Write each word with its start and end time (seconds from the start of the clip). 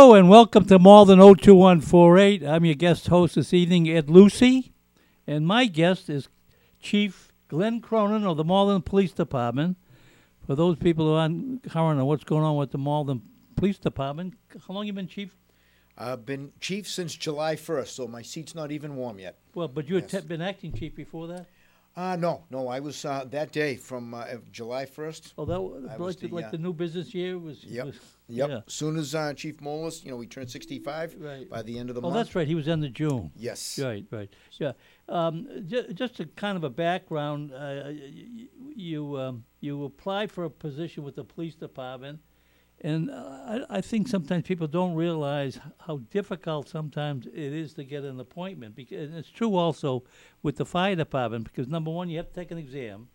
Hello 0.00 0.14
and 0.14 0.28
welcome 0.30 0.64
to 0.66 0.78
Malden 0.78 1.18
02148. 1.18 2.44
I'm 2.44 2.64
your 2.64 2.76
guest 2.76 3.08
host 3.08 3.34
this 3.34 3.52
evening, 3.52 3.88
Ed 3.88 4.08
Lucy, 4.08 4.72
and 5.26 5.44
my 5.44 5.66
guest 5.66 6.08
is 6.08 6.28
Chief 6.78 7.32
Glenn 7.48 7.80
Cronin 7.80 8.24
of 8.24 8.36
the 8.36 8.44
Malden 8.44 8.80
Police 8.82 9.10
Department. 9.10 9.76
For 10.46 10.54
those 10.54 10.76
people 10.76 11.06
who 11.06 11.14
aren't 11.14 11.68
current 11.68 11.98
on 11.98 12.06
what's 12.06 12.22
going 12.22 12.44
on 12.44 12.56
with 12.56 12.70
the 12.70 12.78
Malden 12.78 13.22
Police 13.56 13.78
Department, 13.78 14.34
how 14.68 14.72
long 14.74 14.86
you 14.86 14.92
been 14.92 15.08
chief? 15.08 15.34
I've 15.98 16.24
been 16.24 16.52
chief 16.60 16.86
since 16.88 17.16
July 17.16 17.56
1st, 17.56 17.88
so 17.88 18.06
my 18.06 18.22
seat's 18.22 18.54
not 18.54 18.70
even 18.70 18.94
warm 18.94 19.18
yet. 19.18 19.36
Well, 19.52 19.66
but 19.66 19.88
you 19.88 19.96
had 19.96 20.04
Yes. 20.12 20.22
te- 20.22 20.28
been 20.28 20.40
acting 20.42 20.74
chief 20.74 20.94
before 20.94 21.26
that. 21.26 21.48
Uh, 21.98 22.14
no, 22.14 22.44
no, 22.48 22.68
I 22.68 22.78
was 22.78 23.04
uh, 23.04 23.24
that 23.30 23.50
day 23.50 23.74
from 23.74 24.14
uh, 24.14 24.24
July 24.52 24.84
1st. 24.86 25.32
Oh, 25.36 25.44
that 25.46 25.60
was 25.60 25.82
I 25.84 25.88
like, 25.88 25.98
was 25.98 26.16
the, 26.16 26.28
like 26.28 26.44
uh, 26.44 26.50
the 26.52 26.58
new 26.58 26.72
business 26.72 27.12
year 27.12 27.36
was. 27.38 27.64
Yep. 27.64 27.86
was- 27.86 27.98
Yep. 28.30 28.48
Yeah. 28.50 28.60
Soon 28.66 28.98
as 28.98 29.14
uh, 29.14 29.32
Chief 29.32 29.56
Molis, 29.62 30.04
you 30.04 30.10
know, 30.10 30.18
we 30.18 30.26
turned 30.26 30.50
65 30.50 31.16
Right. 31.18 31.48
by 31.48 31.62
the 31.62 31.78
end 31.78 31.88
of 31.88 31.94
the 31.94 32.02
Oh, 32.02 32.10
month. 32.10 32.14
Oh, 32.14 32.18
that's 32.18 32.34
right. 32.34 32.46
He 32.46 32.54
was 32.54 32.68
in 32.68 32.80
the 32.80 32.90
June. 32.90 33.30
Yes. 33.34 33.78
Right, 33.82 34.04
right. 34.10 34.28
Yeah. 34.60 34.72
Um, 35.08 35.48
ju- 35.66 35.90
just 35.94 36.20
a 36.20 36.26
kind 36.26 36.58
of 36.58 36.62
a 36.62 36.68
background. 36.68 37.52
Uh, 37.54 37.88
you 37.88 38.48
you, 38.76 39.16
um, 39.18 39.44
you 39.60 39.82
applied 39.84 40.30
for 40.30 40.44
a 40.44 40.50
position 40.50 41.04
with 41.04 41.16
the 41.16 41.24
police 41.24 41.54
department, 41.54 42.20
and 42.80 43.10
uh, 43.10 43.14
I, 43.14 43.78
I 43.78 43.80
think 43.80 44.06
sometimes 44.08 44.44
people 44.44 44.68
don't 44.68 44.94
realize 44.94 45.58
how 45.80 45.98
difficult 46.10 46.68
sometimes 46.68 47.26
it 47.26 47.34
is 47.34 47.74
to 47.74 47.84
get 47.84 48.04
an 48.04 48.20
appointment. 48.20 48.76
Because 48.76 49.08
and 49.08 49.16
it's 49.16 49.30
true 49.30 49.56
also 49.56 50.04
with 50.42 50.56
the 50.56 50.64
fire 50.64 50.94
department 50.94 51.44
because 51.44 51.66
number 51.66 51.90
one, 51.90 52.08
you 52.08 52.18
have 52.18 52.28
to 52.28 52.34
take 52.34 52.50
an 52.50 52.58
exam. 52.58 53.08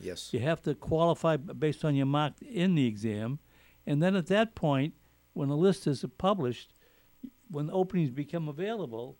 Yes. 0.00 0.30
You 0.32 0.40
have 0.40 0.62
to 0.62 0.74
qualify 0.74 1.36
based 1.36 1.84
on 1.84 1.94
your 1.94 2.06
mark 2.06 2.34
in 2.42 2.74
the 2.74 2.86
exam, 2.86 3.38
and 3.86 4.02
then 4.02 4.16
at 4.16 4.26
that 4.26 4.54
point, 4.54 4.94
when 5.32 5.48
the 5.48 5.56
list 5.56 5.86
is 5.86 6.04
published, 6.18 6.72
when 7.48 7.70
openings 7.70 8.10
become 8.10 8.48
available, 8.48 9.16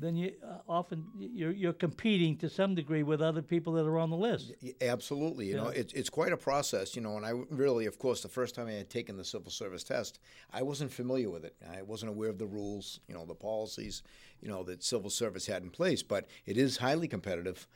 then 0.00 0.16
you 0.16 0.32
uh, 0.42 0.58
often 0.68 1.04
you're 1.18 1.52
you're 1.52 1.72
competing 1.72 2.36
to 2.38 2.48
some 2.48 2.74
degree 2.74 3.02
with 3.02 3.20
other 3.20 3.42
people 3.42 3.72
that 3.74 3.86
are 3.86 3.98
on 3.98 4.10
the 4.10 4.16
list. 4.16 4.52
Absolutely. 4.80 5.46
You 5.46 5.56
know, 5.56 5.70
Yeah. 5.70 5.80
it's, 5.80 5.92
it's 5.92 6.10
quite 6.10 6.32
a 6.32 6.36
process, 6.36 6.96
you 6.96 7.02
know, 7.02 7.16
and 7.16 7.26
I 7.26 7.32
really, 7.50 7.86
of 7.86 7.98
course, 7.98 8.22
the 8.22 8.28
first 8.28 8.54
time 8.54 8.66
I 8.66 8.72
had 8.72 8.90
taken 8.90 9.16
the 9.16 9.24
civil 9.24 9.50
service 9.50 9.84
test, 9.84 10.18
I 10.52 10.62
wasn't 10.62 10.92
familiar 10.92 11.30
with 11.30 11.44
it. 11.44 11.54
I 11.78 11.82
wasn't 11.82 12.10
aware 12.10 12.30
of 12.30 12.38
the 12.38 12.46
rules, 12.46 13.00
you 13.08 13.14
know, 13.14 13.24
the 13.26 13.34
policies, 13.34 14.02
you 14.40 14.48
know, 14.48 14.62
that 14.64 14.82
civil 14.82 15.10
service 15.10 15.46
had 15.46 15.62
in 15.62 15.70
place, 15.70 16.02
but 16.02 16.26
it 16.46 16.56
is 16.56 16.78
highly 16.78 17.08
competitive. 17.08 17.68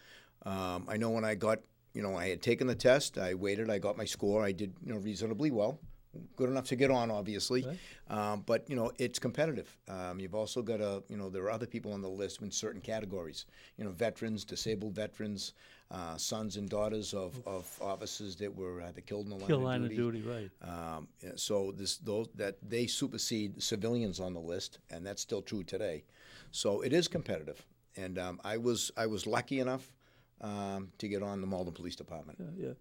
Um, 0.45 0.87
I 0.89 0.97
know 0.97 1.11
when 1.11 1.25
I 1.25 1.35
got, 1.35 1.61
you 1.95 2.03
know, 2.03 2.17
I 2.17 2.29
had 2.29 2.43
taken 2.43 2.67
the 2.67 2.75
test, 2.75 3.19
I 3.19 3.35
waited, 3.35 3.71
I 3.71 3.79
got 3.79 3.97
my 3.97 4.05
score, 4.05 4.45
I 4.45 4.53
did, 4.53 4.75
you 4.85 4.93
know, 4.93 4.99
reasonably 5.01 5.51
well. 5.51 5.79
Good 6.37 6.49
enough 6.51 6.67
to 6.67 6.77
get 6.77 6.91
on, 6.91 7.11
obviously, 7.11 7.67
um, 8.09 8.43
but 8.47 8.69
you 8.69 8.77
know 8.77 8.93
it's 8.99 9.19
competitive. 9.19 9.77
Um, 9.89 10.21
you've 10.21 10.35
also 10.35 10.63
got 10.63 10.81
a, 10.81 11.03
you 11.09 11.17
know, 11.17 11.31
there 11.31 11.43
are 11.45 11.51
other 11.51 11.67
people 11.67 11.93
on 11.93 12.03
the 12.03 12.09
list 12.09 12.43
in 12.43 12.51
certain 12.51 12.81
categories. 12.81 13.47
You 13.79 13.85
know, 13.85 13.91
veterans, 13.91 14.45
disabled 14.45 14.95
veterans, 14.95 15.53
uh, 15.91 16.17
sons 16.17 16.57
and 16.57 16.69
daughters 16.69 17.15
of, 17.15 17.41
of 17.47 17.67
officers 17.81 18.37
that 18.37 18.55
were 18.55 18.83
either 18.83 19.01
killed 19.01 19.27
in 19.27 19.31
the 19.31 19.37
line, 19.37 19.47
Kill 19.47 19.59
of, 19.59 19.63
line 19.65 19.83
duty. 19.83 19.95
of 19.95 20.01
duty, 20.01 20.23
right? 20.23 20.51
Um, 20.63 21.09
so 21.37 21.73
this 21.77 21.99
those 21.99 22.29
that 22.35 22.57
they 22.69 22.87
supersede 22.87 23.63
civilians 23.63 24.21
on 24.21 24.35
the 24.35 24.41
list, 24.41 24.79
and 24.91 25.07
that's 25.07 25.23
still 25.23 25.43
true 25.43 25.63
today. 25.63 26.05
So 26.51 26.81
it 26.83 26.93
is 26.93 27.09
competitive, 27.09 27.65
and 27.97 28.19
um, 28.19 28.41
I 28.45 28.57
was 28.57 28.91
I 28.97 29.07
was 29.07 29.27
lucky 29.27 29.61
enough 29.61 29.93
um, 30.45 30.93
to 30.99 31.09
get 31.09 31.23
on 31.23 31.41
the 31.41 31.47
Malden 31.47 31.73
Police 31.73 31.97
Department. 31.97 32.39
Yeah. 32.57 32.73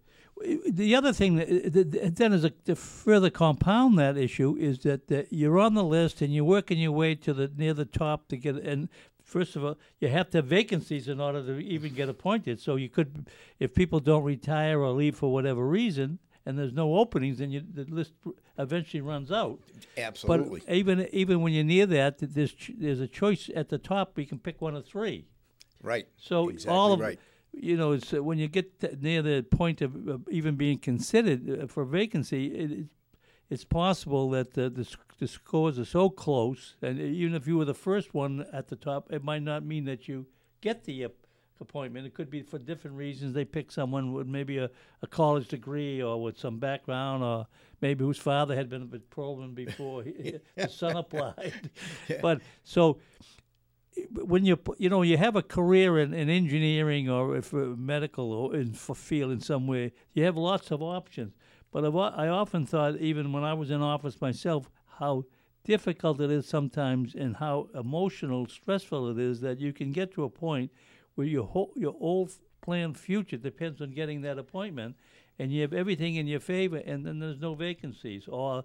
The 0.70 0.94
other 0.94 1.12
thing 1.12 1.36
that 1.36 1.48
uh, 1.48 1.70
th- 1.70 1.92
th- 1.92 2.14
then 2.14 2.32
is 2.32 2.44
a, 2.44 2.50
to 2.50 2.76
further 2.76 3.30
compound 3.30 3.98
that 3.98 4.16
issue 4.16 4.56
is 4.58 4.80
that, 4.80 5.08
that 5.08 5.32
you're 5.32 5.58
on 5.58 5.74
the 5.74 5.84
list 5.84 6.20
and 6.20 6.34
you're 6.34 6.44
working 6.44 6.78
your 6.78 6.92
way 6.92 7.14
to 7.14 7.32
the 7.32 7.50
near 7.56 7.72
the 7.72 7.84
top 7.84 8.28
to 8.28 8.36
get 8.36 8.56
and 8.56 8.88
first 9.22 9.56
of 9.56 9.64
all 9.64 9.78
you 10.00 10.08
have 10.08 10.28
to 10.30 10.38
have 10.38 10.46
vacancies 10.46 11.08
in 11.08 11.20
order 11.20 11.42
to 11.42 11.58
even 11.60 11.94
get 11.94 12.08
appointed. 12.08 12.60
So 12.60 12.76
you 12.76 12.88
could, 12.90 13.30
if 13.58 13.74
people 13.74 14.00
don't 14.00 14.24
retire 14.24 14.80
or 14.80 14.90
leave 14.90 15.16
for 15.16 15.32
whatever 15.32 15.66
reason, 15.66 16.18
and 16.46 16.58
there's 16.58 16.74
no 16.74 16.96
openings, 16.96 17.38
then 17.38 17.50
you, 17.50 17.62
the 17.72 17.84
list 17.84 18.12
eventually 18.58 19.00
runs 19.00 19.32
out. 19.32 19.58
Absolutely. 19.96 20.60
But 20.66 20.74
even 20.74 21.08
even 21.12 21.40
when 21.40 21.54
you're 21.54 21.64
near 21.64 21.86
that, 21.86 22.18
there's 22.18 22.54
there's 22.76 23.00
a 23.00 23.08
choice 23.08 23.48
at 23.56 23.70
the 23.70 23.78
top. 23.78 24.18
You 24.18 24.26
can 24.26 24.38
pick 24.38 24.60
one 24.60 24.74
of 24.74 24.84
three. 24.84 25.24
right. 25.80 26.06
So 26.18 26.50
exactly 26.50 26.76
all 26.76 26.92
of 26.92 27.00
right. 27.00 27.18
You 27.56 27.76
know, 27.76 27.92
it's, 27.92 28.12
uh, 28.12 28.22
when 28.22 28.38
you 28.38 28.48
get 28.48 29.02
near 29.02 29.22
the 29.22 29.42
point 29.42 29.80
of, 29.82 29.94
of 30.08 30.28
even 30.30 30.56
being 30.56 30.78
considered 30.78 31.62
uh, 31.62 31.66
for 31.66 31.84
vacancy, 31.84 32.46
it, 32.46 32.70
it, 32.70 32.86
it's 33.50 33.64
possible 33.64 34.30
that 34.30 34.54
the, 34.54 34.70
the 34.70 34.86
the 35.18 35.28
scores 35.28 35.78
are 35.78 35.84
so 35.84 36.10
close, 36.10 36.74
and 36.82 37.00
even 37.00 37.34
if 37.34 37.46
you 37.46 37.56
were 37.56 37.64
the 37.64 37.74
first 37.74 38.14
one 38.14 38.44
at 38.52 38.68
the 38.68 38.76
top, 38.76 39.12
it 39.12 39.22
might 39.22 39.42
not 39.42 39.64
mean 39.64 39.84
that 39.84 40.08
you 40.08 40.26
get 40.60 40.84
the 40.84 41.06
appointment. 41.60 42.06
It 42.06 42.14
could 42.14 42.30
be 42.30 42.42
for 42.42 42.58
different 42.58 42.96
reasons. 42.96 43.32
They 43.32 43.44
pick 43.44 43.70
someone 43.70 44.12
with 44.12 44.26
maybe 44.26 44.58
a, 44.58 44.70
a 45.02 45.06
college 45.06 45.48
degree 45.48 46.02
or 46.02 46.20
with 46.20 46.38
some 46.38 46.58
background, 46.58 47.22
or 47.22 47.46
maybe 47.80 48.04
whose 48.04 48.18
father 48.18 48.54
had 48.54 48.68
been 48.68 48.82
a 48.82 48.86
bit 48.86 49.08
problem 49.08 49.54
before 49.54 50.02
he, 50.02 50.38
the 50.56 50.68
son 50.68 50.96
applied. 50.96 51.70
But 52.20 52.40
so 52.64 52.98
when 54.10 54.44
you 54.44 54.58
you 54.78 54.88
know 54.88 55.02
you 55.02 55.16
have 55.16 55.36
a 55.36 55.42
career 55.42 55.98
in, 55.98 56.12
in 56.12 56.28
engineering 56.28 57.08
or 57.08 57.36
if 57.36 57.52
uh, 57.54 57.58
medical 57.76 58.32
or 58.32 58.54
in 58.54 58.72
field 58.72 59.32
in 59.32 59.40
some 59.40 59.66
way, 59.66 59.92
you 60.12 60.24
have 60.24 60.36
lots 60.36 60.70
of 60.70 60.82
options. 60.82 61.34
But 61.70 61.84
o- 61.84 61.98
I 61.98 62.28
often 62.28 62.66
thought, 62.66 62.96
even 62.98 63.32
when 63.32 63.44
I 63.44 63.54
was 63.54 63.70
in 63.70 63.82
office 63.82 64.20
myself, 64.20 64.70
how 64.98 65.24
difficult 65.64 66.20
it 66.20 66.30
is 66.30 66.46
sometimes 66.46 67.14
and 67.14 67.36
how 67.36 67.68
emotional, 67.74 68.46
stressful 68.46 69.10
it 69.10 69.18
is 69.18 69.40
that 69.40 69.58
you 69.60 69.72
can 69.72 69.92
get 69.92 70.12
to 70.12 70.24
a 70.24 70.30
point 70.30 70.70
where 71.14 71.26
your 71.26 71.44
whole 71.44 71.72
your 71.76 71.92
whole 71.92 72.28
planned 72.60 72.98
future 72.98 73.36
depends 73.36 73.80
on 73.80 73.90
getting 73.90 74.22
that 74.22 74.38
appointment, 74.38 74.96
and 75.38 75.52
you 75.52 75.62
have 75.62 75.72
everything 75.72 76.16
in 76.16 76.26
your 76.26 76.40
favor, 76.40 76.78
and 76.78 77.04
then 77.04 77.18
there's 77.18 77.40
no 77.40 77.54
vacancies 77.54 78.26
or 78.28 78.64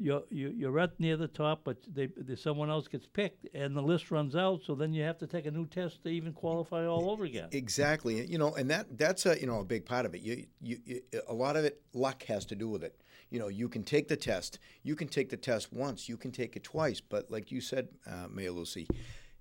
you're 0.00 0.22
you're 0.30 0.50
you're 0.52 0.70
right 0.70 0.90
near 0.98 1.16
the 1.16 1.28
top, 1.28 1.62
but 1.64 1.76
they, 1.92 2.08
they, 2.16 2.36
someone 2.36 2.70
else 2.70 2.88
gets 2.88 3.06
picked, 3.06 3.46
and 3.54 3.76
the 3.76 3.82
list 3.82 4.10
runs 4.10 4.36
out. 4.36 4.62
So 4.64 4.74
then 4.74 4.92
you 4.92 5.02
have 5.02 5.18
to 5.18 5.26
take 5.26 5.46
a 5.46 5.50
new 5.50 5.66
test 5.66 6.02
to 6.04 6.08
even 6.08 6.32
qualify 6.32 6.86
all 6.86 7.10
over 7.10 7.24
again. 7.24 7.48
Exactly. 7.52 8.24
You 8.26 8.38
know, 8.38 8.54
and 8.54 8.70
that 8.70 8.96
that's 8.96 9.26
a 9.26 9.38
you 9.40 9.46
know 9.46 9.60
a 9.60 9.64
big 9.64 9.84
part 9.84 10.06
of 10.06 10.14
it. 10.14 10.22
You, 10.22 10.46
you, 10.60 10.78
you 10.84 11.00
a 11.26 11.34
lot 11.34 11.56
of 11.56 11.64
it 11.64 11.82
luck 11.92 12.24
has 12.24 12.44
to 12.46 12.54
do 12.54 12.68
with 12.68 12.84
it. 12.84 13.00
You 13.30 13.38
know, 13.38 13.48
you 13.48 13.68
can 13.68 13.82
take 13.82 14.08
the 14.08 14.16
test. 14.16 14.58
You 14.82 14.96
can 14.96 15.08
take 15.08 15.28
the 15.28 15.36
test 15.36 15.72
once. 15.72 16.08
You 16.08 16.16
can 16.16 16.30
take 16.30 16.56
it 16.56 16.64
twice. 16.64 17.00
But 17.00 17.30
like 17.30 17.50
you 17.52 17.60
said, 17.60 17.88
uh, 18.06 18.28
Mayor 18.30 18.52
Lucy, 18.52 18.86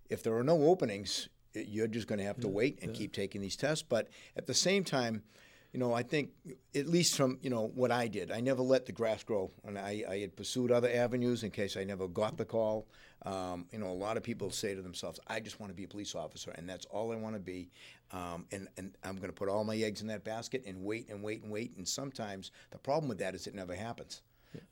if 0.10 0.24
there 0.24 0.36
are 0.36 0.44
no 0.44 0.64
openings, 0.64 1.30
you're 1.54 1.88
just 1.88 2.08
going 2.08 2.20
to 2.20 2.26
have 2.26 2.40
to 2.42 2.48
wait 2.48 2.80
and 2.82 2.94
keep 2.94 3.14
taking 3.14 3.42
these 3.42 3.56
tests. 3.56 3.84
But 3.88 4.10
at 4.36 4.46
the 4.46 4.54
same 4.54 4.84
time, 4.84 5.24
you 5.74 5.80
know, 5.80 5.94
I 5.94 6.04
think 6.04 6.32
at 6.76 6.88
least 6.88 7.16
from 7.16 7.40
you 7.42 7.50
know 7.50 7.72
what 7.76 7.92
I 7.92 8.08
did, 8.08 8.32
I 8.32 8.40
never 8.40 8.62
let 8.62 8.86
the 8.86 8.92
grass 8.92 9.24
grow, 9.24 9.52
and 9.66 9.78
I, 9.78 10.04
I 10.10 10.20
had 10.20 10.36
pursued 10.36 10.72
other 10.72 10.90
avenues 10.92 11.44
in 11.44 11.52
case 11.52 11.78
I 11.78 11.84
never 11.84 12.08
got 12.08 12.38
the 12.38 12.46
call. 12.46 12.88
Um, 13.26 13.66
you 13.72 13.80
know, 13.80 13.88
a 13.88 13.94
lot 13.94 14.16
of 14.16 14.24
people 14.24 14.50
say 14.50 14.76
to 14.76 14.82
themselves, 14.82 15.20
"I 15.28 15.40
just 15.40 15.60
want 15.60 15.72
to 15.72 15.76
be 15.76 15.84
a 15.84 15.88
police 15.88 16.16
officer, 16.16 16.52
and 16.52 16.70
that's 16.70 16.86
all 16.86 17.12
I 17.12 17.16
want 17.16 17.36
to 17.36 17.42
be." 17.42 17.70
Um, 18.12 18.46
and 18.52 18.68
and 18.78 18.96
I'm 19.04 19.18
going 19.18 19.30
to 19.30 19.34
put 19.34 19.50
all 19.50 19.64
my 19.64 19.76
eggs 19.76 20.02
in 20.02 20.08
that 20.08 20.24
basket 20.24 20.64
and 20.66 20.84
wait 20.84 21.10
and 21.10 21.22
wait 21.22 21.44
and 21.44 21.52
wait. 21.52 21.76
And 21.78 21.88
sometimes 21.88 22.52
the 22.72 22.78
problem 22.78 23.10
with 23.10 23.20
that 23.20 23.36
is 23.36 23.48
it 23.48 23.56
never 23.56 23.76
happens. 23.76 24.22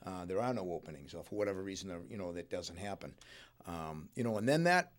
Uh, 0.06 0.26
there 0.26 0.42
are 0.42 0.54
no 0.54 0.72
openings, 0.72 1.14
or 1.14 1.24
for 1.24 1.36
whatever 1.36 1.62
reason, 1.62 1.92
you 2.10 2.18
know, 2.18 2.32
that 2.32 2.50
doesn't 2.50 2.78
happen. 2.78 3.14
Um, 3.68 4.10
you 4.16 4.24
know, 4.24 4.38
and 4.38 4.48
then 4.48 4.64
that, 4.64 4.92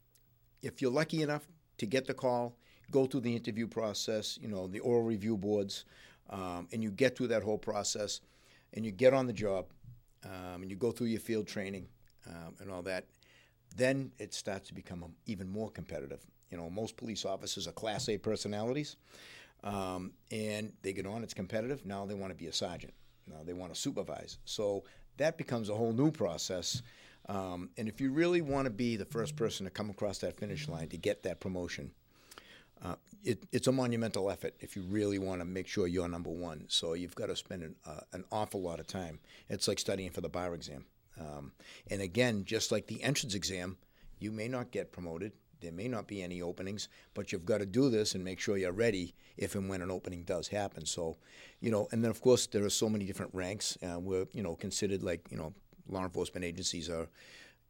if 0.62 0.80
you're 0.80 0.90
lucky 0.90 1.22
enough 1.22 1.46
to 1.78 1.86
get 1.86 2.06
the 2.06 2.14
call, 2.14 2.56
go 2.90 3.06
through 3.06 3.20
the 3.20 3.34
interview 3.34 3.66
process, 3.66 4.38
you 4.40 4.48
know, 4.48 4.66
the 4.66 4.80
oral 4.80 5.02
review 5.02 5.36
boards, 5.36 5.84
um, 6.30 6.68
and 6.72 6.82
you 6.82 6.90
get 6.90 7.16
through 7.16 7.28
that 7.28 7.42
whole 7.42 7.58
process, 7.58 8.20
and 8.74 8.84
you 8.84 8.90
get 8.90 9.14
on 9.14 9.26
the 9.26 9.32
job, 9.32 9.66
um, 10.24 10.62
and 10.62 10.70
you 10.70 10.76
go 10.76 10.90
through 10.90 11.06
your 11.08 11.20
field 11.20 11.46
training 11.46 11.86
um, 12.26 12.54
and 12.60 12.70
all 12.70 12.82
that, 12.82 13.06
then 13.76 14.10
it 14.18 14.34
starts 14.34 14.68
to 14.68 14.74
become 14.74 15.04
even 15.26 15.48
more 15.48 15.70
competitive. 15.70 16.24
You 16.50 16.56
know, 16.56 16.70
most 16.70 16.96
police 16.96 17.24
officers 17.24 17.66
are 17.66 17.72
Class 17.72 18.08
A 18.08 18.18
personalities, 18.18 18.96
um, 19.64 20.12
and 20.30 20.72
they 20.82 20.92
get 20.92 21.06
on. 21.06 21.22
It's 21.22 21.34
competitive. 21.34 21.84
Now 21.84 22.06
they 22.06 22.14
want 22.14 22.30
to 22.32 22.36
be 22.36 22.46
a 22.46 22.52
sergeant. 22.52 22.94
Now 23.26 23.42
they 23.44 23.52
want 23.52 23.74
to 23.74 23.80
supervise. 23.80 24.38
So 24.44 24.84
that 25.16 25.36
becomes 25.36 25.68
a 25.68 25.74
whole 25.74 25.92
new 25.92 26.10
process. 26.10 26.82
Um, 27.28 27.70
and 27.76 27.88
if 27.88 28.00
you 28.00 28.12
really 28.12 28.40
want 28.40 28.66
to 28.66 28.70
be 28.70 28.96
the 28.96 29.04
first 29.04 29.34
person 29.34 29.64
to 29.64 29.70
come 29.70 29.90
across 29.90 30.18
that 30.18 30.38
finish 30.38 30.68
line 30.68 30.88
to 30.88 30.96
get 30.96 31.24
that 31.24 31.40
promotion, 31.40 31.90
uh, 32.84 32.94
it, 33.24 33.44
it's 33.52 33.66
a 33.66 33.72
monumental 33.72 34.30
effort 34.30 34.54
if 34.60 34.76
you 34.76 34.82
really 34.82 35.18
want 35.18 35.40
to 35.40 35.44
make 35.44 35.66
sure 35.66 35.86
you're 35.86 36.08
number 36.08 36.30
one. 36.30 36.64
So 36.68 36.94
you've 36.94 37.14
got 37.14 37.26
to 37.26 37.36
spend 37.36 37.62
an, 37.62 37.74
uh, 37.86 38.00
an 38.12 38.24
awful 38.30 38.62
lot 38.62 38.80
of 38.80 38.86
time. 38.86 39.18
It's 39.48 39.68
like 39.68 39.78
studying 39.78 40.10
for 40.10 40.20
the 40.20 40.28
bar 40.28 40.54
exam. 40.54 40.84
Um, 41.18 41.52
and 41.90 42.02
again, 42.02 42.44
just 42.44 42.70
like 42.70 42.86
the 42.86 43.02
entrance 43.02 43.34
exam, 43.34 43.78
you 44.18 44.30
may 44.30 44.48
not 44.48 44.70
get 44.70 44.92
promoted. 44.92 45.32
There 45.60 45.72
may 45.72 45.88
not 45.88 46.06
be 46.06 46.22
any 46.22 46.42
openings, 46.42 46.88
but 47.14 47.32
you've 47.32 47.46
got 47.46 47.58
to 47.58 47.66
do 47.66 47.88
this 47.88 48.14
and 48.14 48.22
make 48.22 48.38
sure 48.38 48.58
you're 48.58 48.72
ready 48.72 49.14
if 49.38 49.54
and 49.54 49.68
when 49.68 49.80
an 49.80 49.90
opening 49.90 50.22
does 50.24 50.48
happen. 50.48 50.84
So, 50.84 51.16
you 51.60 51.70
know, 51.70 51.88
and 51.92 52.04
then 52.04 52.10
of 52.10 52.20
course 52.20 52.46
there 52.46 52.64
are 52.64 52.70
so 52.70 52.88
many 52.88 53.06
different 53.06 53.34
ranks. 53.34 53.78
Uh, 53.82 53.98
we're 53.98 54.26
you 54.32 54.42
know 54.42 54.54
considered 54.54 55.02
like 55.02 55.26
you 55.30 55.38
know 55.38 55.54
law 55.88 56.04
enforcement 56.04 56.44
agencies 56.44 56.90
are, 56.90 57.08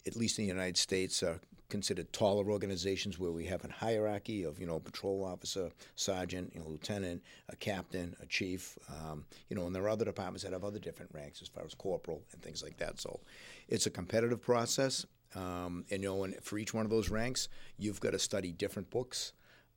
at 0.06 0.16
least 0.16 0.38
in 0.38 0.44
the 0.44 0.48
United 0.48 0.76
States, 0.76 1.22
are 1.22 1.40
considered 1.68 2.12
taller 2.12 2.50
organizations 2.50 3.18
where 3.18 3.30
we 3.30 3.44
have 3.46 3.64
a 3.64 3.72
hierarchy 3.72 4.44
of 4.44 4.58
you 4.58 4.66
know 4.66 4.78
patrol 4.78 5.24
officer, 5.24 5.70
sergeant, 5.94 6.52
you 6.54 6.60
know 6.60 6.66
lieutenant, 6.68 7.22
a 7.48 7.56
captain, 7.56 8.14
a 8.22 8.26
chief, 8.26 8.78
um, 8.88 9.24
you 9.48 9.56
know, 9.56 9.66
and 9.66 9.74
there 9.74 9.82
are 9.84 9.88
other 9.88 10.04
departments 10.04 10.42
that 10.44 10.52
have 10.52 10.64
other 10.64 10.78
different 10.78 11.10
ranks 11.14 11.42
as 11.42 11.48
far 11.48 11.64
as 11.64 11.74
corporal 11.74 12.22
and 12.32 12.42
things 12.42 12.62
like 12.62 12.76
that. 12.78 13.00
So 13.00 13.20
it's 13.68 13.86
a 13.86 13.90
competitive 13.90 14.40
process, 14.40 15.06
um, 15.34 15.84
and 15.90 16.02
you 16.02 16.08
know, 16.08 16.24
and 16.24 16.36
for 16.42 16.58
each 16.58 16.72
one 16.74 16.84
of 16.84 16.90
those 16.90 17.10
ranks, 17.10 17.48
you've 17.78 18.00
got 18.00 18.12
to 18.12 18.18
study 18.18 18.52
different 18.52 18.90
books. 18.90 19.32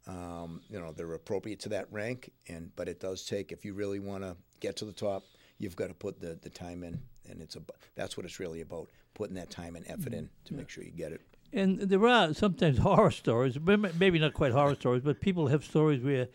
Um, 0.07 0.61
you 0.69 0.79
know, 0.79 0.91
they're 0.91 1.13
appropriate 1.13 1.59
to 1.61 1.69
that 1.69 1.87
rank, 1.91 2.31
and 2.47 2.71
but 2.75 2.87
it 2.87 2.99
does 2.99 3.25
take 3.25 3.51
if 3.51 3.65
you 3.65 3.73
really 3.73 3.99
want 3.99 4.23
to 4.23 4.35
get 4.59 4.75
to 4.77 4.85
the 4.85 4.93
top, 4.93 5.23
you've 5.57 5.75
got 5.75 5.87
to 5.87 5.93
put 5.93 6.19
the, 6.19 6.39
the 6.41 6.49
time 6.49 6.83
in, 6.83 6.99
and 7.29 7.41
it's 7.41 7.55
a 7.55 7.61
that's 7.95 8.17
what 8.17 8.25
it's 8.25 8.39
really 8.39 8.61
about 8.61 8.89
putting 9.13 9.35
that 9.35 9.49
time 9.49 9.75
and 9.75 9.85
effort 9.89 10.13
in 10.13 10.29
to 10.45 10.53
make 10.53 10.69
sure 10.69 10.83
you 10.83 10.91
get 10.91 11.11
it. 11.11 11.21
And 11.51 11.79
there 11.79 12.05
are 12.07 12.33
sometimes 12.33 12.77
horror 12.89 13.11
stories, 13.11 13.57
maybe 13.59 14.19
not 14.19 14.33
quite 14.33 14.51
horror 14.51 14.75
stories, 14.75 15.03
but 15.03 15.19
people 15.21 15.47
have 15.47 15.63
stories 15.63 16.03
where, 16.03 16.27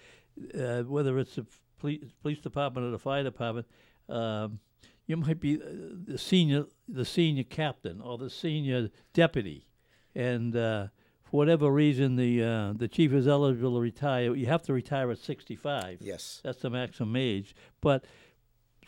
uh, 0.58 0.82
whether 0.82 1.18
it's 1.18 1.36
the 1.36 1.46
police, 1.78 2.04
police 2.22 2.38
department 2.38 2.86
or 2.86 2.90
the 2.90 2.98
fire 2.98 3.22
department, 3.22 3.66
um, 4.08 4.58
you 5.06 5.16
might 5.16 5.40
be 5.40 5.56
uh, 5.56 5.66
the 6.06 6.18
senior, 6.18 6.64
the 6.88 7.04
senior 7.04 7.44
captain 7.44 8.00
or 8.00 8.18
the 8.18 8.30
senior 8.30 8.88
deputy, 9.12 9.66
and 10.14 10.56
uh, 10.56 10.88
for 11.22 11.36
whatever 11.36 11.70
reason, 11.70 12.16
the 12.16 12.42
uh, 12.42 12.72
the 12.74 12.88
chief 12.88 13.12
is 13.12 13.28
eligible 13.28 13.74
to 13.74 13.80
retire. 13.80 14.34
You 14.34 14.46
have 14.46 14.62
to 14.62 14.72
retire 14.72 15.10
at 15.10 15.18
sixty-five. 15.18 15.98
Yes, 16.00 16.40
that's 16.42 16.62
the 16.62 16.70
maximum 16.70 17.16
age, 17.16 17.54
but 17.82 18.04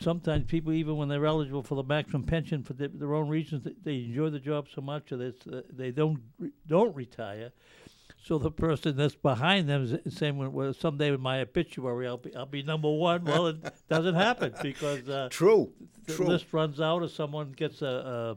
sometimes 0.01 0.45
people, 0.45 0.73
even 0.73 0.97
when 0.97 1.09
they're 1.09 1.25
eligible 1.25 1.63
for 1.63 1.75
the 1.75 1.83
maximum 1.83 2.23
pension 2.23 2.63
for 2.63 2.73
the, 2.73 2.87
their 2.87 3.13
own 3.13 3.29
reasons, 3.29 3.67
they 3.83 3.95
enjoy 3.95 4.29
the 4.29 4.39
job 4.39 4.67
so 4.73 4.81
much 4.81 5.09
that 5.09 5.35
uh, 5.51 5.61
they 5.71 5.91
don't 5.91 6.19
don't 6.67 6.95
retire. 6.95 7.51
So 8.23 8.37
the 8.37 8.51
person 8.51 8.97
that's 8.97 9.15
behind 9.15 9.69
them 9.69 10.01
is 10.03 10.17
saying, 10.17 10.51
"Well, 10.51 10.73
someday 10.73 11.13
in 11.13 11.21
my 11.21 11.39
obituary, 11.39 12.07
I'll 12.07 12.17
be 12.17 12.35
I'll 12.35 12.45
be 12.45 12.61
number 12.61 12.91
one." 12.91 13.23
Well, 13.23 13.47
it 13.47 13.57
doesn't 13.89 14.15
happen 14.15 14.53
because 14.61 15.07
uh, 15.07 15.29
true, 15.31 15.71
the 16.05 16.15
true. 16.15 16.27
list 16.27 16.47
runs 16.51 16.81
out, 16.81 17.01
or 17.03 17.07
someone 17.07 17.53
gets 17.53 17.81
a, 17.81 18.35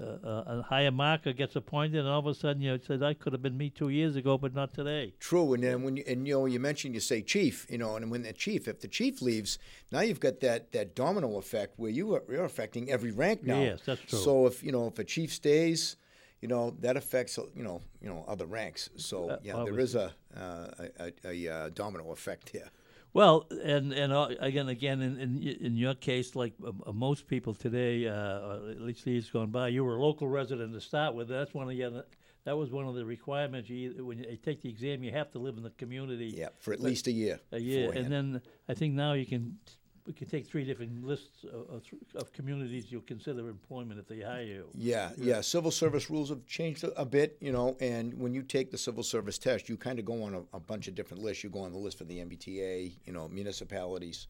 uh, 0.00 0.42
a 0.46 0.62
higher 0.62 0.90
marker 0.90 1.32
gets 1.32 1.54
appointed, 1.56 2.00
and 2.00 2.08
all 2.08 2.18
of 2.18 2.26
a 2.26 2.34
sudden 2.34 2.60
you 2.60 2.70
know, 2.70 2.74
it 2.74 2.84
says 2.84 3.02
I 3.02 3.14
could 3.14 3.32
have 3.32 3.42
been 3.42 3.56
me 3.56 3.70
two 3.70 3.90
years 3.90 4.16
ago, 4.16 4.36
but 4.36 4.54
not 4.54 4.74
today. 4.74 5.14
True, 5.20 5.54
and 5.54 5.62
then 5.62 5.82
when 5.82 5.96
you 5.96 6.04
and 6.06 6.26
you 6.26 6.34
know 6.34 6.46
you 6.46 6.58
mentioned 6.58 6.94
you 6.94 7.00
say 7.00 7.22
chief, 7.22 7.66
you 7.70 7.78
know, 7.78 7.96
and 7.96 8.10
when 8.10 8.22
the 8.22 8.32
chief, 8.32 8.66
if 8.66 8.80
the 8.80 8.88
chief 8.88 9.22
leaves, 9.22 9.58
now 9.92 10.00
you've 10.00 10.20
got 10.20 10.40
that 10.40 10.72
that 10.72 10.96
domino 10.96 11.38
effect 11.38 11.74
where 11.78 11.90
you 11.90 12.14
are 12.14 12.22
you're 12.28 12.44
affecting 12.44 12.90
every 12.90 13.12
rank 13.12 13.44
now. 13.44 13.60
Yes, 13.60 13.82
that's 13.84 14.00
true. 14.00 14.18
So 14.18 14.46
if 14.46 14.62
you 14.64 14.72
know 14.72 14.88
if 14.88 14.98
a 14.98 15.04
chief 15.04 15.32
stays, 15.32 15.96
you 16.40 16.48
know 16.48 16.74
that 16.80 16.96
affects 16.96 17.38
you 17.54 17.62
know 17.62 17.80
you 18.02 18.08
know 18.08 18.24
other 18.26 18.46
ranks. 18.46 18.90
So 18.96 19.30
uh, 19.30 19.38
yeah, 19.42 19.62
there 19.64 19.78
is 19.78 19.94
a, 19.94 20.12
uh, 20.36 20.66
a, 20.98 21.12
a, 21.24 21.46
a 21.46 21.70
domino 21.70 22.10
effect 22.12 22.50
here. 22.50 22.70
Well, 23.14 23.46
and 23.62 23.92
and 23.92 24.12
uh, 24.12 24.28
again, 24.40 24.68
again, 24.68 25.00
in 25.00 25.18
in, 25.18 25.56
in 25.60 25.76
your 25.76 25.94
case, 25.94 26.34
like 26.34 26.52
uh, 26.66 26.92
most 26.92 27.28
people 27.28 27.54
today, 27.54 28.08
uh, 28.08 28.56
at 28.70 28.80
least 28.80 29.06
years 29.06 29.30
gone 29.30 29.50
by, 29.50 29.68
you 29.68 29.84
were 29.84 29.96
a 29.96 30.02
local 30.02 30.28
resident 30.28 30.74
to 30.74 30.80
start 30.80 31.14
with. 31.14 31.28
That's 31.28 31.54
one 31.54 31.64
of 31.64 31.70
the 31.70 31.84
other, 31.84 32.04
that 32.44 32.56
was 32.56 32.72
one 32.72 32.86
of 32.88 32.96
the 32.96 33.04
requirements. 33.04 33.70
You, 33.70 34.04
when 34.04 34.18
you 34.18 34.36
take 34.36 34.62
the 34.62 34.68
exam, 34.68 35.04
you 35.04 35.12
have 35.12 35.30
to 35.30 35.38
live 35.38 35.56
in 35.56 35.62
the 35.62 35.70
community. 35.70 36.34
Yeah, 36.36 36.48
for 36.58 36.72
at 36.72 36.80
least 36.80 37.06
a 37.06 37.12
year. 37.12 37.38
A 37.52 37.60
year, 37.60 37.86
beforehand. 37.86 38.12
and 38.14 38.34
then 38.34 38.42
I 38.68 38.74
think 38.74 38.94
now 38.94 39.12
you 39.12 39.26
can 39.26 39.58
we 40.06 40.12
can 40.12 40.28
take 40.28 40.46
three 40.46 40.64
different 40.64 41.04
lists 41.04 41.44
of, 41.44 41.82
of, 42.14 42.32
communities 42.32 42.92
you'll 42.92 43.00
consider 43.02 43.48
employment 43.48 43.98
if 43.98 44.06
they 44.06 44.20
hire 44.20 44.42
you. 44.42 44.66
Yeah, 44.74 45.10
yeah, 45.16 45.36
yeah. 45.36 45.40
Civil 45.40 45.70
service 45.70 46.10
rules 46.10 46.28
have 46.28 46.44
changed 46.46 46.84
a, 46.84 47.00
a, 47.00 47.06
bit, 47.06 47.38
you 47.40 47.52
know, 47.52 47.76
and 47.80 48.12
when 48.14 48.34
you 48.34 48.42
take 48.42 48.70
the 48.70 48.76
civil 48.76 49.02
service 49.02 49.38
test, 49.38 49.68
you 49.68 49.76
kind 49.78 49.98
of 49.98 50.04
go 50.04 50.22
on 50.22 50.34
a, 50.34 50.56
a, 50.56 50.60
bunch 50.60 50.88
of 50.88 50.94
different 50.94 51.22
lists. 51.22 51.42
You 51.42 51.48
go 51.48 51.60
on 51.60 51.72
the 51.72 51.78
list 51.78 51.98
for 51.98 52.04
the 52.04 52.18
MBTA, 52.18 52.92
you 53.04 53.12
know, 53.12 53.28
municipalities, 53.28 54.26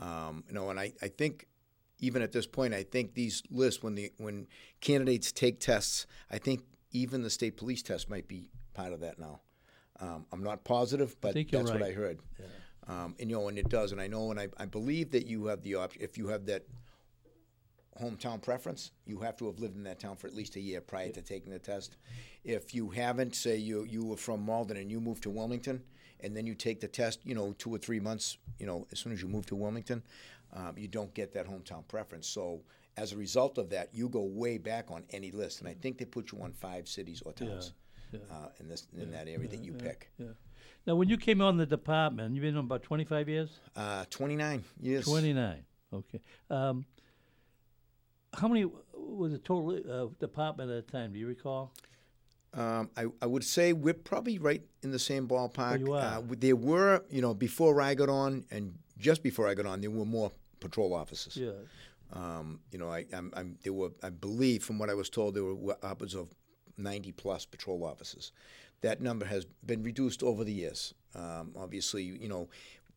um, 0.00 0.44
you 0.48 0.54
know, 0.54 0.68
and 0.68 0.78
I, 0.78 0.92
I 1.00 1.08
think 1.08 1.46
even 2.00 2.20
at 2.20 2.32
this 2.32 2.46
point, 2.46 2.74
I 2.74 2.82
think 2.82 3.14
these 3.14 3.42
lists, 3.50 3.82
when 3.82 3.94
the 3.94 4.12
when 4.18 4.46
candidates 4.80 5.32
take 5.32 5.60
tests, 5.60 6.06
I 6.30 6.36
think 6.36 6.60
even 6.92 7.22
the 7.22 7.30
state 7.30 7.56
police 7.56 7.82
test 7.82 8.10
might 8.10 8.28
be 8.28 8.50
part 8.74 8.92
of 8.92 9.00
that 9.00 9.18
now. 9.18 9.40
Um, 9.98 10.26
I'm 10.30 10.42
not 10.42 10.62
positive, 10.62 11.18
but 11.22 11.34
that's 11.34 11.52
right. 11.52 11.64
what 11.64 11.82
I 11.82 11.92
heard. 11.92 12.18
Yeah. 12.38 12.46
Um, 12.88 13.14
and 13.18 13.30
you 13.30 13.36
know, 13.36 13.48
and 13.48 13.58
it 13.58 13.68
does, 13.68 13.92
and 13.92 14.00
I 14.00 14.06
know, 14.06 14.30
and 14.30 14.38
I, 14.38 14.48
I 14.58 14.66
believe 14.66 15.10
that 15.10 15.26
you 15.26 15.46
have 15.46 15.62
the 15.62 15.74
option 15.74 16.02
if 16.02 16.16
you 16.16 16.28
have 16.28 16.46
that 16.46 16.64
hometown 18.00 18.40
preference, 18.40 18.92
you 19.06 19.18
have 19.20 19.36
to 19.38 19.46
have 19.46 19.58
lived 19.58 19.76
in 19.76 19.84
that 19.84 19.98
town 19.98 20.16
for 20.16 20.26
at 20.26 20.34
least 20.34 20.56
a 20.56 20.60
year 20.60 20.80
prior 20.80 21.10
to 21.10 21.22
taking 21.22 21.52
the 21.52 21.58
test. 21.58 21.96
If 22.44 22.74
you 22.74 22.90
haven't, 22.90 23.34
say 23.34 23.56
you 23.56 23.84
you 23.84 24.04
were 24.04 24.16
from 24.16 24.44
Malden 24.44 24.76
and 24.76 24.90
you 24.90 25.00
moved 25.00 25.22
to 25.24 25.30
Wilmington, 25.30 25.82
and 26.20 26.36
then 26.36 26.46
you 26.46 26.54
take 26.54 26.80
the 26.80 26.88
test, 26.88 27.20
you 27.24 27.34
know, 27.34 27.54
two 27.58 27.74
or 27.74 27.78
three 27.78 28.00
months, 28.00 28.38
you 28.58 28.66
know, 28.66 28.86
as 28.92 29.00
soon 29.00 29.12
as 29.12 29.20
you 29.20 29.28
move 29.28 29.46
to 29.46 29.56
Wilmington, 29.56 30.02
um, 30.54 30.74
you 30.76 30.88
don't 30.88 31.12
get 31.14 31.32
that 31.34 31.46
hometown 31.46 31.86
preference. 31.88 32.28
So 32.28 32.60
as 32.96 33.12
a 33.12 33.16
result 33.16 33.58
of 33.58 33.70
that, 33.70 33.90
you 33.92 34.08
go 34.08 34.22
way 34.22 34.58
back 34.58 34.90
on 34.90 35.04
any 35.10 35.30
list, 35.30 35.60
and 35.60 35.68
I 35.68 35.74
think 35.74 35.98
they 35.98 36.04
put 36.04 36.32
you 36.32 36.40
on 36.42 36.52
five 36.52 36.88
cities 36.88 37.22
or 37.24 37.32
towns 37.32 37.72
yeah, 38.12 38.20
yeah. 38.20 38.36
Uh, 38.36 38.48
in 38.60 38.68
this 38.68 38.86
in 38.94 39.10
yeah, 39.10 39.18
that 39.18 39.28
area 39.28 39.48
that 39.48 39.64
you 39.64 39.72
pick. 39.72 40.10
Now, 40.86 40.94
when 40.94 41.08
you 41.08 41.16
came 41.16 41.40
on 41.40 41.56
the 41.56 41.66
department, 41.66 42.34
you've 42.34 42.42
been 42.42 42.56
on 42.56 42.64
about 42.64 42.84
25 42.84 43.28
years? 43.28 43.50
Uh, 43.74 44.04
29 44.08 44.64
years. 44.80 45.04
29, 45.04 45.64
okay. 45.92 46.20
Um, 46.48 46.86
how 48.32 48.46
many 48.46 48.70
was 48.94 49.32
the 49.32 49.38
total 49.38 49.80
uh, 49.90 50.06
department 50.20 50.70
at 50.70 50.86
the 50.86 50.92
time? 50.92 51.12
Do 51.12 51.18
you 51.18 51.26
recall? 51.26 51.72
Um, 52.54 52.90
I, 52.96 53.06
I 53.20 53.26
would 53.26 53.44
say 53.44 53.72
we're 53.72 53.94
probably 53.94 54.38
right 54.38 54.62
in 54.82 54.92
the 54.92 54.98
same 54.98 55.26
ballpark. 55.26 55.72
Oh, 55.72 55.86
you 55.86 55.92
are. 55.94 56.18
Uh, 56.18 56.22
there 56.38 56.56
were, 56.56 57.02
you 57.10 57.20
know, 57.20 57.34
before 57.34 57.80
I 57.80 57.94
got 57.94 58.08
on 58.08 58.44
and 58.50 58.74
just 58.98 59.22
before 59.22 59.48
I 59.48 59.54
got 59.54 59.66
on, 59.66 59.80
there 59.80 59.90
were 59.90 60.04
more 60.04 60.30
patrol 60.60 60.94
officers. 60.94 61.36
Yeah. 61.36 61.50
Um, 62.12 62.60
you 62.70 62.78
know, 62.78 62.90
I, 62.90 63.04
I'm, 63.12 63.32
I'm, 63.36 63.58
there 63.64 63.72
were, 63.72 63.90
I 64.02 64.10
believe, 64.10 64.62
from 64.62 64.78
what 64.78 64.88
I 64.88 64.94
was 64.94 65.10
told, 65.10 65.34
there 65.34 65.44
were 65.44 65.76
upwards 65.82 66.14
of 66.14 66.28
90 66.78 67.12
plus 67.12 67.46
patrol 67.46 67.84
officers 67.84 68.32
that 68.82 69.00
number 69.00 69.24
has 69.24 69.46
been 69.64 69.82
reduced 69.82 70.22
over 70.22 70.44
the 70.44 70.52
years. 70.52 70.92
Um, 71.14 71.52
obviously, 71.56 72.02
you 72.02 72.28
know, 72.28 72.48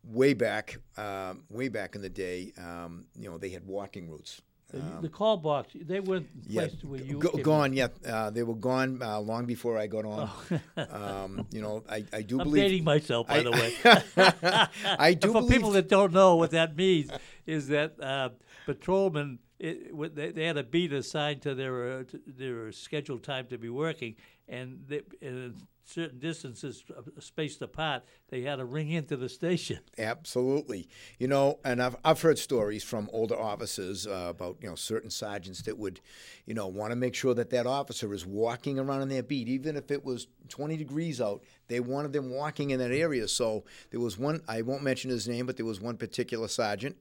way 0.04 0.34
back, 0.34 0.78
um, 0.98 1.44
way 1.50 1.70
back 1.70 1.96
in 1.96 2.02
the 2.02 2.10
day, 2.10 2.52
um, 2.58 3.06
you 3.18 3.30
know, 3.30 3.38
they 3.38 3.50
had 3.50 3.66
walking 3.66 4.10
routes. 4.10 4.42
The- 4.72 5.00
the 5.02 5.10
call 5.10 5.38
box, 5.38 5.72
they 5.74 6.00
weren't 6.00 6.28
Yeah, 6.46 6.68
where 6.84 7.02
you 7.02 7.18
go- 7.18 7.32
gone. 7.42 7.74
Yeah, 7.74 7.88
uh, 8.06 8.30
they 8.30 8.44
were 8.44 8.54
gone 8.56 9.02
uh, 9.02 9.20
long 9.20 9.46
before 9.46 9.78
I 9.80 9.88
got 9.88 10.06
on. 10.06 10.30
um, 10.78 11.48
you 11.52 11.62
know, 11.62 11.84
I, 11.90 12.06
I 12.14 12.22
do 12.22 12.40
I'm 12.40 12.44
believe. 12.44 12.64
dating 12.64 12.84
myself, 12.84 13.28
by 13.28 13.38
I- 13.40 13.44
the 13.44 13.52
way. 13.52 13.74
I 15.00 15.14
do 15.14 15.28
for 15.32 15.42
believe. 15.42 15.50
people 15.52 15.72
that 15.72 15.88
don't 15.90 16.14
know 16.14 16.36
what 16.36 16.52
that 16.52 16.76
means, 16.76 17.10
is 17.48 17.70
that 17.70 18.00
uh, 18.02 18.30
patrolmen 18.66 19.40
it, 19.60 20.16
they, 20.16 20.32
they 20.32 20.46
had 20.46 20.58
a 20.58 20.64
beat 20.64 20.94
assigned 20.94 21.42
to 21.44 21.54
their 21.54 22.00
uh, 22.00 22.04
to 22.06 22.20
their 22.26 22.72
scheduled 22.72 23.24
time 23.24 23.48
to 23.48 23.58
be 23.58 23.70
working, 23.70 24.16
and 24.48 24.84
they, 24.88 25.02
in 25.22 25.56
certain 25.90 26.20
distances 26.20 26.84
uh, 26.96 27.02
spaced 27.20 27.62
apart, 27.62 28.04
they 28.30 28.42
had 28.42 28.58
to 28.58 28.66
ring 28.66 28.90
into 28.92 29.18
the 29.18 29.28
station. 29.28 29.80
Absolutely. 29.98 30.88
You 31.18 31.28
know, 31.28 31.60
and 31.66 31.82
I've, 31.82 31.96
I've 32.06 32.22
heard 32.22 32.38
stories 32.38 32.84
from 32.84 33.10
older 33.12 33.40
officers 33.40 34.06
uh, 34.06 34.28
about, 34.30 34.58
you 34.62 34.70
know, 34.70 34.76
certain 34.76 35.10
sergeants 35.10 35.64
that 35.64 35.78
would, 35.78 36.00
you 36.46 36.54
know, 36.54 36.68
want 36.68 36.92
to 36.92 36.96
make 36.96 37.16
sure 37.16 37.34
that 37.34 37.50
that 37.50 37.66
officer 37.66 38.14
is 38.14 38.26
walking 38.26 38.78
around 38.78 39.02
in 39.02 39.10
their 39.10 39.24
beat. 39.24 39.48
Even 39.48 39.76
if 39.76 39.90
it 39.90 40.06
was 40.06 40.28
20 40.50 40.78
degrees 40.78 41.20
out, 41.20 41.44
they 41.68 41.80
wanted 41.80 42.14
them 42.14 42.30
walking 42.30 42.70
in 42.70 42.80
that 42.80 42.92
area. 42.92 43.28
So 43.28 43.64
there 43.92 44.00
was 44.00 44.18
one, 44.18 44.42
I 44.48 44.62
won't 44.62 44.84
mention 44.84 45.10
his 45.10 45.28
name, 45.28 45.48
but 45.48 45.58
there 45.58 45.66
was 45.66 45.82
one 45.82 45.98
particular 45.98 46.48
sergeant 46.48 46.98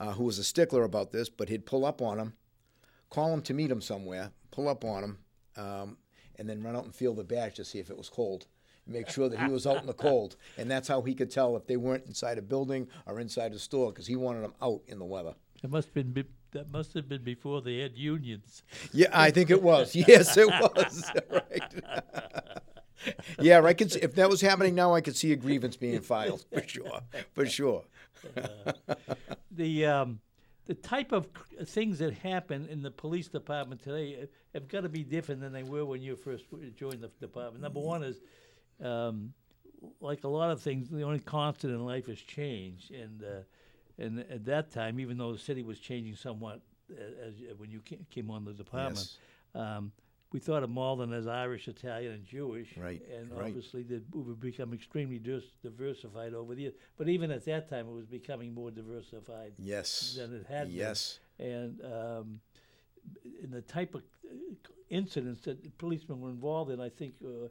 uh, 0.00 0.12
who 0.12 0.24
was 0.24 0.38
a 0.38 0.44
stickler 0.44 0.82
about 0.82 1.12
this, 1.12 1.28
but 1.28 1.48
he'd 1.50 1.66
pull 1.66 1.84
up 1.84 2.00
on 2.00 2.18
him, 2.18 2.32
call 3.10 3.32
him 3.32 3.42
to 3.42 3.54
meet 3.54 3.70
him 3.70 3.82
somewhere, 3.82 4.32
pull 4.50 4.66
up 4.66 4.84
on 4.84 5.04
him, 5.04 5.18
um, 5.56 5.98
and 6.36 6.48
then 6.48 6.62
run 6.62 6.74
out 6.74 6.84
and 6.84 6.94
feel 6.94 7.14
the 7.14 7.22
badge 7.22 7.56
to 7.56 7.64
see 7.64 7.78
if 7.78 7.90
it 7.90 7.98
was 7.98 8.08
cold. 8.08 8.46
Make 8.86 9.10
sure 9.10 9.28
that 9.28 9.38
he 9.38 9.48
was 9.52 9.66
out 9.66 9.82
in 9.82 9.86
the 9.86 9.92
cold, 9.92 10.36
and 10.58 10.68
that's 10.68 10.88
how 10.88 11.02
he 11.02 11.14
could 11.14 11.30
tell 11.30 11.54
if 11.54 11.66
they 11.66 11.76
weren't 11.76 12.06
inside 12.06 12.38
a 12.38 12.42
building 12.42 12.88
or 13.06 13.20
inside 13.20 13.52
a 13.52 13.58
store 13.58 13.92
because 13.92 14.06
he 14.06 14.16
wanted 14.16 14.42
them 14.42 14.54
out 14.60 14.80
in 14.88 14.98
the 14.98 15.04
weather. 15.04 15.34
It 15.62 15.70
must 15.70 15.88
have 15.88 15.94
been 15.94 16.12
be- 16.12 16.24
that 16.52 16.72
must 16.72 16.94
have 16.94 17.08
been 17.08 17.22
before 17.22 17.60
they 17.60 17.78
had 17.78 17.96
unions. 17.96 18.64
Yeah, 18.92 19.08
I 19.12 19.30
think 19.30 19.50
it 19.50 19.62
was. 19.62 19.94
Yes, 19.94 20.36
it 20.36 20.48
was. 20.48 21.12
right. 21.30 21.74
yeah, 23.38 23.62
I 23.62 23.74
could. 23.74 23.92
See, 23.92 24.00
if 24.00 24.14
that 24.16 24.28
was 24.28 24.40
happening 24.40 24.74
now, 24.74 24.94
I 24.94 25.02
could 25.02 25.16
see 25.16 25.30
a 25.32 25.36
grievance 25.36 25.76
being 25.76 26.00
filed 26.00 26.44
for 26.52 26.66
sure. 26.66 27.00
For 27.34 27.46
sure. 27.46 27.84
the 29.50 29.86
um, 29.86 30.20
the 30.66 30.74
type 30.74 31.12
of 31.12 31.28
things 31.64 31.98
that 31.98 32.14
happen 32.14 32.68
in 32.70 32.82
the 32.82 32.90
police 32.90 33.28
department 33.28 33.82
today 33.82 34.18
uh, 34.22 34.26
have 34.54 34.68
got 34.68 34.82
to 34.82 34.88
be 34.88 35.02
different 35.02 35.40
than 35.40 35.52
they 35.52 35.62
were 35.62 35.84
when 35.84 36.00
you 36.00 36.16
first 36.16 36.44
joined 36.76 37.00
the 37.00 37.10
department. 37.20 37.62
Number 37.62 37.80
one 37.80 38.04
is, 38.04 38.20
um, 38.82 39.32
like 40.00 40.24
a 40.24 40.28
lot 40.28 40.50
of 40.50 40.60
things, 40.60 40.88
the 40.88 41.02
only 41.02 41.18
constant 41.18 41.72
in 41.72 41.84
life 41.84 42.08
is 42.08 42.20
change, 42.20 42.90
and 42.90 43.22
uh, 43.22 43.42
and 43.98 44.20
at 44.30 44.44
that 44.46 44.70
time, 44.70 45.00
even 45.00 45.18
though 45.18 45.32
the 45.32 45.38
city 45.38 45.62
was 45.62 45.78
changing 45.78 46.16
somewhat 46.16 46.60
uh, 46.90 47.26
as 47.26 47.34
when 47.58 47.70
you 47.70 47.80
came 48.10 48.30
on 48.30 48.44
the 48.44 48.52
department. 48.52 49.16
Um, 49.54 49.92
we 50.32 50.38
thought 50.38 50.62
of 50.62 50.70
Malden 50.70 51.12
as 51.12 51.26
Irish, 51.26 51.66
Italian, 51.66 52.12
and 52.12 52.24
Jewish, 52.24 52.68
Right, 52.76 53.02
and 53.16 53.30
right. 53.32 53.46
obviously 53.46 53.82
the, 53.82 54.02
we've 54.12 54.38
become 54.38 54.72
extremely 54.72 55.18
dis- 55.18 55.42
diversified 55.62 56.34
over 56.34 56.54
the 56.54 56.62
years. 56.62 56.74
But 56.96 57.08
even 57.08 57.30
at 57.30 57.44
that 57.46 57.68
time, 57.68 57.86
it 57.88 57.92
was 57.94 58.06
becoming 58.06 58.54
more 58.54 58.70
diversified 58.70 59.52
Yes. 59.58 60.14
than 60.16 60.34
it 60.34 60.46
had 60.48 60.68
been. 60.68 60.76
Yes. 60.76 61.18
been. 61.38 61.46
And 61.48 61.80
um, 61.84 62.40
in 63.42 63.50
the 63.50 63.62
type 63.62 63.94
of 63.94 64.02
uh, 64.24 64.34
incidents 64.88 65.42
that 65.42 65.62
the 65.64 65.70
policemen 65.70 66.20
were 66.20 66.30
involved 66.30 66.70
in, 66.70 66.80
I 66.80 66.90
think 66.90 67.14
uh, 67.24 67.48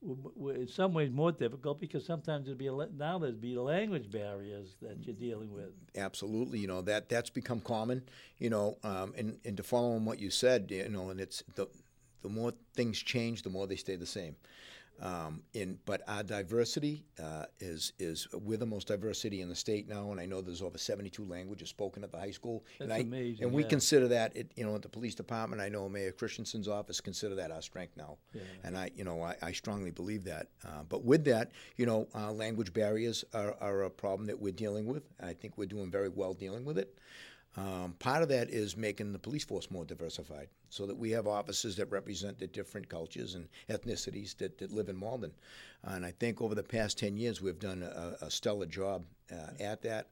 were, 0.00 0.30
were 0.36 0.54
in 0.54 0.68
some 0.68 0.94
ways 0.94 1.10
more 1.10 1.32
difficult 1.32 1.80
because 1.80 2.04
sometimes 2.06 2.46
there'd 2.46 2.58
be 2.58 2.68
a, 2.68 2.72
now 2.96 3.18
there'd 3.18 3.40
be 3.40 3.56
language 3.56 4.10
barriers 4.10 4.76
that 4.82 5.04
you're 5.04 5.16
dealing 5.16 5.52
with. 5.52 5.70
Absolutely, 5.96 6.58
you 6.60 6.66
know 6.68 6.80
that 6.82 7.08
that's 7.08 7.30
become 7.30 7.60
common, 7.60 8.02
you 8.38 8.50
know, 8.50 8.78
um, 8.84 9.12
and 9.16 9.38
and 9.44 9.56
to 9.56 9.62
follow 9.62 9.92
on 9.96 10.04
what 10.04 10.18
you 10.20 10.30
said, 10.30 10.70
you 10.70 10.88
know, 10.88 11.10
and 11.10 11.20
it's 11.20 11.42
the 11.54 11.66
the 12.22 12.28
more 12.28 12.52
things 12.74 12.98
change, 12.98 13.42
the 13.42 13.50
more 13.50 13.66
they 13.66 13.76
stay 13.76 13.96
the 13.96 14.06
same. 14.06 14.36
Um, 15.02 15.42
in 15.54 15.78
but 15.86 16.02
our 16.06 16.22
diversity 16.22 17.06
uh, 17.18 17.46
is 17.58 17.94
is 17.98 18.28
we're 18.34 18.58
the 18.58 18.66
most 18.66 18.86
diversity 18.88 19.40
in 19.40 19.48
the 19.48 19.54
state 19.54 19.88
now, 19.88 20.10
and 20.10 20.20
I 20.20 20.26
know 20.26 20.42
there's 20.42 20.60
over 20.60 20.76
72 20.76 21.24
languages 21.24 21.70
spoken 21.70 22.04
at 22.04 22.12
the 22.12 22.18
high 22.18 22.32
school. 22.32 22.66
and 22.78 22.90
That's 22.90 22.98
I, 22.98 23.04
amazing, 23.04 23.44
And 23.46 23.54
we 23.54 23.62
yeah. 23.62 23.68
consider 23.70 24.08
that, 24.08 24.36
it, 24.36 24.52
you 24.56 24.66
know, 24.66 24.74
at 24.74 24.82
the 24.82 24.90
police 24.90 25.14
department. 25.14 25.62
I 25.62 25.70
know 25.70 25.88
Mayor 25.88 26.12
Christenson's 26.12 26.68
office 26.68 27.00
consider 27.00 27.34
that 27.36 27.50
our 27.50 27.62
strength 27.62 27.96
now, 27.96 28.18
Yeah. 28.34 28.42
and 28.62 28.76
I, 28.76 28.90
you 28.94 29.04
know, 29.04 29.22
I, 29.22 29.36
I 29.40 29.52
strongly 29.52 29.90
believe 29.90 30.24
that. 30.24 30.48
Uh, 30.66 30.82
but 30.86 31.02
with 31.02 31.24
that, 31.24 31.52
you 31.78 31.86
know, 31.86 32.06
uh, 32.14 32.30
language 32.30 32.74
barriers 32.74 33.24
are, 33.32 33.56
are 33.58 33.84
a 33.84 33.90
problem 33.90 34.26
that 34.26 34.38
we're 34.38 34.52
dealing 34.52 34.84
with. 34.84 35.04
I 35.18 35.32
think 35.32 35.56
we're 35.56 35.64
doing 35.64 35.90
very 35.90 36.10
well 36.10 36.34
dealing 36.34 36.66
with 36.66 36.76
it. 36.76 36.98
Um, 37.56 37.96
part 37.98 38.22
of 38.22 38.28
that 38.28 38.48
is 38.50 38.76
making 38.76 39.12
the 39.12 39.18
police 39.18 39.44
force 39.44 39.70
more 39.70 39.84
diversified 39.84 40.48
so 40.68 40.86
that 40.86 40.96
we 40.96 41.10
have 41.10 41.26
officers 41.26 41.74
that 41.76 41.90
represent 41.90 42.38
the 42.38 42.46
different 42.46 42.88
cultures 42.88 43.34
and 43.34 43.48
ethnicities 43.68 44.36
that, 44.36 44.56
that 44.58 44.70
live 44.70 44.88
in 44.88 44.96
Malden. 44.96 45.32
and 45.82 46.06
I 46.06 46.12
think 46.12 46.40
over 46.40 46.54
the 46.54 46.62
past 46.62 46.96
10 46.98 47.16
years, 47.16 47.42
we've 47.42 47.58
done 47.58 47.82
a, 47.82 48.24
a 48.24 48.30
stellar 48.30 48.66
job 48.66 49.04
uh, 49.32 49.50
at 49.58 49.82
that. 49.82 50.10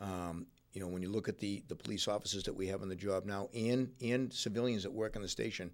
Um, 0.00 0.46
you 0.72 0.80
know, 0.80 0.88
when 0.88 1.02
you 1.02 1.08
look 1.10 1.28
at 1.28 1.38
the, 1.38 1.62
the 1.68 1.74
police 1.74 2.08
officers 2.08 2.42
that 2.44 2.54
we 2.54 2.66
have 2.68 2.82
on 2.82 2.88
the 2.88 2.96
job 2.96 3.24
now 3.24 3.48
and, 3.54 3.90
and 4.02 4.32
civilians 4.32 4.82
that 4.82 4.92
work 4.92 5.14
on 5.14 5.22
the 5.22 5.28
station, 5.28 5.70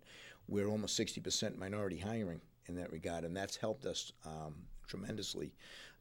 we're 0.49 0.69
almost 0.69 0.99
60% 0.99 1.57
minority 1.59 1.99
hiring 1.99 2.41
in 2.67 2.77
that 2.77 2.93
regard, 2.93 3.25
and 3.25 3.37
that's 3.37 3.57
helped 3.57 3.87
us 3.87 4.13
um, 4.25 4.55
tremendously, 4.87 5.53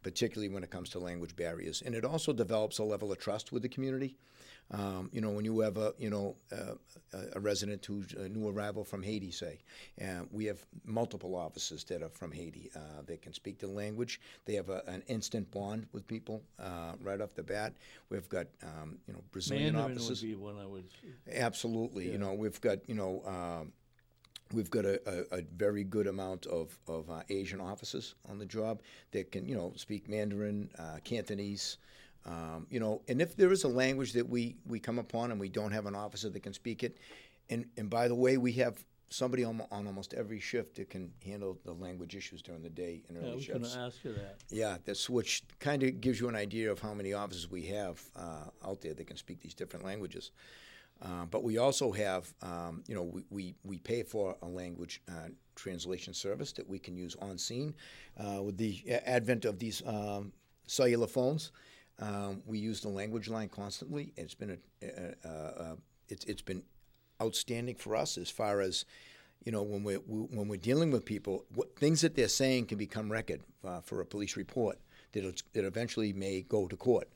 particularly 0.03 0.53
when 0.53 0.63
it 0.63 0.71
comes 0.71 0.89
to 0.89 0.99
language 0.99 1.35
barriers. 1.35 1.81
And 1.85 1.95
it 1.95 2.05
also 2.05 2.33
develops 2.33 2.79
a 2.79 2.83
level 2.83 3.11
of 3.11 3.19
trust 3.19 3.51
with 3.51 3.63
the 3.63 3.69
community. 3.69 4.15
Um, 4.71 5.09
you 5.13 5.21
know, 5.21 5.29
when 5.29 5.45
you 5.45 5.59
have 5.59 5.77
a 5.77 5.93
you 5.99 6.09
know 6.09 6.35
uh, 6.51 6.73
a- 7.35 7.39
resident 7.39 7.85
who's 7.85 8.13
a 8.13 8.27
new 8.27 8.47
arrival 8.49 8.83
from 8.83 9.03
Haiti, 9.03 9.31
say, 9.31 9.59
uh, 10.01 10.23
we 10.31 10.45
have 10.45 10.65
multiple 10.83 11.35
officers 11.35 11.83
that 11.85 12.01
are 12.01 12.09
from 12.09 12.31
Haiti. 12.31 12.71
Uh, 12.75 13.03
they 13.05 13.17
can 13.17 13.31
speak 13.31 13.59
the 13.59 13.67
language. 13.67 14.19
They 14.45 14.55
have 14.55 14.69
a, 14.69 14.81
an 14.87 15.03
instant 15.07 15.51
bond 15.51 15.85
with 15.91 16.07
people 16.07 16.41
uh, 16.59 16.93
right 16.99 17.21
off 17.21 17.35
the 17.35 17.43
bat. 17.43 17.73
We've 18.09 18.27
got 18.27 18.47
um, 18.63 18.97
you 19.07 19.13
know 19.13 19.21
Brazilian 19.31 19.73
Mandarin 19.73 19.97
officers. 19.97 20.21
would 20.21 20.27
be 20.29 20.35
one 20.35 20.57
I 20.59 20.65
would. 20.65 20.85
Absolutely. 21.31 22.11
You 22.11 22.17
know, 22.17 22.33
we've 22.33 22.59
got, 22.61 22.87
you 22.89 22.95
know, 22.95 23.21
um, 23.25 23.71
we've 24.53 24.69
got 24.69 24.85
a, 24.85 24.99
a, 25.31 25.39
a 25.39 25.41
very 25.55 25.83
good 25.83 26.07
amount 26.07 26.45
of, 26.47 26.77
of 26.87 27.09
uh, 27.09 27.21
Asian 27.29 27.61
officers 27.61 28.15
on 28.29 28.39
the 28.39 28.45
job 28.45 28.81
that 29.11 29.31
can, 29.31 29.47
you 29.47 29.55
know, 29.55 29.73
speak 29.75 30.09
Mandarin, 30.09 30.69
uh, 30.79 30.97
Cantonese. 31.03 31.77
Um, 32.25 32.65
you 32.69 32.79
know, 32.79 33.01
and 33.07 33.21
if 33.21 33.35
there 33.35 33.51
is 33.51 33.63
a 33.63 33.67
language 33.67 34.13
that 34.13 34.27
we, 34.27 34.55
we 34.65 34.79
come 34.79 34.97
upon 34.97 35.31
and 35.31 35.39
we 35.39 35.49
don't 35.49 35.71
have 35.71 35.85
an 35.85 35.95
officer 35.95 36.29
that 36.29 36.39
can 36.41 36.53
speak 36.53 36.83
it, 36.83 36.97
and, 37.49 37.65
and 37.77 37.89
by 37.89 38.07
the 38.07 38.15
way, 38.15 38.37
we 38.37 38.51
have 38.53 38.83
somebody 39.09 39.43
on, 39.43 39.61
on 39.71 39.85
almost 39.85 40.13
every 40.15 40.39
shift 40.39 40.75
that 40.75 40.89
can 40.89 41.11
handle 41.23 41.59
the 41.63 41.73
language 41.73 42.15
issues 42.15 42.41
during 42.41 42.63
the 42.63 42.69
day 42.69 43.03
and 43.07 43.17
Yeah, 43.17 43.23
I 43.23 43.27
early 43.27 43.35
was 43.35 43.47
going 43.47 43.63
to 43.63 43.77
ask 43.77 44.03
you 44.03 44.13
that. 44.13 44.37
Yeah, 44.49 44.77
that's 44.83 45.09
which 45.09 45.43
kind 45.59 45.83
of 45.83 46.01
gives 46.01 46.19
you 46.19 46.27
an 46.27 46.35
idea 46.35 46.71
of 46.71 46.79
how 46.79 46.93
many 46.93 47.13
officers 47.13 47.49
we 47.49 47.65
have 47.67 48.01
uh, 48.15 48.67
out 48.67 48.81
there 48.81 48.95
that 48.95 49.05
can 49.05 49.17
speak 49.17 49.41
these 49.41 49.53
different 49.53 49.85
languages. 49.85 50.31
Uh, 51.01 51.25
but 51.25 51.43
we 51.43 51.57
also 51.57 51.91
have, 51.91 52.33
um, 52.41 52.83
you 52.87 52.95
know, 52.95 53.03
we, 53.03 53.23
we, 53.29 53.55
we 53.63 53.77
pay 53.77 54.01
for 54.01 54.35
a 54.41 54.47
language 54.47 55.01
uh, 55.09 55.27
translation 55.55 56.13
service 56.13 56.51
that 56.53 56.67
we 56.67 56.79
can 56.79 56.95
use 56.95 57.15
on 57.21 57.37
scene. 57.37 57.75
Uh, 58.17 58.41
with 58.41 58.57
the 58.57 58.81
advent 59.05 59.45
of 59.45 59.59
these 59.59 59.83
um, 59.85 60.31
cellular 60.67 61.07
phones, 61.07 61.51
um, 61.99 62.41
we 62.45 62.59
use 62.59 62.81
the 62.81 62.89
language 62.89 63.29
line 63.29 63.49
constantly. 63.49 64.13
It's 64.17 64.33
been 64.33 64.51
a, 64.51 64.85
a, 64.85 65.29
a, 65.29 65.29
a 65.29 65.77
it's, 66.09 66.25
it's 66.25 66.41
been 66.41 66.63
outstanding 67.21 67.75
for 67.75 67.95
us 67.95 68.17
as 68.17 68.29
far 68.29 68.61
as 68.61 68.85
you 69.43 69.51
know 69.51 69.63
when 69.63 69.83
we're 69.83 69.99
when 69.99 70.47
we're 70.47 70.57
dealing 70.57 70.91
with 70.91 71.05
people, 71.05 71.45
what 71.53 71.77
things 71.77 72.01
that 72.01 72.15
they're 72.15 72.27
saying 72.27 72.65
can 72.65 72.77
become 72.77 73.11
record 73.11 73.41
uh, 73.65 73.79
for 73.81 74.01
a 74.01 74.05
police 74.05 74.35
report 74.35 74.77
that 75.13 75.43
that 75.53 75.65
eventually 75.65 76.13
may 76.13 76.41
go 76.41 76.67
to 76.67 76.75
court. 76.75 77.07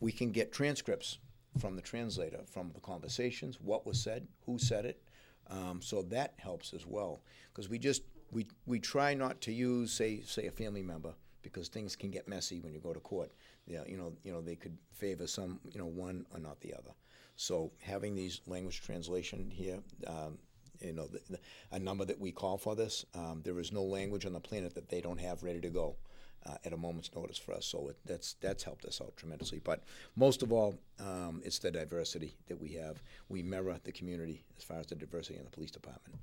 We 0.00 0.12
can 0.12 0.30
get 0.30 0.52
transcripts 0.52 1.18
from 1.58 1.74
the 1.74 1.82
translator 1.82 2.40
from 2.50 2.70
the 2.74 2.80
conversations, 2.80 3.58
what 3.60 3.86
was 3.86 4.00
said, 4.00 4.26
who 4.44 4.58
said 4.58 4.84
it. 4.84 5.02
Um, 5.48 5.80
so 5.80 6.02
that 6.02 6.34
helps 6.38 6.74
as 6.74 6.86
well 6.86 7.20
because 7.52 7.68
we 7.68 7.78
just 7.78 8.02
we 8.32 8.46
we 8.66 8.80
try 8.80 9.14
not 9.14 9.40
to 9.42 9.52
use 9.52 9.92
say 9.92 10.20
say 10.22 10.46
a 10.46 10.50
family 10.50 10.82
member 10.82 11.14
because 11.42 11.68
things 11.68 11.94
can 11.94 12.10
get 12.10 12.26
messy 12.26 12.60
when 12.60 12.72
you 12.72 12.80
go 12.80 12.92
to 12.92 13.00
court. 13.00 13.30
Yeah, 13.66 13.82
you 13.86 13.96
know 13.96 14.12
you 14.22 14.32
know 14.32 14.40
they 14.40 14.56
could 14.56 14.76
favor 14.92 15.26
some 15.26 15.60
you 15.72 15.78
know 15.78 15.86
one 15.86 16.26
or 16.32 16.40
not 16.40 16.60
the 16.60 16.74
other. 16.74 16.92
So 17.36 17.70
having 17.82 18.14
these 18.14 18.40
language 18.46 18.80
translation 18.80 19.50
here, 19.50 19.78
um, 20.06 20.38
you 20.80 20.92
know, 20.92 21.06
the, 21.06 21.20
the, 21.28 21.38
a 21.72 21.78
number 21.78 22.04
that 22.04 22.18
we 22.18 22.32
call 22.32 22.56
for 22.56 22.74
this, 22.74 23.04
um, 23.14 23.42
there 23.44 23.58
is 23.58 23.72
no 23.72 23.82
language 23.82 24.24
on 24.24 24.32
the 24.32 24.40
planet 24.40 24.74
that 24.74 24.88
they 24.88 25.00
don't 25.00 25.20
have 25.20 25.42
ready 25.42 25.60
to 25.60 25.68
go 25.68 25.96
uh, 26.46 26.54
at 26.64 26.72
a 26.72 26.76
moment's 26.76 27.10
notice 27.14 27.38
for 27.38 27.52
us. 27.52 27.66
So 27.66 27.88
it, 27.88 27.96
that's 28.04 28.34
that's 28.40 28.62
helped 28.62 28.84
us 28.84 29.00
out 29.00 29.16
tremendously. 29.16 29.60
But 29.62 29.82
most 30.16 30.42
of 30.42 30.52
all, 30.52 30.78
um, 30.98 31.42
it's 31.44 31.58
the 31.58 31.70
diversity 31.70 32.36
that 32.48 32.60
we 32.60 32.72
have. 32.74 33.02
We 33.28 33.42
mirror 33.42 33.78
the 33.84 33.92
community 33.92 34.42
as 34.56 34.64
far 34.64 34.78
as 34.78 34.86
the 34.86 34.94
diversity 34.94 35.38
in 35.38 35.44
the 35.44 35.50
police 35.50 35.70
department. 35.70 36.18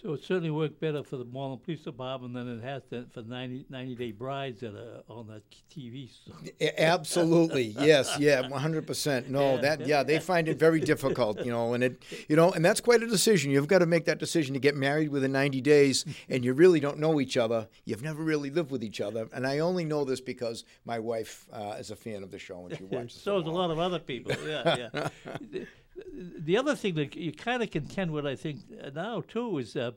So 0.00 0.12
it 0.12 0.22
certainly 0.22 0.50
worked 0.50 0.78
better 0.80 1.02
for 1.02 1.16
the 1.16 1.24
Malden 1.24 1.58
Police 1.64 1.82
Department 1.82 2.32
than 2.34 2.46
it 2.58 2.62
has 2.62 2.82
to, 2.90 3.06
for 3.12 3.22
90, 3.22 3.66
90 3.68 3.94
Day 3.96 4.12
Brides 4.12 4.60
that 4.60 4.76
are 4.76 5.02
on 5.08 5.26
that 5.26 5.42
TV. 5.74 6.08
So. 6.24 6.32
Absolutely, 6.78 7.74
yes, 7.80 8.16
yeah, 8.20 8.46
one 8.48 8.60
hundred 8.60 8.86
percent. 8.86 9.28
No, 9.28 9.54
Yeah. 9.56 9.60
that 9.62 9.86
yeah, 9.86 10.02
they 10.04 10.20
find 10.20 10.46
it 10.48 10.56
very 10.58 10.78
difficult, 10.80 11.44
you 11.44 11.50
know, 11.50 11.74
and 11.74 11.82
it, 11.82 12.02
you 12.28 12.36
know, 12.36 12.52
and 12.52 12.64
that's 12.64 12.80
quite 12.80 13.02
a 13.02 13.08
decision. 13.08 13.50
You've 13.50 13.66
got 13.66 13.80
to 13.80 13.86
make 13.86 14.04
that 14.04 14.18
decision 14.18 14.54
to 14.54 14.60
get 14.60 14.76
married 14.76 15.08
within 15.08 15.32
ninety 15.32 15.60
days, 15.60 16.04
and 16.28 16.44
you 16.44 16.52
really 16.52 16.78
don't 16.78 16.98
know 16.98 17.20
each 17.20 17.36
other. 17.36 17.66
You've 17.84 18.02
never 18.02 18.22
really 18.22 18.50
lived 18.50 18.70
with 18.70 18.84
each 18.84 19.00
other, 19.00 19.28
and 19.32 19.46
I 19.46 19.58
only 19.58 19.84
know 19.84 20.04
this 20.04 20.20
because 20.20 20.64
my 20.84 21.00
wife 21.00 21.46
uh, 21.52 21.74
is 21.78 21.90
a 21.90 21.96
fan 21.96 22.22
of 22.22 22.30
the 22.30 22.38
show 22.38 22.66
and 22.66 22.76
she 22.78 22.84
watches. 22.90 23.20
so 23.20 23.38
is 23.40 23.46
a 23.46 23.50
lot 23.50 23.70
of 23.72 23.78
other 23.80 23.98
people. 23.98 24.32
Yeah, 24.46 24.88
yeah. 24.94 25.64
the, 25.98 26.40
the 26.40 26.56
other 26.56 26.74
thing 26.74 26.94
that 26.94 27.16
you 27.16 27.32
kind 27.32 27.62
of 27.62 27.70
contend 27.70 28.10
with, 28.10 28.26
I 28.26 28.36
think, 28.36 28.60
now 28.94 29.22
too, 29.22 29.58
is 29.58 29.76
uh, 29.76 29.92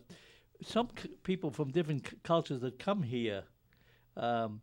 some 0.63 0.89
c- 1.01 1.09
people 1.23 1.51
from 1.51 1.71
different 1.71 2.07
c- 2.07 2.17
cultures 2.23 2.61
that 2.61 2.79
come 2.79 3.03
here 3.03 3.43
um, 4.17 4.61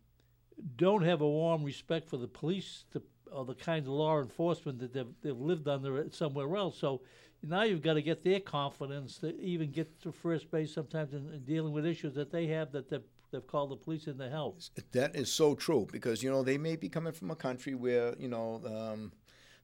don't 0.76 1.02
have 1.02 1.20
a 1.20 1.28
warm 1.28 1.64
respect 1.64 2.08
for 2.08 2.16
the 2.16 2.28
police 2.28 2.84
to, 2.92 3.02
or 3.30 3.44
the 3.44 3.54
kinds 3.54 3.86
of 3.86 3.94
law 3.94 4.20
enforcement 4.20 4.78
that 4.80 4.92
they've, 4.92 5.14
they've 5.22 5.38
lived 5.38 5.68
under 5.68 6.06
somewhere 6.10 6.56
else. 6.56 6.78
So 6.78 7.02
now 7.42 7.62
you've 7.62 7.82
got 7.82 7.94
to 7.94 8.02
get 8.02 8.24
their 8.24 8.40
confidence 8.40 9.18
to 9.18 9.38
even 9.40 9.70
get 9.70 10.00
to 10.02 10.12
first 10.12 10.50
base 10.50 10.72
sometimes 10.72 11.14
in, 11.14 11.32
in 11.32 11.44
dealing 11.44 11.72
with 11.72 11.86
issues 11.86 12.14
that 12.14 12.30
they 12.30 12.46
have 12.48 12.72
that 12.72 12.88
they've, 12.88 13.02
they've 13.30 13.46
called 13.46 13.70
the 13.70 13.76
police 13.76 14.06
in 14.06 14.18
to 14.18 14.28
help. 14.28 14.60
That 14.92 15.14
is 15.14 15.32
so 15.32 15.54
true 15.54 15.86
because 15.90 16.22
you 16.22 16.30
know 16.30 16.42
they 16.42 16.58
may 16.58 16.76
be 16.76 16.88
coming 16.88 17.12
from 17.12 17.30
a 17.30 17.36
country 17.36 17.74
where 17.74 18.14
you 18.18 18.28
know 18.28 18.60
um, 18.66 19.12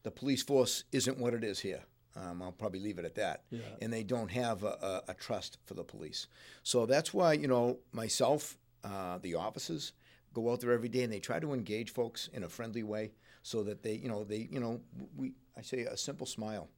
the 0.04 0.10
police 0.10 0.42
force 0.42 0.84
isn't 0.92 1.18
what 1.18 1.34
it 1.34 1.42
is 1.42 1.58
here. 1.58 1.82
Um, 2.16 2.42
I'll 2.42 2.52
probably 2.52 2.78
leave 2.78 2.98
it 2.98 3.04
at 3.04 3.16
that. 3.16 3.42
Yeah. 3.50 3.60
And 3.82 3.92
they 3.92 4.04
don't 4.04 4.30
have 4.30 4.62
a, 4.62 5.02
a, 5.08 5.12
a 5.12 5.14
trust 5.14 5.58
for 5.66 5.74
the 5.74 5.82
police. 5.82 6.28
So 6.62 6.86
that's 6.86 7.12
why 7.12 7.32
you 7.32 7.48
know 7.48 7.78
myself, 7.90 8.56
uh, 8.84 9.18
the 9.18 9.34
officers 9.34 9.92
go 10.32 10.52
out 10.52 10.60
there 10.60 10.72
every 10.72 10.88
day 10.88 11.02
and 11.02 11.12
they 11.12 11.20
try 11.20 11.40
to 11.40 11.52
engage 11.52 11.90
folks 11.90 12.28
in 12.32 12.44
a 12.44 12.48
friendly 12.48 12.82
way 12.82 13.12
so 13.42 13.62
that 13.64 13.82
they 13.82 13.94
you 13.94 14.08
know 14.08 14.22
they 14.22 14.48
you 14.50 14.60
know 14.60 14.80
we 15.16 15.32
I 15.56 15.62
say 15.62 15.80
a 15.80 15.96
simple 15.96 16.26
smile. 16.26 16.68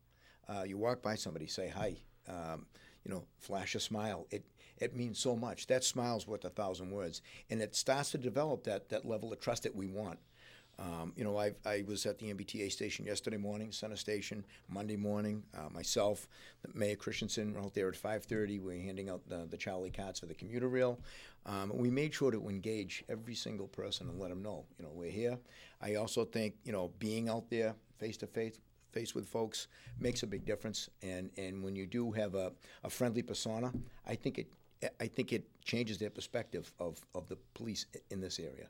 Uh, 0.49 0.63
you 0.63 0.79
walk 0.79 1.03
by 1.03 1.17
somebody, 1.17 1.47
say 1.47 1.69
hi. 1.69 1.97
Um, 2.29 2.67
you 3.05 3.11
know, 3.13 3.25
flash 3.39 3.75
a 3.75 3.81
smile. 3.81 4.27
It 4.31 4.45
it 4.79 4.97
means 4.97 5.19
so 5.19 5.37
much. 5.37 5.67
That 5.67 5.85
smile's 5.85 6.27
worth 6.27 6.45
a 6.45 6.51
thousand 6.51 6.91
words, 6.91 7.23
and 7.51 7.61
it 7.61 7.75
starts 7.75 8.11
to 8.13 8.19
develop 8.19 8.65
that 8.65 8.89
that 8.89 9.05
level 9.05 9.33
of 9.33 9.41
trust 9.41 9.65
that 9.65 9.75
we 9.77 9.87
want. 9.87 10.19
Um, 10.79 11.13
you 11.17 11.25
know, 11.25 11.39
I, 11.39 11.53
I 11.65 11.85
was 11.87 12.05
at 12.05 12.19
the 12.19 12.33
MBTA 12.33 12.71
station 12.71 13.07
yesterday 13.07 13.39
morning, 13.39 13.73
Center 13.73 13.97
Station, 13.97 14.45
Monday 14.69 14.97
morning. 14.97 15.43
Uh, 15.57 15.71
myself, 15.71 16.29
Mayor 16.75 16.97
Christenson, 16.97 17.55
were 17.55 17.61
out 17.61 17.75
there 17.75 17.89
at 17.89 17.95
5:30. 17.95 18.49
We 18.49 18.59
were 18.59 18.73
handing 18.83 19.09
out 19.09 19.27
the, 19.27 19.47
the 19.51 19.57
Charlie 19.57 19.91
cards 19.91 20.21
for 20.21 20.27
the 20.27 20.35
commuter 20.35 20.69
rail. 20.69 20.99
Um, 21.47 21.73
we 21.75 21.91
made 21.91 22.13
sure 22.13 22.31
to 22.31 22.49
engage 22.49 23.05
every 23.09 23.35
single 23.35 23.69
person 23.69 24.09
and 24.09 24.19
let 24.19 24.31
them 24.31 24.43
know, 24.43 24.65
you 24.79 24.85
know, 24.85 24.91
we're 24.93 25.11
here. 25.11 25.39
I 25.81 25.95
also 25.95 26.25
think, 26.25 26.55
you 26.65 26.73
know, 26.73 26.91
being 26.99 27.29
out 27.29 27.49
there 27.49 27.75
face 27.99 28.17
to 28.19 28.27
face, 28.27 28.59
face 28.93 29.15
with 29.15 29.29
folks 29.29 29.69
makes 30.01 30.25
a 30.25 30.27
big 30.27 30.45
difference. 30.45 30.91
And 31.03 31.31
and 31.39 31.63
when 31.63 31.75
you 31.75 31.87
do 31.87 32.13
have 32.13 32.35
a, 32.35 32.53
a 32.85 32.91
friendly 32.91 33.23
persona, 33.23 33.73
I 34.07 34.15
think 34.15 34.39
it 34.39 34.49
I 35.01 35.07
think 35.07 35.33
it 35.33 35.45
changes 35.65 35.99
their 35.99 36.11
perspective 36.11 36.73
of, 36.79 37.01
of 37.15 37.29
the 37.29 37.37
police 37.55 37.87
in 38.11 38.21
this 38.21 38.39
area. 38.39 38.69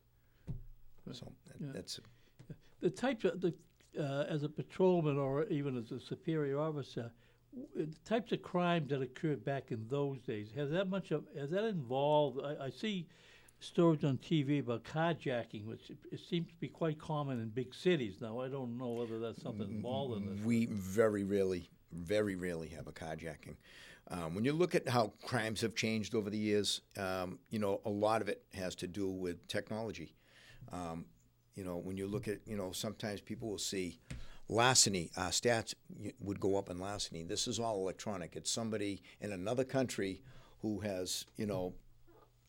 So 1.13 1.33
that, 1.47 1.73
that's 1.75 2.01
the 2.81 2.91
types 2.91 3.25
of 3.25 3.41
the 3.41 3.55
uh, 3.99 4.25
as 4.29 4.43
a 4.43 4.49
patrolman 4.49 5.19
or 5.19 5.45
even 5.45 5.77
as 5.77 5.91
a 5.91 6.01
superior 6.01 6.59
officer, 6.59 7.11
w- 7.55 7.87
the 7.91 7.99
types 8.09 8.33
of 8.33 8.43
crimes 8.43 8.91
that 8.91 9.01
occurred 9.01 9.45
back 9.45 9.71
in 9.71 9.87
those 9.89 10.21
days 10.21 10.49
has 10.55 10.71
that 10.71 10.89
much 10.89 11.11
of 11.11 11.25
has 11.39 11.51
that 11.51 11.65
involved? 11.65 12.41
I, 12.45 12.67
I 12.67 12.71
see 12.71 13.07
stories 13.61 14.05
on 14.05 14.19
TV 14.19 14.61
about 14.61 14.85
carjacking, 14.85 15.65
which 15.67 15.91
it, 15.91 15.97
it 16.13 16.21
seems 16.21 16.49
to 16.49 16.55
be 16.57 16.69
quite 16.69 16.99
common 16.99 17.41
in 17.41 17.49
big 17.49 17.75
cities 17.75 18.17
now. 18.21 18.41
I 18.41 18.49
don't 18.49 18.77
know 18.77 18.93
whether 18.93 19.19
that's 19.19 19.43
something 19.43 19.69
involved 19.69 20.23
in 20.23 20.37
this. 20.37 20.45
we 20.45 20.67
very 20.67 21.25
rarely, 21.25 21.71
very 21.93 22.37
rarely 22.37 22.69
have 22.69 22.87
a 22.87 22.93
carjacking. 22.93 23.57
Um, 24.09 24.35
when 24.35 24.45
you 24.45 24.53
look 24.53 24.75
at 24.75 24.89
how 24.89 25.15
crimes 25.25 25.61
have 25.63 25.75
changed 25.75 26.15
over 26.15 26.31
the 26.31 26.39
years, 26.39 26.83
um, 26.97 27.41
you 27.51 27.59
know, 27.59 27.81
a 27.85 27.91
lot 27.91 28.23
of 28.23 28.29
it 28.29 28.43
has 28.55 28.77
to 28.77 28.87
do 28.87 29.09
with 29.09 29.49
technology. 29.49 30.15
Um, 30.73 31.07
you 31.55 31.65
know, 31.65 31.79
when 31.79 31.97
you 31.97 32.07
look 32.07 32.29
at, 32.29 32.39
you 32.47 32.57
know, 32.57 32.73
sometimes 32.73 33.21
people 33.21 33.49
will 33.49 33.59
see 33.59 33.99
larceny, 34.49 35.11
uh, 35.17 35.29
stats 35.29 35.75
would 36.21 36.39
go 36.39 36.57
up 36.57 36.71
in 36.71 36.79
larceny. 36.79 37.23
This 37.25 37.49
is 37.49 37.59
all 37.59 37.81
electronic. 37.81 38.37
It's 38.37 38.51
somebody 38.51 39.03
in 39.21 39.33
another 39.33 39.65
country 39.65 40.23
who 40.61 40.81
has, 40.81 41.25
you 41.37 41.47
know, 41.47 41.75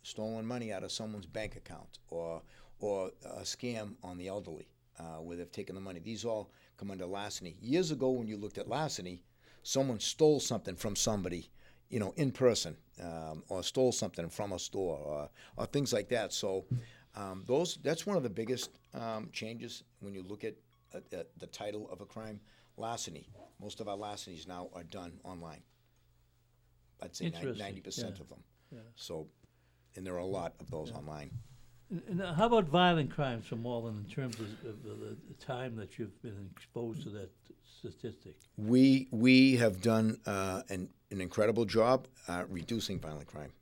stolen 0.04 0.46
money 0.46 0.72
out 0.72 0.84
of 0.84 0.92
someone's 0.92 1.26
bank 1.26 1.56
account 1.56 2.00
or 2.10 2.42
or 2.80 3.12
a 3.26 3.42
scam 3.42 3.96
on 4.04 4.18
the 4.18 4.28
elderly 4.28 4.68
uh, 5.00 5.18
where 5.22 5.36
they've 5.36 5.52
taken 5.52 5.76
the 5.76 5.82
money. 5.82 6.00
These 6.00 6.26
all 6.26 6.52
come 6.78 6.92
under 6.92 7.06
larceny. 7.06 7.58
Years 7.62 7.92
ago, 7.92 8.12
when 8.12 8.28
you 8.28 8.38
looked 8.38 8.58
at 8.58 8.68
larceny, 8.68 9.24
someone 9.64 10.00
stole 10.00 10.40
something 10.40 10.76
from 10.76 10.96
somebody, 10.96 11.50
you 11.90 12.00
know, 12.00 12.14
in 12.18 12.32
person, 12.32 12.78
um, 13.04 13.44
or 13.50 13.64
stole 13.64 13.92
something 13.92 14.30
from 14.30 14.54
a 14.54 14.60
store, 14.60 14.98
or, 14.98 15.30
or 15.58 15.66
things 15.66 15.92
like 15.92 16.10
that. 16.10 16.34
So, 16.34 16.66
um, 17.20 17.44
those 17.46 17.80
that's 17.84 18.06
one 18.10 18.18
of 18.18 18.24
the 18.24 18.36
biggest 18.42 18.70
um, 18.94 19.30
changes 19.32 19.84
when 20.04 20.14
you 20.14 20.24
look 20.32 20.44
at, 20.44 20.56
at, 20.94 21.04
at 21.20 21.28
the 21.40 21.48
title 21.48 21.90
of 21.92 22.02
a 22.02 22.06
crime, 22.06 22.40
larceny. 22.78 23.26
Most 23.60 23.82
of 23.82 23.88
our 23.88 23.98
larcenies 23.98 24.48
now 24.48 24.70
are 24.74 24.84
done 24.84 25.14
online. 25.24 25.64
I'd 27.02 27.16
say 27.16 27.32
ninety 27.66 27.82
percent 27.82 28.16
yeah. 28.16 28.22
of 28.22 28.30
them. 28.30 28.42
So, 28.96 29.28
and 29.96 30.06
there 30.06 30.14
are 30.14 30.26
a 30.32 30.34
lot 30.42 30.54
of 30.60 30.70
those 30.70 30.92
online. 30.92 31.32
And, 31.90 32.02
and 32.10 32.22
uh, 32.22 32.34
how 32.34 32.48
about 32.48 32.66
violent 32.66 33.10
crimes 33.18 33.46
from 33.48 33.64
Malden 33.64 33.96
in 34.04 34.14
terms 34.14 34.40
of, 34.40 34.48
of 34.70 34.84
the, 34.84 35.16
the 35.28 35.38
time 35.40 35.76
that 35.78 35.98
you've 35.98 36.22
been 36.22 36.50
exposed 36.56 37.04
to 37.04 37.10
that 37.12 37.32
statistic? 37.80 38.36
We 38.58 39.08
we 39.12 39.56
have 39.56 39.82
done 39.82 40.20
uh, 40.26 40.62
an 40.70 40.90
an 41.12 41.22
incredible 41.22 41.66
job 41.66 42.08
uh, 42.28 42.44
reducing 42.50 43.00
violent 43.00 43.28
crime, 43.28 43.54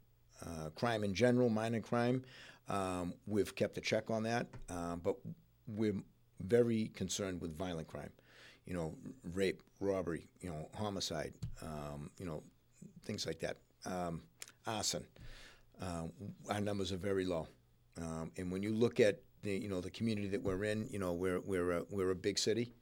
uh, 0.45 0.69
crime 0.75 1.03
in 1.03 1.13
general, 1.13 1.49
minor 1.49 1.81
crime. 1.81 2.23
Um, 2.67 3.13
we've 3.27 3.53
kept 3.55 3.77
a 3.77 3.81
check 3.81 4.09
on 4.09 4.23
that, 4.23 4.47
uh, 4.69 4.95
but 4.95 5.15
we're 5.67 6.01
very 6.41 6.91
concerned 6.95 7.41
with 7.41 7.57
violent 7.57 7.87
crime. 7.87 8.11
You 8.65 8.73
know, 8.73 8.95
rape, 9.33 9.61
robbery, 9.79 10.27
you 10.41 10.49
know, 10.49 10.69
homicide, 10.73 11.33
um, 11.61 12.09
you 12.17 12.25
know, 12.25 12.41
things 13.03 13.27
like 13.27 13.39
that. 13.41 13.57
Um, 13.85 14.21
arson. 14.65 15.05
Uh, 15.81 16.03
our 16.49 16.61
numbers 16.61 16.91
are 16.91 16.97
very 16.97 17.25
low, 17.25 17.47
um, 18.01 18.31
and 18.37 18.49
when 18.51 18.63
you 18.63 18.73
look 18.73 18.99
at 18.99 19.19
the 19.43 19.51
you 19.51 19.67
know 19.67 19.81
the 19.81 19.89
community 19.89 20.27
that 20.29 20.41
we're 20.41 20.63
in, 20.63 20.87
you 20.89 20.99
know, 20.99 21.13
we're 21.13 21.41
we're 21.41 21.71
a, 21.71 21.83
we're 21.89 22.11
a 22.11 22.15
big 22.15 22.39
city. 22.39 22.73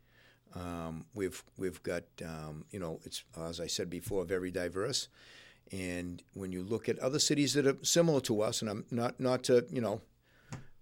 Um, 0.55 1.05
we've 1.15 1.43
we've 1.57 1.81
got 1.81 2.03
um, 2.23 2.65
you 2.71 2.79
know 2.79 2.99
it's 3.03 3.23
as 3.39 3.59
I 3.59 3.67
said 3.67 3.89
before 3.89 4.25
very 4.25 4.51
diverse, 4.51 5.07
and 5.71 6.21
when 6.33 6.51
you 6.51 6.63
look 6.63 6.89
at 6.89 6.99
other 6.99 7.19
cities 7.19 7.53
that 7.53 7.65
are 7.65 7.77
similar 7.81 8.19
to 8.21 8.41
us, 8.41 8.61
and 8.61 8.69
I'm 8.69 8.85
not 8.91 9.19
not 9.19 9.43
to 9.45 9.65
you 9.71 9.81
know 9.81 10.01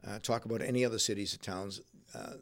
uh, 0.06 0.20
talk 0.20 0.46
about 0.46 0.62
any 0.62 0.84
other 0.86 1.00
cities 1.00 1.34
or 1.34 1.38
towns, 1.38 1.82
uh, 2.14 2.34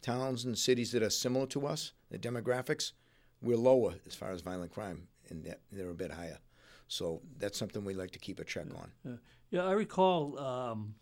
towns 0.00 0.44
and 0.44 0.56
cities 0.56 0.92
that 0.92 1.02
are 1.02 1.10
similar 1.10 1.46
to 1.46 1.66
us, 1.66 1.92
the 2.10 2.18
demographics, 2.18 2.92
we're 3.42 3.56
lower 3.56 3.94
as 4.06 4.14
far 4.14 4.30
as 4.30 4.40
violent 4.40 4.72
crime, 4.72 5.08
and 5.28 5.44
they're, 5.44 5.58
they're 5.70 5.90
a 5.90 5.94
bit 5.94 6.10
higher. 6.10 6.38
So 6.88 7.22
that's 7.38 7.58
something 7.58 7.84
we 7.84 7.94
like 7.94 8.10
to 8.12 8.18
keep 8.18 8.38
a 8.38 8.44
check 8.44 8.66
on. 8.76 8.90
Yeah, 9.04 9.12
yeah 9.50 9.64
I 9.64 9.72
recall, 9.72 10.38
um, 10.38 10.94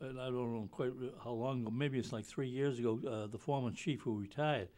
and 0.00 0.20
I 0.20 0.26
don't 0.26 0.54
know 0.54 0.68
quite 0.70 0.92
how 1.22 1.32
long 1.32 1.62
ago, 1.62 1.70
maybe 1.70 1.98
it's 1.98 2.12
like 2.12 2.24
three 2.24 2.48
years 2.48 2.78
ago, 2.78 3.00
uh, 3.06 3.26
the 3.26 3.38
former 3.38 3.70
chief 3.70 4.00
who 4.02 4.18
retired, 4.18 4.68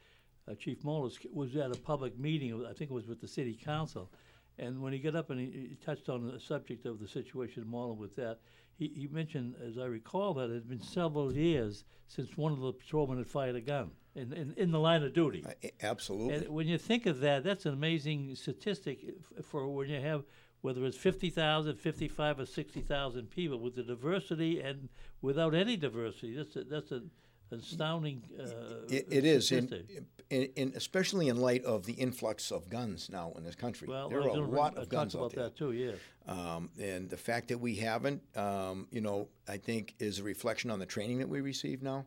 uh, 0.49 0.55
Chief 0.55 0.83
Molis, 0.83 1.17
was 1.33 1.55
at 1.55 1.71
a 1.71 1.79
public 1.79 2.17
meeting, 2.17 2.65
I 2.65 2.73
think 2.73 2.91
it 2.91 2.93
was 2.93 3.07
with 3.07 3.21
the 3.21 3.27
city 3.27 3.57
council. 3.61 4.11
And 4.59 4.81
when 4.81 4.93
he 4.93 4.99
got 4.99 5.15
up 5.15 5.29
and 5.29 5.39
he, 5.39 5.69
he 5.69 5.77
touched 5.83 6.09
on 6.09 6.29
the 6.31 6.39
subject 6.39 6.85
of 6.85 6.99
the 6.99 7.07
situation 7.07 7.63
in 7.63 7.69
Malden 7.69 7.97
with 7.97 8.15
that, 8.17 8.39
he, 8.77 8.91
he 8.95 9.07
mentioned, 9.07 9.55
as 9.65 9.77
I 9.77 9.85
recall, 9.85 10.33
that 10.35 10.49
it 10.49 10.53
had 10.53 10.69
been 10.69 10.81
several 10.81 11.33
years 11.33 11.85
since 12.07 12.37
one 12.37 12.51
of 12.51 12.59
the 12.59 12.73
patrolmen 12.73 13.17
had 13.17 13.27
fired 13.27 13.55
a 13.55 13.61
gun 13.61 13.91
in, 14.15 14.33
in, 14.33 14.53
in 14.57 14.71
the 14.71 14.79
line 14.79 15.03
of 15.03 15.13
duty. 15.13 15.45
Uh, 15.47 15.67
absolutely. 15.81 16.35
And 16.35 16.49
when 16.49 16.67
you 16.67 16.77
think 16.77 17.05
of 17.05 17.19
that, 17.21 17.43
that's 17.43 17.65
an 17.65 17.73
amazing 17.73 18.35
statistic 18.35 18.99
for 19.43 19.67
when 19.67 19.89
you 19.89 20.01
have 20.01 20.23
whether 20.61 20.83
it's 20.85 20.97
50,000, 20.97 21.77
55 21.77 22.39
or 22.39 22.45
60,000 22.45 23.29
people 23.29 23.59
with 23.59 23.75
the 23.75 23.83
diversity 23.83 24.59
and 24.59 24.89
without 25.21 25.55
any 25.55 25.77
diversity. 25.77 26.35
That's 26.35 26.55
a, 26.57 26.63
that's 26.65 26.91
an 26.91 27.11
astounding 27.51 28.23
uh, 28.39 28.43
It, 28.89 29.07
it 29.09 29.25
is, 29.25 29.47
statistic. 29.47 30.03
and, 30.31 30.49
and 30.57 30.75
especially 30.75 31.27
in 31.27 31.37
light 31.37 31.63
of 31.65 31.85
the 31.85 31.93
influx 31.93 32.51
of 32.51 32.69
guns 32.69 33.09
now 33.11 33.33
in 33.37 33.43
this 33.43 33.55
country. 33.55 33.87
well, 33.87 34.09
there 34.09 34.19
are 34.19 34.27
a 34.27 34.33
lot 34.33 34.77
of 34.77 34.89
guns 34.89 35.13
talk 35.13 35.23
out 35.23 35.33
there. 35.33 35.43
that 35.45 35.55
too, 35.57 35.71
yeah. 35.71 35.93
Um, 36.27 36.69
and 36.79 37.09
the 37.09 37.17
fact 37.17 37.47
that 37.47 37.57
we 37.59 37.75
haven't, 37.75 38.21
um, 38.37 38.87
you 38.91 39.01
know, 39.01 39.27
I 39.47 39.57
think 39.57 39.95
is 39.99 40.19
a 40.19 40.23
reflection 40.23 40.69
on 40.69 40.79
the 40.79 40.85
training 40.85 41.17
that 41.19 41.29
we 41.29 41.41
receive 41.41 41.81
now. 41.81 42.05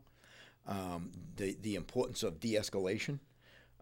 Um, 0.66 1.10
the 1.36 1.56
the 1.62 1.74
importance 1.74 2.22
of 2.22 2.38
de-escalation. 2.38 3.18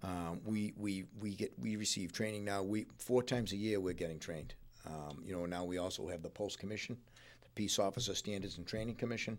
Um, 0.03 0.41
we, 0.47 0.73
we, 0.79 1.05
we 1.21 1.35
get 1.35 1.53
we 1.59 1.77
receive 1.77 2.11
training 2.11 2.43
now. 2.47 2.63
We 2.63 2.87
four 2.97 3.23
times 3.23 3.53
a 3.53 3.57
year 3.57 3.81
we're 3.81 3.93
getting 3.93 4.19
trained. 4.19 4.55
Um, 4.87 5.23
you 5.23 5.37
know 5.37 5.45
now 5.45 5.63
we 5.65 5.77
also 5.77 6.09
have 6.09 6.23
the 6.23 6.31
Post 6.31 6.59
Commission, 6.59 6.97
the 7.43 7.51
Peace 7.55 7.79
Officer 7.79 8.15
Standards 8.15 8.57
and 8.57 8.67
Training 8.67 8.95
Commission. 8.95 9.37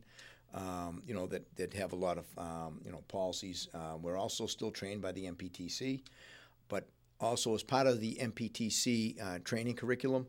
Um, 0.53 1.01
you 1.07 1.13
know 1.13 1.27
that 1.27 1.55
that 1.55 1.73
have 1.73 1.93
a 1.93 1.95
lot 1.95 2.17
of 2.17 2.25
um, 2.37 2.81
you 2.83 2.91
know 2.91 3.03
policies. 3.07 3.69
Uh, 3.73 3.97
we're 4.01 4.17
also 4.17 4.47
still 4.47 4.71
trained 4.71 5.01
by 5.01 5.11
the 5.11 5.25
MPTC, 5.25 6.01
but 6.67 6.87
also 7.19 7.55
as 7.55 7.63
part 7.63 7.87
of 7.87 8.01
the 8.01 8.15
MPTC 8.15 9.21
uh, 9.21 9.39
training 9.45 9.75
curriculum, 9.75 10.27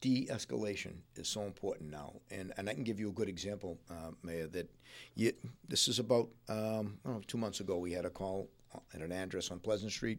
de-escalation 0.00 0.94
is 1.16 1.28
so 1.28 1.42
important 1.42 1.90
now. 1.90 2.14
And 2.30 2.52
and 2.56 2.68
I 2.68 2.74
can 2.74 2.82
give 2.82 2.98
you 2.98 3.10
a 3.10 3.12
good 3.12 3.28
example, 3.28 3.78
uh, 3.90 4.10
Mayor. 4.22 4.48
That 4.48 4.68
you, 5.14 5.32
this 5.68 5.86
is 5.88 5.98
about 5.98 6.28
um, 6.48 6.98
know, 7.04 7.20
two 7.26 7.38
months 7.38 7.60
ago. 7.60 7.78
We 7.78 7.92
had 7.92 8.04
a 8.04 8.10
call 8.10 8.48
at 8.94 9.00
an 9.00 9.12
address 9.12 9.50
on 9.50 9.60
Pleasant 9.60 9.92
Street. 9.92 10.18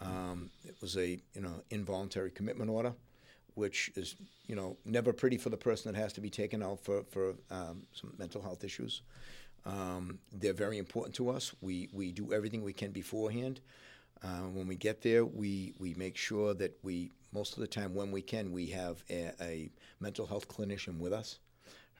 Um, 0.00 0.50
it 0.64 0.74
was 0.80 0.96
a 0.96 1.08
you 1.08 1.40
know 1.40 1.62
involuntary 1.70 2.30
commitment 2.30 2.70
order, 2.70 2.92
which 3.54 3.90
is 3.96 4.16
you 4.46 4.56
know 4.56 4.76
never 4.84 5.12
pretty 5.12 5.38
for 5.38 5.50
the 5.50 5.56
person 5.56 5.92
that 5.92 5.98
has 5.98 6.12
to 6.14 6.20
be 6.20 6.30
taken 6.30 6.62
out 6.62 6.80
for 6.80 7.04
for 7.04 7.34
um, 7.50 7.82
some 7.92 8.12
mental 8.18 8.42
health 8.42 8.64
issues. 8.64 9.02
Um, 9.66 10.18
they're 10.32 10.52
very 10.52 10.78
important 10.78 11.14
to 11.16 11.30
us. 11.30 11.52
We 11.60 11.88
we 11.92 12.12
do 12.12 12.32
everything 12.32 12.62
we 12.62 12.72
can 12.72 12.92
beforehand. 12.92 13.60
Uh, 14.24 14.48
when 14.52 14.66
we 14.66 14.76
get 14.76 15.02
there, 15.02 15.24
we, 15.24 15.74
we 15.78 15.92
make 15.94 16.16
sure 16.16 16.54
that 16.54 16.78
we, 16.82 17.10
most 17.32 17.54
of 17.54 17.60
the 17.60 17.66
time 17.66 17.94
when 17.94 18.10
we 18.10 18.22
can, 18.22 18.52
we 18.52 18.66
have 18.66 19.02
a, 19.10 19.32
a 19.40 19.70
mental 20.00 20.26
health 20.26 20.48
clinician 20.48 20.98
with 20.98 21.12
us. 21.12 21.40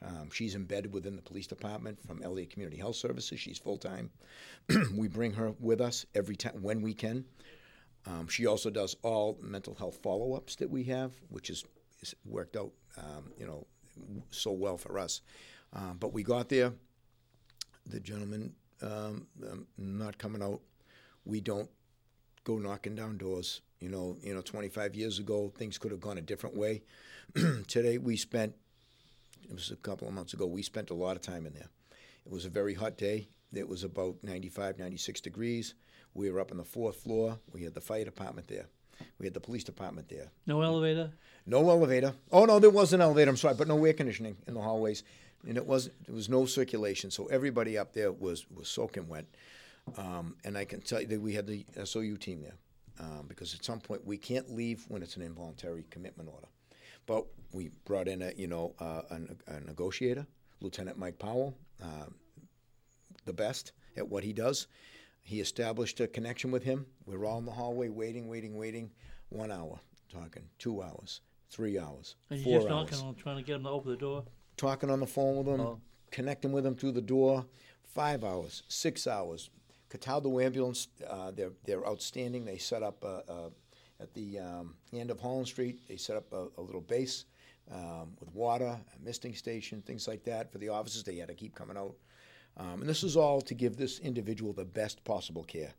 Um, 0.03 0.31
she's 0.33 0.55
embedded 0.55 0.93
within 0.93 1.17
the 1.17 1.23
police 1.23 1.47
department 1.47 1.99
from 2.07 2.23
Eliot 2.23 2.51
Community 2.51 2.79
Health 2.79 2.97
Services. 2.97 3.41
She's 3.41 3.59
full 3.59 3.77
time. 3.77 4.11
we 4.95 5.09
bring 5.09 5.33
her 5.35 5.53
with 5.61 5.81
us 5.81 6.07
every 6.15 6.37
time 6.37 6.63
when 6.63 6.81
we 6.81 6.95
can. 6.95 7.25
Um, 8.07 8.29
she 8.29 8.47
also 8.47 8.71
does 8.71 8.97
all 9.03 9.39
mental 9.41 9.75
health 9.75 9.99
follow 10.03 10.35
ups 10.35 10.57
that 10.57 10.71
we 10.71 10.85
have, 10.85 11.13
which 11.31 11.51
is 11.51 11.65
worked 12.27 12.57
out, 12.57 12.73
um, 12.99 13.33
you 13.39 13.47
know, 13.47 13.67
so 14.31 14.53
well 14.53 14.77
for 14.77 14.99
us. 14.99 15.23
Um, 15.73 15.97
but 15.99 16.13
we 16.13 16.23
got 16.23 16.49
there. 16.49 16.73
The 17.87 18.01
gentleman 18.01 18.55
um, 18.83 19.27
um, 19.51 19.67
not 19.79 20.19
coming 20.19 20.43
out. 20.43 20.61
We 21.25 21.41
don't 21.41 21.71
go 22.45 22.59
knocking 22.59 22.95
down 22.95 23.19
doors. 23.19 23.63
You 23.81 23.89
know, 23.89 24.17
you 24.23 24.35
know, 24.35 24.41
25 24.41 24.95
years 24.95 25.19
ago, 25.19 25.53
things 25.57 25.79
could 25.79 25.91
have 25.91 26.01
gone 26.01 26.19
a 26.19 26.23
different 26.23 26.57
way. 26.57 26.83
Today, 27.69 27.99
we 27.99 28.17
spent, 28.17 28.55
it 29.49 29.53
was 29.53 29.71
a 29.71 29.77
couple 29.77 30.09
of 30.09 30.15
months 30.15 30.33
ago, 30.33 30.47
we 30.47 30.63
spent 30.63 30.91
a 30.91 30.95
lot 30.95 31.17
of 31.17 31.23
time 31.23 31.47
in 31.47 31.53
there. 31.53 31.69
It 32.25 32.33
was 32.33 32.47
a 32.47 32.51
very 32.51 32.75
hot 32.75 32.97
day. 32.97 33.29
It 33.53 33.69
was 33.69 33.85
about 33.85 34.17
95, 34.23 34.79
96 34.79 35.21
degrees. 35.21 35.75
We 36.15 36.31
were 36.31 36.41
up 36.41 36.51
on 36.51 36.59
the 36.59 36.65
fourth 36.65 36.97
floor. 36.97 37.39
We 37.53 37.65
had 37.65 37.75
the 37.75 37.81
fire 37.81 38.05
department 38.05 38.49
there. 38.49 38.67
We 39.19 39.27
had 39.27 39.35
the 39.35 39.41
police 39.41 39.65
department 39.65 40.09
there. 40.09 40.29
No 40.47 40.63
elevator? 40.63 41.11
No 41.47 41.69
elevator. 41.69 42.15
Oh, 42.31 42.45
no, 42.45 42.59
there 42.59 42.71
was 42.71 42.93
an 42.93 43.01
elevator, 43.01 43.31
I'm 43.31 43.37
sorry, 43.37 43.55
but 43.55 43.69
no 43.69 43.85
air 43.85 43.93
conditioning 43.93 44.37
in 44.47 44.55
the 44.55 44.61
hallways. 44.61 45.03
And 45.47 45.57
it 45.57 45.67
was 45.67 45.91
there 46.07 46.15
was 46.15 46.29
no 46.29 46.47
circulation, 46.47 47.11
so 47.11 47.27
everybody 47.27 47.77
up 47.77 47.93
there 47.93 48.13
was, 48.13 48.47
was 48.51 48.69
soaking 48.69 49.09
wet. 49.09 49.27
Um, 49.99 50.37
and 50.45 50.57
I 50.57 50.65
can 50.65 50.81
tell 50.81 51.03
you 51.03 51.07
that 51.09 51.21
we 51.21 51.35
had 51.35 51.47
the 51.47 51.67
SOU 51.85 52.17
team 52.17 52.41
there 52.41 52.55
um, 53.01 53.27
because 53.29 53.55
at 53.55 53.65
some 53.65 53.81
point 53.81 54.07
we 54.07 54.17
can't 54.17 54.55
leave 54.55 54.85
when 54.89 55.03
it's 55.03 55.17
an 55.17 55.23
involuntary 55.23 55.85
commitment 55.91 56.29
order. 56.33 56.47
But 57.07 57.27
we 57.53 57.71
brought 57.85 58.09
in 58.09 58.23
a 58.23 58.33
you 58.37 58.47
know 58.47 58.75
uh, 58.81 59.03
a, 59.11 59.55
a, 59.55 59.61
negotiator, 59.61 60.27
Lieutenant 60.61 60.99
Mike 60.99 61.19
Powell, 61.19 61.55
uh, 61.83 62.07
the 63.25 63.33
best 63.33 63.73
at 63.97 64.09
what 64.09 64.25
he 64.25 64.33
does. 64.33 64.67
He 65.25 65.41
established 65.41 65.99
a 66.01 66.07
connection 66.07 66.51
with 66.51 66.63
him. 66.63 66.85
We 67.07 67.17
were 67.17 67.25
all 67.25 67.39
in 67.39 67.47
the 67.47 67.51
hallway 67.51 67.89
waiting, 67.89 68.29
waiting, 68.29 68.57
waiting. 68.57 68.91
One 69.31 69.51
hour, 69.51 69.81
talking 70.13 70.45
two 70.59 70.83
hours, 70.83 71.23
three 71.51 71.79
hours, 71.79 72.15
And 72.31 72.43
four 72.43 72.53
you're 72.53 72.61
just 72.61 72.71
hours. 72.73 72.91
knocking 72.93 73.09
on, 73.09 73.15
trying 73.15 73.37
to 73.39 73.43
get 73.43 73.57
him 73.57 73.65
to 73.65 73.71
open 73.71 73.91
the 73.91 73.97
door? 73.97 74.25
Talking 74.59 74.91
on 74.91 75.01
the 75.01 75.07
phone 75.07 75.39
with 75.39 75.47
him, 75.49 75.61
Oh. 75.61 75.81
connecting 76.11 76.53
with 76.53 76.65
him 76.65 76.77
through 76.77 76.93
the 76.93 77.01
door. 77.01 77.47
Five 77.83 78.23
hours, 78.23 78.63
six 78.69 79.07
hours, 79.07 79.51
Cataldo 79.89 80.39
Ambulance, 80.41 80.89
uh, 81.09 81.31
they're, 81.31 81.53
they're 81.65 81.87
outstanding. 81.87 82.45
They 82.45 82.59
set 82.59 82.83
up 82.83 83.03
uh, 83.03 83.23
uh, 83.29 83.51
at 83.99 84.13
the 84.13 84.39
um, 84.41 84.75
end 84.93 85.11
of 85.11 85.21
Holland 85.21 85.47
Street, 85.49 85.81
they 85.89 85.97
set 85.97 86.17
up 86.17 86.31
a, 86.33 86.49
a 86.59 86.63
little 86.63 86.81
base 86.83 87.25
um, 87.73 88.13
with 88.21 88.33
water, 88.35 88.67
a 88.79 89.05
misting 89.05 89.35
station, 89.35 89.81
things 89.83 90.07
like 90.07 90.23
that 90.25 90.53
for 90.53 90.59
the 90.59 90.69
officers. 90.69 91.03
They 91.03 91.17
had 91.17 91.29
to 91.29 91.35
keep 91.35 91.55
coming 91.55 91.77
out. 91.79 91.95
Um, 92.57 92.81
and 92.81 92.89
this 92.89 93.03
is 93.03 93.17
all 93.17 93.41
to 93.43 93.55
give 93.55 93.77
this 93.77 93.99
individual 93.99 94.53
the 94.53 94.65
best 94.65 95.03
possible 95.05 95.45
care. 95.45 95.73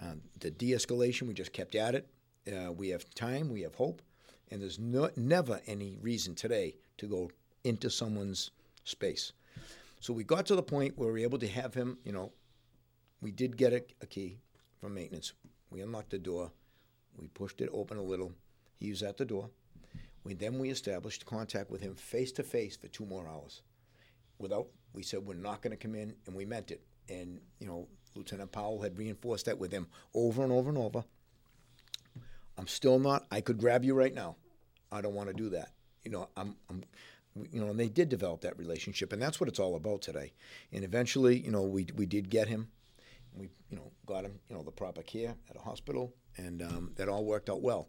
Um, 0.00 0.22
the 0.40 0.50
de 0.50 0.72
escalation, 0.72 1.28
we 1.28 1.34
just 1.34 1.52
kept 1.52 1.74
at 1.74 1.94
it. 1.94 2.08
Uh, 2.50 2.72
we 2.72 2.88
have 2.90 3.08
time, 3.14 3.50
we 3.50 3.62
have 3.62 3.74
hope, 3.74 4.02
and 4.50 4.62
there's 4.62 4.78
no, 4.78 5.10
never 5.16 5.60
any 5.66 5.96
reason 6.00 6.34
today 6.34 6.76
to 6.98 7.06
go 7.06 7.30
into 7.64 7.90
someone's 7.90 8.50
space. 8.84 9.32
So 10.00 10.12
we 10.12 10.24
got 10.24 10.46
to 10.46 10.54
the 10.54 10.62
point 10.62 10.96
where 10.96 11.08
we 11.08 11.12
were 11.12 11.26
able 11.26 11.38
to 11.38 11.48
have 11.48 11.74
him, 11.74 11.98
you 12.04 12.12
know, 12.12 12.32
we 13.20 13.30
did 13.30 13.56
get 13.56 13.72
a, 13.72 13.82
a 14.02 14.06
key 14.06 14.38
from 14.80 14.94
maintenance. 14.94 15.32
We 15.70 15.80
unlocked 15.80 16.10
the 16.10 16.18
door. 16.18 16.52
We 17.18 17.26
pushed 17.28 17.60
it 17.60 17.70
open 17.72 17.96
a 17.96 18.02
little. 18.02 18.32
He 18.78 18.90
was 18.90 19.02
at 19.02 19.16
the 19.16 19.24
door. 19.24 19.50
We 20.22 20.34
then 20.34 20.58
we 20.58 20.70
established 20.70 21.26
contact 21.26 21.70
with 21.70 21.80
him 21.80 21.94
face 21.94 22.32
to 22.32 22.42
face 22.42 22.76
for 22.76 22.88
two 22.88 23.06
more 23.06 23.26
hours. 23.28 23.62
Without 24.38 24.68
we 24.96 25.02
said 25.02 25.24
we're 25.24 25.34
not 25.34 25.62
going 25.62 25.70
to 25.70 25.76
come 25.76 25.94
in, 25.94 26.14
and 26.26 26.34
we 26.34 26.44
meant 26.44 26.72
it. 26.72 26.82
And 27.08 27.40
you 27.60 27.68
know, 27.68 27.86
Lieutenant 28.16 28.50
Powell 28.50 28.82
had 28.82 28.98
reinforced 28.98 29.46
that 29.46 29.58
with 29.58 29.70
him 29.70 29.86
over 30.14 30.42
and 30.42 30.50
over 30.50 30.70
and 30.70 30.78
over. 30.78 31.04
I'm 32.58 32.66
still 32.66 32.98
not. 32.98 33.26
I 33.30 33.42
could 33.42 33.58
grab 33.58 33.84
you 33.84 33.94
right 33.94 34.14
now. 34.14 34.36
I 34.90 35.02
don't 35.02 35.14
want 35.14 35.28
to 35.28 35.34
do 35.34 35.50
that. 35.50 35.72
You 36.04 36.10
know, 36.10 36.28
I'm, 36.36 36.56
I'm 36.70 36.82
you 37.52 37.60
know, 37.60 37.68
and 37.68 37.78
they 37.78 37.88
did 37.88 38.08
develop 38.08 38.40
that 38.40 38.58
relationship, 38.58 39.12
and 39.12 39.20
that's 39.20 39.38
what 39.38 39.48
it's 39.48 39.58
all 39.58 39.76
about 39.76 40.00
today. 40.00 40.32
And 40.72 40.82
eventually, 40.82 41.38
you 41.38 41.50
know, 41.50 41.62
we 41.62 41.86
we 41.94 42.06
did 42.06 42.30
get 42.30 42.48
him. 42.48 42.68
We, 43.36 43.50
you 43.68 43.76
know, 43.76 43.92
got 44.06 44.24
him, 44.24 44.40
you 44.48 44.56
know, 44.56 44.62
the 44.62 44.70
proper 44.70 45.02
care 45.02 45.34
at 45.50 45.56
a 45.56 45.60
hospital, 45.60 46.14
and 46.36 46.62
um, 46.62 46.92
that 46.96 47.08
all 47.08 47.24
worked 47.24 47.48
out 47.50 47.62
well. 47.62 47.88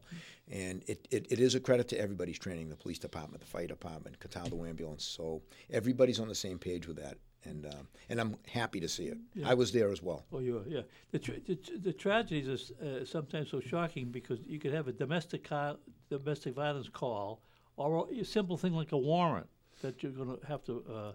And 0.49 0.83
it, 0.87 1.07
it, 1.11 1.27
it 1.29 1.39
is 1.39 1.55
a 1.55 1.59
credit 1.59 1.87
to 1.89 1.99
everybody's 1.99 2.39
training, 2.39 2.69
the 2.69 2.75
police 2.75 2.99
department, 2.99 3.41
the 3.41 3.47
fire 3.47 3.67
department, 3.67 4.19
Cataldo 4.19 4.63
Ambulance. 4.65 5.03
So 5.03 5.41
everybody's 5.69 6.19
on 6.19 6.29
the 6.29 6.35
same 6.35 6.57
page 6.57 6.87
with 6.87 6.97
that, 6.97 7.17
and 7.43 7.65
um, 7.65 7.87
and 8.09 8.19
I'm 8.21 8.37
happy 8.47 8.79
to 8.79 8.87
see 8.87 9.07
it. 9.07 9.17
I 9.45 9.53
was 9.53 9.71
there 9.71 9.91
as 9.91 10.01
well. 10.01 10.25
Oh, 10.31 10.39
you 10.39 10.53
were, 10.55 10.63
yeah. 10.67 10.81
The, 11.11 11.19
tra- 11.19 11.39
the, 11.45 11.57
the 11.83 11.93
tragedies 11.93 12.71
are 12.81 12.85
uh, 12.85 13.05
sometimes 13.05 13.51
so 13.51 13.59
shocking 13.59 14.09
because 14.09 14.39
you 14.47 14.59
could 14.59 14.73
have 14.73 14.87
a 14.87 14.93
domestic 14.93 15.43
car, 15.43 15.75
domestic 16.09 16.55
violence 16.55 16.89
call 16.89 17.41
or 17.77 18.07
a 18.09 18.23
simple 18.23 18.57
thing 18.57 18.73
like 18.73 18.91
a 18.91 18.97
warrant 18.97 19.47
that 19.81 20.01
you're 20.01 20.11
going 20.11 20.37
to 20.37 20.45
have 20.47 20.63
to 20.65 20.83
uh, 20.89 20.93
uh, 20.93 21.13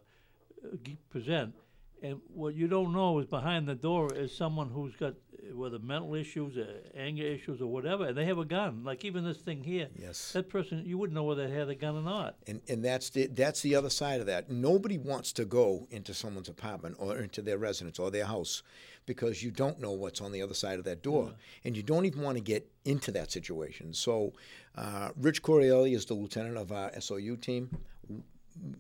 present. 1.11 1.55
And 2.03 2.21
what 2.35 2.55
you 2.55 2.67
don't 2.67 2.93
know 2.93 3.21
is 3.21 3.27
behind 3.27 3.69
the 3.69 3.77
door 3.77 4.13
is 4.13 4.37
someone 4.37 4.69
who's 4.71 4.95
got 4.97 5.15
uh, 5.15 5.57
whether 5.57 5.79
mental 5.79 6.15
issues, 6.17 6.57
uh, 6.57 6.67
anger 6.97 7.23
issues, 7.23 7.61
or 7.63 7.69
whatever, 7.69 8.07
and 8.07 8.17
they 8.17 8.25
have 8.25 8.39
a 8.39 8.45
gun. 8.45 8.83
Like 8.83 9.05
even 9.05 9.23
this 9.25 9.39
thing 9.39 9.63
here, 9.63 9.89
Yes. 9.97 10.33
that 10.33 10.49
person 10.49 10.83
you 10.85 10.99
wouldn't 10.99 11.15
know 11.15 11.23
whether 11.23 11.47
they 11.47 11.55
had 11.55 11.69
a 11.69 11.77
gun 11.77 11.95
or 11.97 12.03
not. 12.03 12.37
And 12.49 12.61
and 12.69 12.85
that's 12.85 13.11
the 13.11 13.29
that's 13.29 13.61
the 13.63 13.77
other 13.77 13.91
side 13.91 14.21
of 14.21 14.27
that. 14.27 14.51
Nobody 14.51 14.99
wants 14.99 15.33
to 15.35 15.45
go 15.45 15.87
into 15.91 16.13
someone's 16.13 16.49
apartment 16.49 16.97
or 16.99 17.19
into 17.19 17.41
their 17.41 17.59
residence 17.59 18.01
or 18.01 18.11
their 18.11 18.27
house 18.27 18.65
because 19.07 19.43
you 19.43 19.51
don't 19.53 19.81
know 19.81 19.93
what's 19.93 20.21
on 20.21 20.33
the 20.33 20.43
other 20.43 20.55
side 20.55 20.79
of 20.79 20.85
that 20.85 21.03
door, 21.03 21.33
and 21.65 21.77
you 21.77 21.83
don't 21.85 22.05
even 22.05 22.23
want 22.23 22.37
to 22.37 22.43
get 22.43 22.69
into 22.85 23.11
that 23.13 23.31
situation. 23.33 23.93
So, 23.95 24.33
uh, 24.77 25.11
Rich 25.17 25.43
Corielli 25.43 25.95
is 25.95 26.05
the 26.07 26.15
lieutenant 26.15 26.57
of 26.57 26.71
our 26.73 26.93
SOU 27.01 27.37
team. 27.37 27.71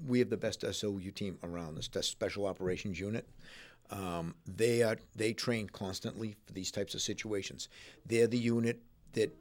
We 0.06 0.18
have 0.18 0.30
the 0.30 0.36
best 0.36 0.64
SOU 0.70 1.10
team 1.12 1.38
around. 1.42 1.76
The 1.76 2.02
Special 2.02 2.46
Operations 2.46 2.98
Unit. 2.98 3.26
Um, 3.90 4.34
they 4.46 4.82
are 4.82 4.96
they 5.16 5.32
train 5.32 5.68
constantly 5.68 6.34
for 6.46 6.52
these 6.52 6.70
types 6.70 6.94
of 6.94 7.02
situations. 7.02 7.68
They're 8.06 8.26
the 8.26 8.38
unit 8.38 8.80
that 9.12 9.34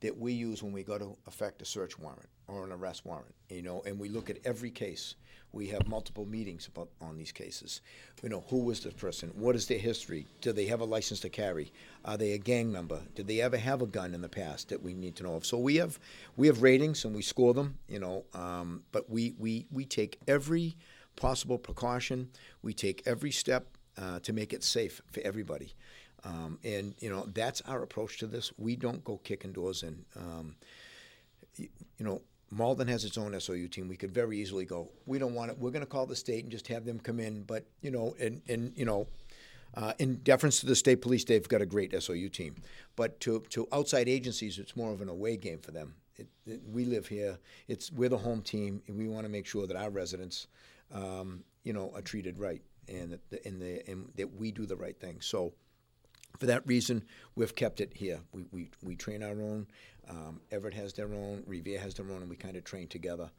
that 0.00 0.18
we 0.18 0.32
use 0.32 0.62
when 0.62 0.72
we 0.72 0.82
go 0.82 0.98
to 0.98 1.16
effect 1.26 1.62
a 1.62 1.64
search 1.64 1.98
warrant 1.98 2.28
or 2.50 2.64
an 2.64 2.72
arrest 2.72 3.04
warrant, 3.04 3.34
you 3.48 3.62
know, 3.62 3.82
and 3.86 3.98
we 3.98 4.08
look 4.08 4.30
at 4.30 4.38
every 4.44 4.70
case. 4.70 5.14
We 5.52 5.66
have 5.68 5.88
multiple 5.88 6.26
meetings 6.26 6.68
about 6.68 6.90
on 7.00 7.16
these 7.16 7.32
cases. 7.32 7.80
You 8.22 8.28
know, 8.28 8.44
who 8.50 8.58
was 8.58 8.80
the 8.80 8.90
person? 8.90 9.30
What 9.34 9.56
is 9.56 9.66
their 9.66 9.78
history? 9.78 10.26
Do 10.40 10.52
they 10.52 10.66
have 10.66 10.80
a 10.80 10.84
license 10.84 11.18
to 11.20 11.28
carry? 11.28 11.72
Are 12.04 12.16
they 12.16 12.32
a 12.32 12.38
gang 12.38 12.70
member? 12.70 13.00
Did 13.16 13.26
they 13.26 13.40
ever 13.40 13.56
have 13.56 13.82
a 13.82 13.86
gun 13.86 14.14
in 14.14 14.20
the 14.20 14.28
past 14.28 14.68
that 14.68 14.82
we 14.82 14.94
need 14.94 15.16
to 15.16 15.24
know 15.24 15.34
of? 15.34 15.44
So 15.44 15.58
we 15.58 15.76
have 15.76 15.98
we 16.36 16.46
have 16.46 16.62
ratings 16.62 17.04
and 17.04 17.16
we 17.16 17.22
score 17.22 17.52
them, 17.52 17.78
you 17.88 17.98
know, 17.98 18.24
um, 18.32 18.84
but 18.92 19.10
we, 19.10 19.34
we 19.38 19.66
we 19.72 19.84
take 19.84 20.20
every 20.28 20.76
possible 21.16 21.58
precaution. 21.58 22.28
We 22.62 22.72
take 22.72 23.02
every 23.04 23.32
step 23.32 23.76
uh, 24.00 24.20
to 24.20 24.32
make 24.32 24.52
it 24.52 24.62
safe 24.62 25.02
for 25.10 25.20
everybody. 25.20 25.74
Um, 26.24 26.58
and 26.62 26.94
you 27.00 27.08
know 27.10 27.26
that's 27.32 27.60
our 27.62 27.82
approach 27.82 28.18
to 28.18 28.26
this. 28.26 28.52
We 28.58 28.76
don't 28.76 29.02
go 29.02 29.16
kicking 29.18 29.52
doors 29.52 29.82
in. 29.82 30.04
Um, 30.16 30.56
you, 31.56 31.68
you 31.98 32.04
know, 32.04 32.22
Malden 32.50 32.88
has 32.88 33.04
its 33.04 33.16
own 33.16 33.38
SOU 33.38 33.68
team. 33.68 33.88
We 33.88 33.96
could 33.96 34.12
very 34.12 34.38
easily 34.38 34.64
go. 34.64 34.90
We 35.06 35.18
don't 35.18 35.34
want 35.34 35.50
it. 35.50 35.58
We're 35.58 35.70
going 35.70 35.84
to 35.84 35.90
call 35.90 36.06
the 36.06 36.16
state 36.16 36.42
and 36.42 36.50
just 36.50 36.68
have 36.68 36.84
them 36.84 36.98
come 36.98 37.20
in. 37.20 37.42
But 37.42 37.64
you 37.80 37.90
know, 37.90 38.14
and 38.20 38.42
and 38.48 38.72
you 38.76 38.84
know, 38.84 39.06
Uh, 39.74 39.92
in 39.98 40.16
deference 40.24 40.58
to 40.60 40.66
the 40.66 40.74
state 40.74 41.00
police, 41.00 41.24
they've 41.24 41.48
got 41.48 41.62
a 41.62 41.66
great 41.66 41.92
SOU 42.02 42.28
team. 42.28 42.56
But 42.96 43.20
to, 43.20 43.40
to 43.50 43.68
outside 43.70 44.08
agencies, 44.08 44.58
it's 44.58 44.74
more 44.74 44.92
of 44.92 45.00
an 45.00 45.08
away 45.08 45.36
game 45.36 45.60
for 45.60 45.70
them. 45.70 45.94
It, 46.16 46.26
it, 46.44 46.60
we 46.66 46.84
live 46.84 47.06
here. 47.06 47.38
It's 47.68 47.92
we're 47.92 48.08
the 48.08 48.18
home 48.18 48.42
team, 48.42 48.82
and 48.88 48.98
we 48.98 49.06
want 49.06 49.26
to 49.26 49.30
make 49.30 49.46
sure 49.46 49.68
that 49.68 49.76
our 49.76 49.90
residents, 49.90 50.48
um, 50.92 51.44
you 51.62 51.72
know, 51.72 51.92
are 51.94 52.02
treated 52.02 52.36
right, 52.38 52.62
and 52.88 53.12
that 53.12 53.46
and, 53.46 53.62
the, 53.62 53.88
and 53.88 54.10
that 54.16 54.34
we 54.34 54.50
do 54.50 54.66
the 54.66 54.76
right 54.76 54.98
thing. 54.98 55.20
So, 55.20 55.52
for 56.38 56.46
that 56.46 56.66
reason, 56.66 57.04
we've 57.34 57.54
kept 57.54 57.80
it 57.80 57.92
here. 57.94 58.20
We 58.32 58.44
we, 58.52 58.70
we 58.82 58.96
train 58.96 59.22
our 59.22 59.40
own. 59.42 59.66
Um, 60.08 60.40
Everett 60.50 60.74
has 60.74 60.92
their 60.92 61.12
own. 61.12 61.42
Revere 61.46 61.78
has 61.78 61.94
their 61.94 62.10
own, 62.10 62.22
and 62.22 62.30
we 62.30 62.36
kind 62.36 62.56
of 62.56 62.64
train 62.64 62.88
together. 62.88 63.30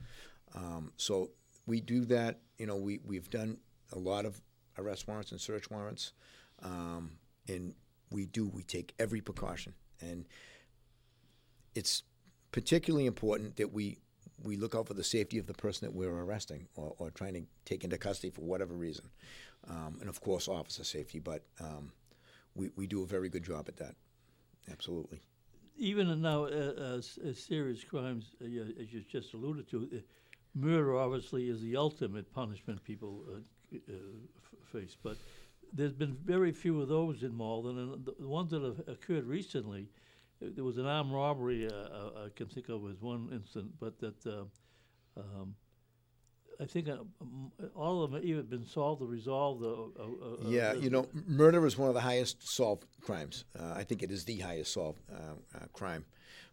Um, 0.56 0.92
so 0.98 1.32
we 1.66 1.82
do 1.82 2.06
that. 2.06 2.40
You 2.58 2.68
know, 2.68 2.76
we 2.76 3.00
we've 3.06 3.30
done 3.30 3.58
a 3.94 4.00
lot 4.00 4.26
of 4.26 4.42
arrest 4.78 5.08
warrants 5.08 5.32
and 5.32 5.42
search 5.42 5.70
warrants, 5.70 6.14
um, 6.62 7.12
and 7.48 7.74
we 8.10 8.26
do 8.26 8.48
we 8.48 8.64
take 8.64 8.94
every 9.00 9.22
precaution, 9.22 9.74
and 10.00 10.28
it's 11.76 12.04
particularly 12.52 13.06
important 13.06 13.56
that 13.58 13.72
we 13.72 13.98
we 14.44 14.58
look 14.58 14.76
out 14.76 14.88
for 14.88 14.94
the 14.94 15.04
safety 15.04 15.38
of 15.38 15.46
the 15.46 15.54
person 15.54 15.86
that 15.86 15.94
we're 15.94 16.10
arresting 16.10 16.68
or, 16.76 16.96
or 16.98 17.12
trying 17.12 17.34
to 17.34 17.44
take 17.64 17.84
into 17.84 17.98
custody 17.98 18.32
for 18.32 18.42
whatever 18.42 18.74
reason, 18.74 19.10
um, 19.70 19.98
and 20.00 20.10
of 20.10 20.22
course 20.22 20.48
officer 20.48 20.84
safety. 20.84 21.20
But 21.20 21.44
um, 21.60 21.92
we 22.56 22.70
we 22.76 22.88
do 22.88 23.04
a 23.04 23.08
very 23.08 23.30
good 23.30 23.44
job 23.44 23.66
at 23.68 23.78
that. 23.78 23.96
Absolutely. 24.72 25.20
Even 25.78 26.22
now, 26.22 26.46
uh, 26.46 27.00
uh, 27.00 27.34
serious 27.34 27.84
crimes, 27.84 28.36
uh, 28.42 28.46
as 28.46 28.94
you 28.94 29.02
just 29.10 29.34
alluded 29.34 29.68
to, 29.70 29.90
uh, 29.92 30.00
murder 30.54 30.98
obviously 30.98 31.50
is 31.50 31.62
the 31.62 31.76
ultimate 31.76 32.32
punishment 32.34 32.84
people 32.84 33.24
uh, 33.28 33.78
uh, 33.90 33.94
face. 34.72 34.96
But 35.02 35.18
there's 35.74 35.94
been 35.94 36.16
very 36.24 36.52
few 36.52 36.82
of 36.82 36.90
those 36.90 37.24
in 37.24 37.34
Malden, 37.34 37.80
and 37.80 38.06
the 38.06 38.28
ones 38.28 38.52
that 38.52 38.62
have 38.62 38.88
occurred 38.88 39.26
recently, 39.26 39.90
uh, 40.44 40.50
there 40.54 40.64
was 40.64 40.78
an 40.78 40.86
armed 40.86 41.14
robbery 41.14 41.68
uh, 41.68 42.26
I 42.26 42.30
can 42.36 42.48
think 42.48 42.70
of 42.70 42.88
as 42.90 43.02
one 43.02 43.30
incident, 43.32 43.72
but 43.80 43.98
that 44.00 44.48
um, 45.18 45.56
I 46.62 46.66
think 46.66 46.88
uh, 46.88 46.98
all 47.76 48.04
of 48.04 48.12
them 48.12 48.20
have 48.20 48.30
either 48.30 48.44
been 48.44 48.66
solved 48.66 49.02
or 49.02 49.08
resolved. 49.08 49.64
Uh, 49.64 50.04
uh, 50.04 50.50
yeah, 50.50 50.74
you 50.74 50.90
know, 50.90 51.08
murder 51.28 51.66
is 51.66 51.78
one 51.78 51.88
of 51.88 51.96
the 51.96 52.02
highest 52.02 52.38
solved 52.56 52.86
crimes. 53.02 53.46
I 53.60 53.84
think 53.84 54.04
it 54.04 54.12
is 54.12 54.26
the 54.26 54.40
highest 54.40 54.74
solved 54.74 55.00
crime. 55.74 56.06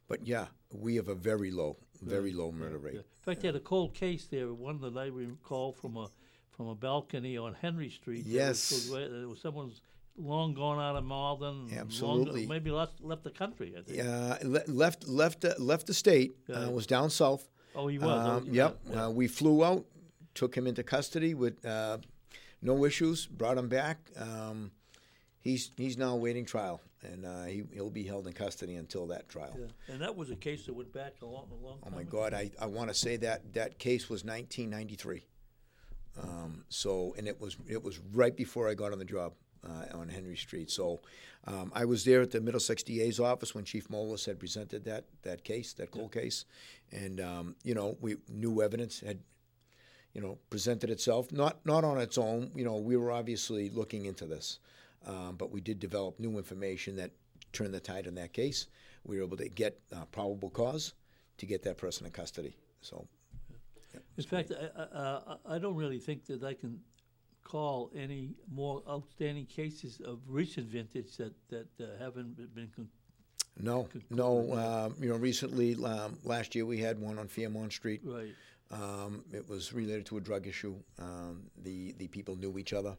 But 0.09 0.27
yeah, 0.27 0.47
we 0.73 0.97
have 0.97 1.09
a 1.09 1.15
very 1.15 1.51
low, 1.51 1.77
very 2.01 2.33
low 2.33 2.51
murder 2.51 2.79
rate. 2.79 2.95
Yeah. 2.95 3.01
In 3.01 3.23
fact, 3.23 3.43
they 3.43 3.49
had 3.49 3.57
a 3.57 3.61
cold 3.61 3.93
case 3.93 4.25
there, 4.25 4.55
one 4.55 4.81
that 4.81 4.97
I 4.97 5.07
recall 5.07 5.73
from 5.73 5.97
a 5.99 6.09
from 6.49 6.69
a 6.69 6.75
balcony 6.75 7.37
on 7.37 7.55
Henry 7.55 7.91
Street. 7.91 8.25
Yes. 8.27 8.73
Was, 8.73 8.91
was, 8.91 9.27
was 9.27 9.41
someone's 9.41 9.83
long 10.17 10.55
gone 10.55 10.81
out 10.81 10.97
of 10.97 11.05
Malden. 11.05 11.69
Absolutely. 11.79 12.41
Long, 12.41 12.49
maybe 12.49 12.71
left 12.71 13.03
left 13.03 13.25
the 13.25 13.31
country. 13.31 13.75
I 13.79 13.83
think. 13.83 13.99
Yeah, 13.99 14.39
left 14.67 15.07
left 15.07 15.45
uh, 15.45 15.55
left 15.59 15.87
the 15.87 15.95
state. 15.95 16.33
Yeah. 16.47 16.57
Uh, 16.57 16.71
was 16.71 16.87
down 16.87 17.11
south. 17.11 17.47
Oh, 17.77 17.87
he 17.87 17.99
was. 17.99 18.09
Um, 18.09 18.47
oh, 18.49 18.53
yep. 18.53 18.79
Yeah. 18.91 19.05
Uh, 19.05 19.11
we 19.11 19.29
flew 19.29 19.65
out, 19.65 19.85
took 20.39 20.57
him 20.57 20.69
into 20.69 20.85
custody 20.85 21.35
with 21.35 21.65
uh, 21.67 21.99
no 22.63 22.85
issues. 22.85 23.27
Brought 23.27 23.59
him 23.59 23.69
back. 23.69 23.99
Um, 24.17 24.71
he's 25.41 25.73
he's 25.77 25.99
now 25.99 26.15
awaiting 26.15 26.45
trial, 26.45 26.81
and 27.03 27.27
uh, 27.27 27.45
he 27.45 27.65
he'll 27.75 27.91
be 27.91 28.05
held 28.05 28.27
in 28.29 28.33
custody 28.33 28.77
until 28.77 29.09
that 29.09 29.29
trial. 29.29 29.57
Yeah. 29.59 29.95
And 29.95 30.01
that 30.01 30.17
was 30.17 30.31
a 30.31 30.37
case 30.37 30.67
that 30.67 30.75
went 30.75 30.93
back 30.93 31.15
a 31.23 31.27
long, 31.27 31.49
a 31.51 31.67
long. 31.67 31.79
Oh 31.85 31.91
my 31.91 32.05
God! 32.05 32.35
I, 32.35 32.53
I 32.61 32.67
want 32.67 32.89
to 32.89 32.95
say 32.95 33.17
that 33.17 33.53
that 33.55 33.79
case 33.79 34.09
was 34.09 34.25
1993. 34.25 35.25
Um, 36.23 36.65
so, 36.69 37.15
and 37.19 37.27
it 37.27 37.41
was 37.41 37.57
it 37.69 37.83
was 37.83 37.99
right 38.13 38.37
before 38.37 38.69
I 38.69 38.75
got 38.75 38.93
on 38.93 39.01
the 39.01 39.05
job 39.05 39.33
uh, 39.65 39.97
on 39.99 40.09
Henry 40.09 40.37
Street. 40.37 40.71
So, 40.71 41.01
um, 41.47 41.73
I 41.75 41.85
was 41.85 42.05
there 42.05 42.23
at 42.23 42.31
the 42.31 42.41
Middlesex 42.41 42.85
DA's 42.85 43.19
office 43.19 43.57
when 43.57 43.65
Chief 43.65 43.89
Molis 43.89 44.25
had 44.25 44.39
presented 44.39 44.85
that 44.85 45.07
that 45.23 45.43
case, 45.43 45.73
that 45.75 45.91
cold 45.91 46.13
yeah. 46.15 46.23
case, 46.23 46.45
and 46.93 47.21
um, 47.21 47.57
you 47.65 47.75
know, 47.75 47.97
we 48.01 48.17
new 48.29 48.63
evidence 48.63 49.01
had 49.01 49.19
you 50.19 50.25
know 50.25 50.37
presented 50.51 50.91
itself, 50.91 51.31
not 51.31 51.65
not 51.65 51.85
on 51.85 51.97
its 51.99 52.19
own. 52.19 52.51
You 52.57 52.65
know, 52.65 52.75
we 52.75 52.97
were 52.97 53.13
obviously 53.13 53.71
looking 53.71 54.07
into 54.07 54.27
this, 54.27 54.59
um, 55.07 55.37
but 55.37 55.53
we 55.53 55.61
did 55.61 55.79
develop 55.79 56.19
new 56.19 56.39
information 56.39 56.97
that 56.97 57.13
turned 57.53 57.73
the 57.73 57.79
tide 57.79 58.09
in 58.09 58.17
that 58.17 58.33
case. 58.33 58.67
We 59.05 59.19
were 59.19 59.25
able 59.25 59.37
to 59.37 59.49
get 59.49 59.79
uh, 59.95 60.07
probable 60.07 60.51
cause 60.51 60.95
to 61.37 61.47
get 61.47 61.63
that 61.63 61.79
person 61.79 62.05
in 62.05 62.11
custody. 62.11 62.57
So 62.81 63.07
in 64.17 64.25
fact, 64.25 64.51
I, 64.51 64.83
I, 64.93 65.55
I 65.55 65.59
don't 65.61 65.77
really 65.77 66.01
think 66.01 66.27
that 66.27 66.43
I 66.43 66.55
can 66.55 66.81
call 67.45 67.93
any 67.95 68.35
more 68.53 68.83
outstanding 68.89 69.47
cases 69.47 70.01
of 70.05 70.19
recent 70.27 70.67
vintage 70.67 71.17
that 71.19 71.33
that 71.51 71.69
uh, 71.81 71.87
haven't 72.01 72.35
been. 72.57 72.73
Con- 72.75 72.89
no, 73.61 73.85
concluded. 73.85 74.17
no. 74.17 74.53
Uh, 74.53 74.91
you 75.01 75.11
know, 75.11 75.17
recently, 75.17 75.77
um, 75.85 76.19
last 76.25 76.57
year 76.57 76.67
we 76.67 76.79
had 76.79 76.99
one 76.99 77.21
on 77.21 77.29
Fairmont 77.29 77.73
Street. 77.73 78.01
Right. 78.05 78.35
Um, 78.71 79.25
it 79.33 79.49
was 79.49 79.73
related 79.73 80.07
to 80.07 80.19
a 80.19 80.21
drug 80.21 80.47
issue. 80.47 80.77
Um, 80.99 81.45
the 81.63 81.93
the 81.99 82.09
people 82.09 82.37
knew 82.37 82.59
each 82.59 82.73
other. 82.73 82.97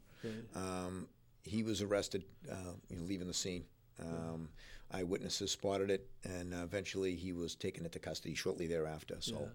Um, 0.56 1.08
he 1.44 1.64
was 1.64 1.82
arrested, 1.82 2.24
uh, 2.52 2.74
you 2.90 2.98
know, 2.98 3.04
leaving 3.04 3.28
the 3.28 3.34
scene. 3.34 3.64
Um, 4.02 4.50
eyewitnesses 4.92 5.52
spotted 5.52 5.92
it, 5.92 6.08
and 6.24 6.54
uh, 6.54 6.64
eventually 6.64 7.16
he 7.16 7.34
was 7.34 7.56
taken 7.56 7.86
into 7.86 8.00
custody 8.00 8.36
shortly 8.36 8.68
thereafter. 8.68 9.18
So. 9.20 9.40
Yeah. 9.40 9.48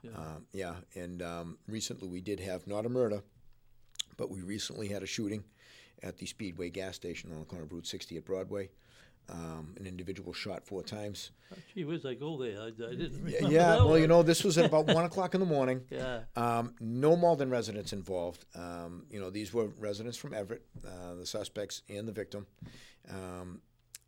Yeah, 0.00 0.10
um, 0.12 0.46
yeah. 0.52 0.74
and 0.94 1.22
um, 1.22 1.58
recently 1.66 2.06
we 2.06 2.20
did 2.20 2.38
have 2.38 2.68
not 2.68 2.86
a 2.86 2.88
murder, 2.88 3.20
but 4.16 4.30
we 4.30 4.42
recently 4.42 4.86
had 4.86 5.02
a 5.02 5.06
shooting 5.06 5.42
at 6.02 6.18
the 6.18 6.26
Speedway 6.26 6.70
gas 6.70 6.94
station 6.94 7.32
on 7.32 7.40
the 7.40 7.44
corner 7.44 7.64
of 7.64 7.72
Route 7.72 7.86
60 7.86 8.16
at 8.16 8.24
Broadway. 8.24 8.70
Um, 9.30 9.74
an 9.78 9.86
individual 9.86 10.32
shot 10.32 10.66
four 10.66 10.82
times. 10.82 11.32
Oh, 11.52 11.56
gee 11.74 11.84
whiz, 11.84 12.06
I 12.06 12.14
go 12.14 12.38
there. 12.38 12.58
I, 12.58 12.68
I 12.68 12.94
didn't. 12.94 13.28
Yeah, 13.50 13.76
well, 13.76 13.90
one. 13.90 14.00
you 14.00 14.06
know, 14.06 14.22
this 14.22 14.42
was 14.42 14.56
at 14.56 14.64
about 14.72 14.86
one 14.86 15.04
o'clock 15.04 15.34
in 15.34 15.40
the 15.40 15.46
morning. 15.46 15.82
Yeah. 15.90 16.20
Um, 16.34 16.74
no 16.80 17.14
Malden 17.14 17.50
residents 17.50 17.92
involved. 17.92 18.46
Um, 18.54 19.04
you 19.10 19.20
know, 19.20 19.28
these 19.28 19.52
were 19.52 19.66
residents 19.78 20.16
from 20.16 20.32
Everett, 20.32 20.62
uh, 20.86 21.14
the 21.14 21.26
suspects 21.26 21.82
and 21.90 22.08
the 22.08 22.12
victim. 22.12 22.46
Um, 23.10 23.60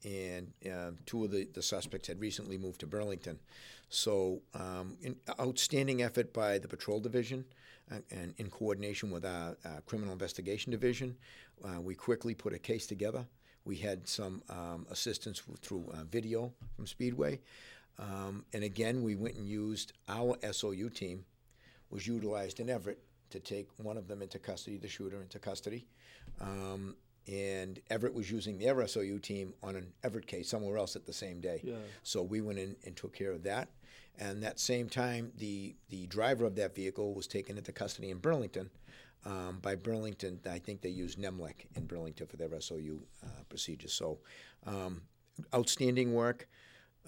and 0.05 0.53
uh, 0.67 0.93
two 1.05 1.25
of 1.25 1.31
the, 1.31 1.47
the 1.53 1.63
suspects 1.63 2.09
had 2.09 2.21
recently 2.21 2.57
moved 2.57 2.81
to 2.81 2.87
Burlington. 2.87 3.39
So, 3.91 4.41
um, 4.55 4.97
outstanding 5.39 6.03
effort 6.03 6.33
by 6.33 6.59
the 6.59 6.69
patrol 6.69 7.01
division 7.01 7.45
uh, 7.91 7.97
and 8.11 8.35
in 8.39 8.51
coordination 8.51 9.11
with 9.11 9.25
our, 9.25 9.57
our 9.65 9.81
criminal 9.83 10.13
investigation 10.13 10.71
division. 10.71 11.17
Uh, 11.65 11.81
we 11.81 11.95
quickly 11.95 12.35
put 12.35 12.55
a 12.55 12.59
case 12.59 12.87
together. 12.87 13.27
We 13.65 13.77
had 13.77 14.09
some 14.09 14.43
um, 14.49 14.87
assistance 14.91 15.43
through 15.61 15.93
uh, 15.93 16.05
video 16.05 16.53
from 16.77 16.87
Speedway. 16.87 17.41
Um, 17.99 18.45
and 18.53 18.65
again, 18.65 19.03
we 19.03 19.15
went 19.15 19.37
and 19.37 19.47
used 19.47 19.93
our 20.09 20.37
SOU 20.51 20.89
team, 20.91 21.25
was 21.91 22.07
utilized 22.07 22.61
in 22.61 22.71
Everett 22.71 22.99
to 23.31 23.39
take 23.39 23.69
one 23.77 23.97
of 23.97 24.09
them 24.09 24.23
into 24.23 24.39
custody, 24.39 24.79
the 24.79 24.89
shooter 24.89 25.21
into 25.21 25.39
custody. 25.39 25.87
Um, 26.41 26.97
and 27.29 27.79
Everett 27.91 28.15
was 28.15 28.31
using 28.31 28.59
their 28.59 28.87
SOU 28.87 29.19
team 29.19 29.55
on 29.63 29.77
an 29.77 29.93
Everett 30.03 30.27
case 30.27 30.49
somewhere 30.49 30.79
else 30.79 30.97
at 30.97 31.07
the 31.07 31.13
same 31.13 31.41
day. 31.41 31.61
Yeah. 31.63 31.75
So 32.03 32.23
we 32.23 32.41
went 32.41 32.59
in 32.59 32.77
and 32.85 32.97
took 32.97 33.13
care 33.13 33.33
of 33.33 33.43
that. 33.45 33.69
And 34.19 34.43
that 34.43 34.59
same 34.59 34.89
time, 34.89 35.33
the 35.39 35.75
the 35.89 36.07
driver 36.07 36.45
of 36.45 36.57
that 36.57 36.75
vehicle 36.75 37.15
was 37.15 37.27
taken 37.27 37.57
into 37.57 37.73
custody 37.73 38.11
in 38.11 38.19
Burlington. 38.19 38.69
Um, 39.25 39.59
by 39.61 39.75
Burlington, 39.75 40.41
I 40.51 40.59
think 40.59 40.81
they 40.81 40.89
use 40.89 41.17
NEMLEC 41.17 41.67
in 41.77 41.87
Burlington 41.87 42.27
for 42.27 42.37
their 42.37 42.49
SOU 42.61 43.01
uh, 43.23 43.27
procedures. 43.49 43.93
So, 43.93 44.19
um, 44.67 45.03
outstanding 45.55 46.15
work. 46.15 46.49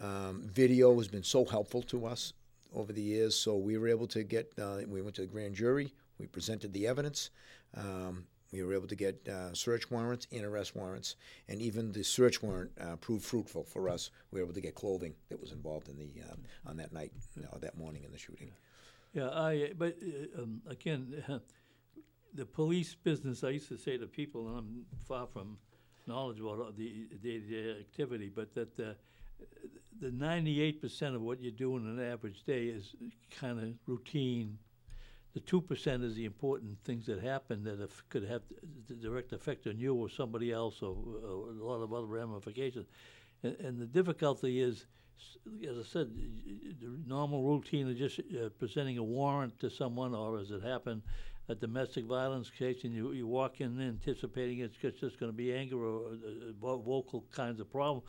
Um, 0.00 0.42
video 0.44 0.96
has 0.98 1.08
been 1.08 1.22
so 1.22 1.44
helpful 1.44 1.82
to 1.82 2.06
us 2.06 2.32
over 2.74 2.92
the 2.92 3.02
years. 3.02 3.34
So 3.36 3.56
we 3.56 3.78
were 3.78 3.88
able 3.88 4.06
to 4.08 4.22
get. 4.22 4.52
Uh, 4.60 4.78
we 4.86 5.02
went 5.02 5.14
to 5.16 5.22
the 5.22 5.26
grand 5.26 5.54
jury. 5.54 5.92
We 6.18 6.26
presented 6.26 6.72
the 6.72 6.86
evidence. 6.86 7.30
Um, 7.76 8.26
we 8.52 8.62
were 8.62 8.74
able 8.74 8.86
to 8.88 8.94
get 8.94 9.26
uh, 9.28 9.54
search 9.54 9.90
warrants 9.90 10.26
and 10.30 10.44
arrest 10.44 10.76
warrants, 10.76 11.16
and 11.48 11.60
even 11.62 11.90
the 11.90 12.04
search 12.04 12.42
warrant 12.42 12.70
uh, 12.78 12.96
proved 12.96 13.24
fruitful 13.24 13.64
for 13.64 13.88
us. 13.88 14.10
We 14.30 14.40
were 14.40 14.46
able 14.46 14.54
to 14.54 14.60
get 14.60 14.74
clothing 14.74 15.14
that 15.30 15.40
was 15.40 15.52
involved 15.52 15.88
in 15.88 15.96
the 15.96 16.10
uh, 16.22 16.68
on 16.68 16.76
that 16.76 16.92
night 16.92 17.12
or 17.50 17.58
that 17.60 17.78
morning 17.78 18.04
in 18.04 18.12
the 18.12 18.18
shooting. 18.18 18.50
Yeah, 19.14 19.30
I. 19.30 19.72
But 19.76 19.96
uh, 20.02 20.42
um, 20.42 20.60
again, 20.66 21.24
the 22.34 22.46
police 22.46 22.94
business. 22.94 23.44
I 23.44 23.50
used 23.50 23.68
to 23.68 23.76
say 23.76 23.96
to 23.98 24.06
people, 24.06 24.48
and 24.48 24.58
I'm 24.58 24.86
far 25.06 25.26
from 25.26 25.58
knowledgeable 26.06 26.54
about 26.54 26.76
the 26.76 27.08
day-to-day 27.22 27.80
activity, 27.80 28.30
but 28.34 28.54
that 28.54 28.78
uh, 28.80 28.92
the 30.00 30.08
98% 30.08 31.14
of 31.14 31.22
what 31.22 31.40
you 31.40 31.50
do 31.50 31.76
in 31.76 31.86
an 31.86 32.00
average 32.00 32.42
day 32.44 32.66
is 32.66 32.94
kind 33.38 33.58
of 33.60 33.68
routine 33.86 34.58
the 35.34 35.40
two 35.40 35.60
percent 35.60 36.02
is 36.02 36.14
the 36.14 36.24
important 36.24 36.78
things 36.84 37.06
that 37.06 37.22
happen 37.22 37.64
that 37.64 37.80
if, 37.80 38.06
could 38.10 38.24
have 38.24 38.42
the 38.86 38.94
direct 38.94 39.32
effect 39.32 39.66
on 39.66 39.78
you 39.78 39.94
or 39.94 40.08
somebody 40.08 40.52
else 40.52 40.82
or, 40.82 40.94
or, 41.24 41.48
a 41.48 41.64
lot 41.64 41.82
of 41.82 41.92
other 41.92 42.06
ramifications. 42.06 42.86
And, 43.42 43.56
and 43.60 43.80
the 43.80 43.86
difficulty 43.86 44.60
is 44.60 44.86
as 45.68 45.78
I 45.78 45.82
said, 45.84 46.10
the 46.80 46.98
normal 47.06 47.44
routine 47.44 47.88
of 47.88 47.96
just 47.96 48.18
uh, 48.18 48.48
presenting 48.58 48.98
a 48.98 49.04
warrant 49.04 49.58
to 49.60 49.70
someone, 49.70 50.16
or 50.16 50.38
as 50.38 50.50
it 50.50 50.62
happened, 50.64 51.02
a 51.48 51.54
domestic 51.54 52.04
violence 52.06 52.50
case, 52.50 52.84
and 52.84 52.94
you, 52.94 53.12
you 53.12 53.26
walk 53.26 53.60
in 53.60 53.80
anticipating 53.80 54.60
it's 54.60 54.76
just, 54.76 55.00
just 55.00 55.18
going 55.18 55.30
to 55.30 55.36
be 55.36 55.52
anger 55.52 55.76
or 55.84 56.12
uh, 56.12 56.52
vocal 56.76 57.24
kinds 57.32 57.60
of 57.60 57.70
problem, 57.70 58.02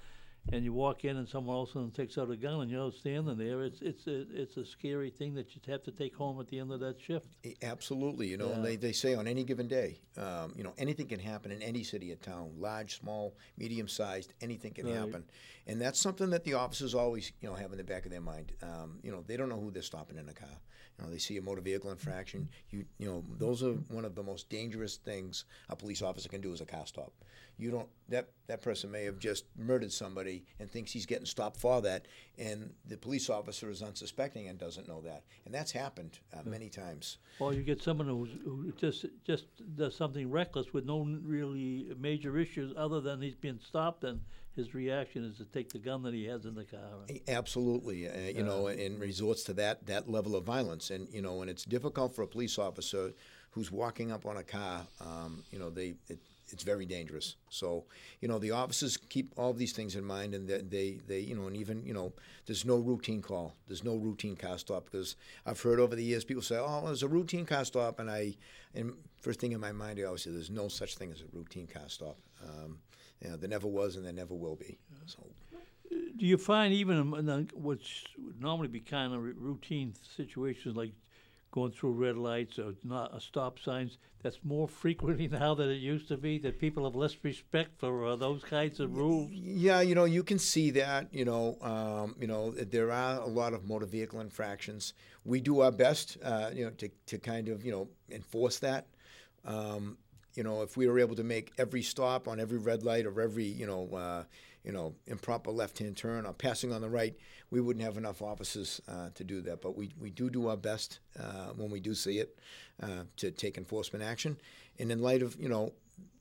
and 0.52 0.64
you 0.64 0.74
walk 0.74 1.06
in 1.06 1.18
and 1.18 1.28
someone 1.28 1.56
else 1.56 1.74
and 1.76 1.94
takes 1.94 2.18
out 2.18 2.30
a 2.30 2.36
gun 2.36 2.62
and 2.62 2.70
you're 2.70 2.92
standing 2.92 3.38
there. 3.38 3.64
It's 3.64 3.82
it's 3.82 4.08
a, 4.08 4.26
it's 4.30 4.58
a 4.58 4.66
scary 4.66 5.10
thing 5.10 5.34
that 5.36 5.56
you 5.56 5.62
have 5.72 5.84
to 5.84 5.92
take 5.92 6.16
home 6.16 6.40
at 6.40 6.48
the 6.48 6.60
end 6.60 6.72
of 6.72 6.82
that 6.82 7.00
shift. 7.00 7.28
Absolutely, 7.62 8.28
you 8.28 8.38
know, 8.38 8.50
and 8.50 8.58
Yeah. 8.64 8.70
they, 8.72 8.76
they 8.76 8.92
say 8.92 9.16
on 9.16 9.26
any 9.26 9.44
given 9.46 9.68
day, 9.68 10.00
um, 10.18 10.54
you 10.56 10.64
know, 10.64 10.74
anything 10.78 11.08
can 11.08 11.20
happen 11.20 11.52
in 11.52 11.62
any 11.62 11.84
city 11.84 12.12
or 12.12 12.16
town, 12.16 12.52
large, 12.58 13.00
small, 13.00 13.36
medium 13.58 13.88
sized, 13.88 14.34
anything 14.42 14.74
can 14.74 14.86
Right. 14.86 14.96
happen. 14.96 15.24
And 15.66 15.82
that's 15.82 16.00
something 16.00 16.30
that 16.32 16.44
the 16.44 16.56
officers 16.56 16.94
always, 16.94 17.32
you 17.42 17.50
know, 17.50 17.56
have 17.56 17.72
in 17.72 17.78
the 17.78 17.84
back 17.84 18.06
of 18.06 18.12
their 18.12 18.22
mind. 18.22 18.52
Um, 18.62 19.00
you 19.02 19.12
know, 19.12 19.24
they 19.26 19.38
don't 19.38 19.50
know 19.50 19.60
who 19.60 19.72
they're 19.72 19.82
stopping 19.82 20.18
in 20.18 20.28
a 20.30 20.34
car. 20.34 20.60
You 20.98 21.06
know, 21.06 21.12
they 21.12 21.18
see 21.18 21.38
a 21.38 21.42
motor 21.42 21.62
vehicle 21.62 21.92
infraction. 21.92 22.50
You, 22.70 22.86
you 22.98 23.08
know, 23.08 23.24
those 23.38 23.64
are 23.64 23.74
one 23.90 24.06
of 24.06 24.16
the 24.16 24.24
most 24.24 24.50
dangerous 24.50 24.98
things 24.98 25.46
a 25.70 25.76
police 25.76 26.02
officer 26.02 26.30
can 26.30 26.42
do 26.42 26.54
is 26.54 26.62
a 26.62 26.66
car 26.66 26.86
stop. 26.86 27.14
You 27.58 27.72
don't 27.72 27.88
that 28.10 28.30
that 28.48 28.62
person 28.62 28.92
may 28.92 29.06
have 29.06 29.20
just 29.20 29.46
murdered 29.58 29.92
somebody 29.92 30.44
and 30.60 30.70
thinks 30.70 30.92
he's 30.92 31.06
getting 31.06 31.26
stopped 31.26 31.58
for 31.58 31.82
that, 31.82 32.08
and 32.38 32.74
the 32.88 32.98
police 32.98 33.30
officer 33.30 33.70
is 33.70 33.82
unsuspecting 33.82 34.48
and 34.48 34.58
doesn't 34.58 34.88
know 34.88 35.02
that. 35.02 35.24
And 35.46 35.54
that's 35.54 35.72
happened 35.72 36.20
uh, 36.34 36.42
many 36.46 36.70
times. 36.70 37.18
Or 37.40 37.54
you 37.54 37.64
get 37.64 37.82
someone 37.82 38.08
who's, 38.08 38.30
who 38.44 38.72
just 38.74 39.06
just 39.26 39.46
does 39.76 39.96
something 39.96 40.30
reckless 40.30 40.74
with 40.74 40.86
no 40.86 41.08
really 41.24 41.88
major 42.00 42.38
issues 42.38 42.74
other 42.78 43.02
than 43.02 43.22
he's 43.22 43.36
being 43.36 43.60
stopped, 43.66 44.04
and 44.04 44.20
his 44.56 44.74
reaction 44.74 45.24
is 45.24 45.38
to 45.38 45.46
take 45.46 45.72
the 45.72 45.80
gun 45.80 46.04
that 46.04 46.14
he 46.14 46.26
has 46.26 46.46
in 46.46 46.56
the 46.56 46.66
car. 46.66 46.80
Absolutely, 47.28 48.08
uh, 48.08 48.14
you 48.36 48.44
know, 48.44 48.68
and 48.68 49.00
resorts 49.00 49.44
to 49.44 49.54
that 49.54 49.86
that 49.88 50.10
level 50.10 50.36
of 50.36 50.44
violence, 50.44 50.92
and 50.92 51.08
you 51.12 51.22
know, 51.22 51.42
and 51.42 51.50
it's 51.50 51.64
difficult 51.64 52.16
for 52.16 52.24
a 52.24 52.28
police 52.28 52.58
officer 52.60 53.14
who's 53.52 53.72
walking 53.72 54.12
up 54.12 54.26
on 54.26 54.38
a 54.38 54.44
car. 54.44 54.86
Um, 55.00 55.44
you 55.52 55.60
know, 55.60 55.70
they 55.70 55.96
it, 56.08 56.20
it's 56.54 56.64
very 56.64 56.86
dangerous. 56.86 57.36
So, 57.50 57.86
you 58.22 58.28
know, 58.28 58.40
the 58.40 58.52
officers 58.52 58.96
keep 58.96 59.34
all 59.38 59.50
of 59.50 59.58
these 59.58 59.74
things 59.74 59.96
in 59.96 60.06
mind, 60.06 60.34
and 60.34 60.48
they 60.48 61.00
they 61.08 61.20
you 61.20 61.36
know, 61.36 61.48
and 61.48 61.58
even 61.58 61.86
you 61.86 61.94
know, 61.94 62.14
there's 62.46 62.64
no 62.64 62.78
routine 62.78 63.22
call, 63.22 63.56
there's 63.68 63.84
no 63.84 63.96
routine 63.96 64.36
car 64.36 64.58
stop 64.58 64.86
because 64.86 65.16
I've 65.46 65.62
heard 65.62 65.80
over 65.80 65.96
the 65.96 66.04
years 66.04 66.24
people 66.24 66.44
say, 66.44 66.58
oh, 66.60 66.84
there's 66.86 67.04
a 67.04 67.08
routine 67.08 67.46
car 67.46 67.66
stop, 67.66 68.00
and 68.00 68.10
I, 68.10 68.36
and 68.76 68.94
first 69.18 69.40
thing 69.40 69.52
in 69.52 69.60
my 69.60 69.72
mind 69.72 70.00
I 70.00 70.04
always 70.04 70.24
say, 70.24 70.32
there's 70.32 70.52
no 70.52 70.68
such 70.68 70.96
thing 70.96 71.12
as 71.12 71.22
a 71.22 71.26
routine 71.34 71.68
car 71.68 71.88
stop. 71.88 72.18
Um, 72.44 72.78
you 73.22 73.30
know, 73.30 73.38
there 73.38 73.50
never 73.50 73.68
was, 73.68 73.96
and 73.96 74.06
there 74.06 74.14
never 74.14 74.36
will 74.36 74.56
be. 74.56 74.78
So. 75.06 75.26
Do 76.18 76.26
you 76.26 76.38
find 76.38 76.74
even 76.74 76.98
in- 76.98 77.30
in 77.30 77.50
would 77.56 77.82
normally 78.40 78.68
be 78.68 78.80
kind 78.80 79.14
of 79.14 79.22
routine 79.22 79.94
situations 80.16 80.76
like 80.76 80.94
going 81.54 81.72
through 81.72 81.92
red 81.92 82.18
lights 82.18 82.58
or 82.58 82.74
not 82.84 83.14
uh, 83.14 83.20
stop 83.20 83.60
signs, 83.60 84.00
that's 84.24 84.40
more 84.44 84.68
frequently 84.68 85.28
now 85.32 85.54
than 85.54 85.70
it 85.70 85.76
used 85.76 86.08
to 86.10 86.18
be. 86.18 86.40
That 86.40 86.60
people 86.60 86.84
have 86.84 86.96
less 86.96 87.16
respect 87.24 87.80
for 87.80 88.08
uh, 88.08 88.16
those 88.16 88.44
kinds 88.44 88.80
of 88.80 88.98
rules. 88.98 89.30
Yeah, 89.32 89.80
you 89.82 89.96
know, 89.96 90.06
you 90.06 90.24
can 90.24 90.40
see 90.40 90.72
that. 90.72 91.14
You 91.14 91.26
know, 91.26 91.58
um, 91.62 92.16
you 92.20 92.28
know, 92.28 92.52
there 92.52 92.92
are 92.92 93.22
a 93.22 93.28
lot 93.28 93.54
of 93.54 93.66
motor 93.66 93.86
vehicle 93.86 94.20
infractions. 94.20 94.94
We 95.24 95.40
do 95.40 95.62
our 95.62 95.72
best, 95.72 96.18
uh, 96.24 96.50
you 96.54 96.66
know, 96.66 96.72
to, 96.72 96.90
to 97.08 97.18
kind 97.20 97.48
of 97.48 97.64
you 97.64 97.72
know 97.72 97.88
enforce 98.10 98.60
that. 98.60 98.88
Um, 99.46 99.98
you 100.34 100.44
know, 100.44 100.64
if 100.64 100.76
we 100.76 100.88
were 100.88 101.00
able 101.00 101.16
to 101.16 101.24
make 101.24 101.54
every 101.60 101.84
stop 101.84 102.28
on 102.28 102.40
every 102.40 102.58
red 102.58 102.84
light 102.84 103.06
or 103.06 103.22
every 103.22 103.46
you 103.46 103.68
know, 103.68 103.88
uh, 103.94 104.24
you 104.64 104.72
know, 104.72 104.94
improper 105.08 105.52
left-hand 105.52 105.98
turn 105.98 106.26
or 106.26 106.34
passing 106.34 106.72
on 106.72 106.82
the 106.82 106.90
right, 106.90 107.16
we 107.52 107.60
wouldn't 107.60 107.84
have 107.84 107.98
enough 107.98 108.22
officers 108.22 108.82
uh, 108.88 109.10
to 109.14 109.24
do 109.24 109.42
that. 109.42 109.62
But 109.62 109.76
we, 109.76 109.92
we 110.00 110.10
do 110.10 110.30
do 110.30 110.48
our 110.48 110.58
best 110.58 111.00
uh, 111.20 111.52
when 111.56 111.70
we 111.70 111.80
do 111.80 111.94
see 111.94 112.20
it 112.20 112.38
uh, 112.82 113.04
to 113.18 113.32
take 113.32 113.58
enforcement 113.58 114.04
action. 114.04 114.38
And 114.80 114.92
in 114.92 115.02
light 115.02 115.22
of 115.22 115.36
you 115.40 115.50
know, 115.50 115.74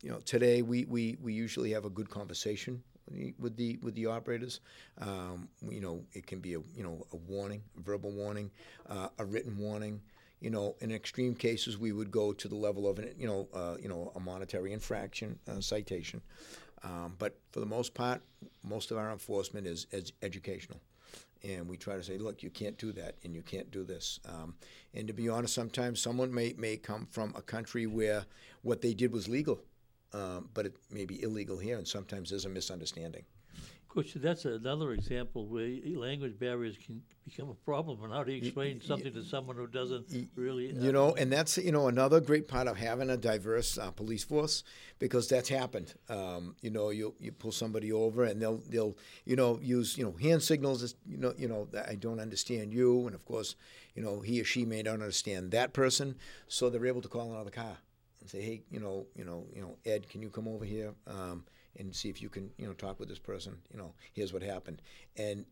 you 0.03 0.11
know, 0.11 0.19
today 0.25 0.63
we, 0.63 0.85
we, 0.85 1.17
we 1.23 1.33
usually 1.33 1.71
have 1.73 1.85
a 1.85 1.91
good 1.91 2.11
conversation 2.11 2.83
with 3.39 3.57
the 3.57 3.79
with 3.83 3.95
the 3.95 4.07
operators. 4.07 4.61
Um, 5.01 5.49
you 5.69 5.81
know, 5.81 6.05
it 6.13 6.27
can 6.27 6.41
be 6.41 6.55
a 6.55 6.61
you 6.77 6.83
know 6.83 7.07
a 7.13 7.17
warning, 7.17 7.63
a 7.79 7.81
verbal 7.81 8.11
warning, 8.11 8.51
uh, 8.89 9.09
a 9.19 9.25
written 9.25 9.57
warning. 9.59 10.01
You 10.41 10.51
know, 10.51 10.75
in 10.81 10.91
extreme 10.91 11.37
cases, 11.37 11.79
we 11.79 11.93
would 11.93 12.11
go 12.11 12.33
to 12.33 12.49
the 12.49 12.57
level 12.57 12.89
of 12.89 12.99
an 12.99 13.15
you 13.17 13.27
know 13.27 13.49
uh, 13.55 13.77
you 13.81 13.89
know 13.89 14.13
a 14.15 14.21
monetary 14.21 14.73
infraction 14.73 15.39
uh, 15.49 15.61
citation. 15.61 16.21
Um, 16.85 17.15
but 17.19 17.39
for 17.53 17.61
the 17.61 17.67
most 17.67 17.95
part, 17.95 18.23
most 18.63 18.91
of 18.91 18.99
our 18.99 19.13
enforcement 19.13 19.67
is, 19.67 19.87
educational. 20.23 20.81
And 21.45 21.69
we 21.69 21.77
try 21.77 21.97
to 21.97 22.05
say, 22.05 22.19
look, 22.19 22.43
you 22.43 22.51
can't 22.51 22.79
do 22.79 22.93
that 22.93 23.17
and 23.25 23.35
you 23.35 23.43
can't 23.43 23.71
do 23.71 23.83
this. 23.85 24.21
Um, 24.29 24.55
and 24.95 25.09
to 25.09 25.13
be 25.13 25.29
honest, 25.29 25.55
sometimes 25.55 26.01
someone 26.01 26.33
may, 26.33 26.55
may 26.57 26.77
come 26.77 27.07
from 27.11 27.35
a 27.37 27.43
country 27.43 27.87
where 27.87 28.25
what 28.63 28.81
they 28.81 28.95
did 28.95 29.13
was 29.13 29.29
legal, 29.29 29.61
um, 30.13 30.49
but 30.55 30.67
it 30.67 30.77
may 30.91 31.05
be 31.05 31.23
illegal 31.23 31.59
here, 31.59 31.79
and 31.79 31.87
sometimes 31.87 32.31
there's 32.31 32.45
a 32.45 32.49
misunderstanding. 32.49 33.25
Of 33.93 33.97
course, 33.97 34.15
that's 34.17 34.47
another 34.47 34.93
example 34.93 35.45
where 35.49 35.69
language 35.97 36.39
barriers 36.39 36.79
can 36.79 37.03
become 37.27 37.51
a 37.51 37.55
problem. 37.55 38.03
And 38.03 38.11
how 38.11 38.25
do 38.25 38.33
you 38.33 38.39
explain 38.39 38.81
something 38.81 39.13
to 39.13 39.23
someone 39.23 39.57
who 39.57 39.67
doesn't 39.67 40.07
really? 40.35 40.71
uh, 40.71 40.81
You 40.81 40.93
know, 40.93 41.15
and 41.15 41.31
that's 41.31 41.59
you 41.59 41.73
know 41.73 41.89
another 41.89 42.19
great 42.19 42.49
part 42.49 42.69
of 42.69 42.79
having 42.79 43.11
a 43.11 43.19
diverse 43.19 43.77
uh, 43.77 43.91
police 43.91 44.25
force 44.25 44.65
because 44.99 45.29
that's 45.29 45.51
happened. 45.51 45.93
Um, 46.09 46.57
you 46.63 46.71
know, 46.71 46.89
you 46.89 47.15
you 47.21 47.33
pull 47.33 47.53
somebody 47.53 47.93
over 47.93 48.25
and 48.25 48.41
they'll 48.41 48.63
they'll 48.67 48.97
you 49.27 49.37
know 49.37 49.59
use 49.61 49.99
you 49.99 50.05
know 50.07 50.13
hand 50.13 50.43
signals. 50.43 50.83
As, 50.83 50.95
you 51.05 51.19
know, 51.19 51.35
you 51.37 51.47
know 51.47 51.69
I 51.87 51.95
don't 51.95 52.19
understand 52.19 52.73
you, 52.73 53.05
and 53.05 53.15
of 53.15 53.27
course, 53.27 53.57
you 53.95 54.03
know 54.03 54.21
he 54.21 54.41
or 54.41 54.45
she 54.45 54.65
may 54.65 54.81
not 54.81 54.95
understand 54.95 55.51
that 55.51 55.75
person, 55.75 56.15
so 56.49 56.71
they're 56.71 56.87
able 56.87 57.03
to 57.03 57.09
call 57.09 57.31
another 57.31 57.51
car 57.51 57.77
and 58.23 58.31
say, 58.31 58.41
hey, 58.41 58.63
you 58.71 58.81
know, 58.81 59.05
you 59.15 59.27
know, 59.27 59.45
you 59.55 59.61
know, 59.61 59.77
Ed, 59.85 60.09
can 60.09 60.23
you 60.23 60.31
come 60.31 60.49
over 60.49 60.65
here? 60.65 60.95
Um, 61.07 61.45
and 61.79 61.95
see 61.95 62.09
if 62.09 62.21
you 62.21 62.29
can, 62.29 62.51
you 62.59 62.67
know, 62.67 62.73
talk 62.73 63.01
with 63.01 63.09
this 63.09 63.19
person. 63.19 63.57
You 63.73 63.79
know, 63.79 63.95
here's 64.13 64.33
what 64.33 64.43
happened, 64.43 64.83
and 65.17 65.45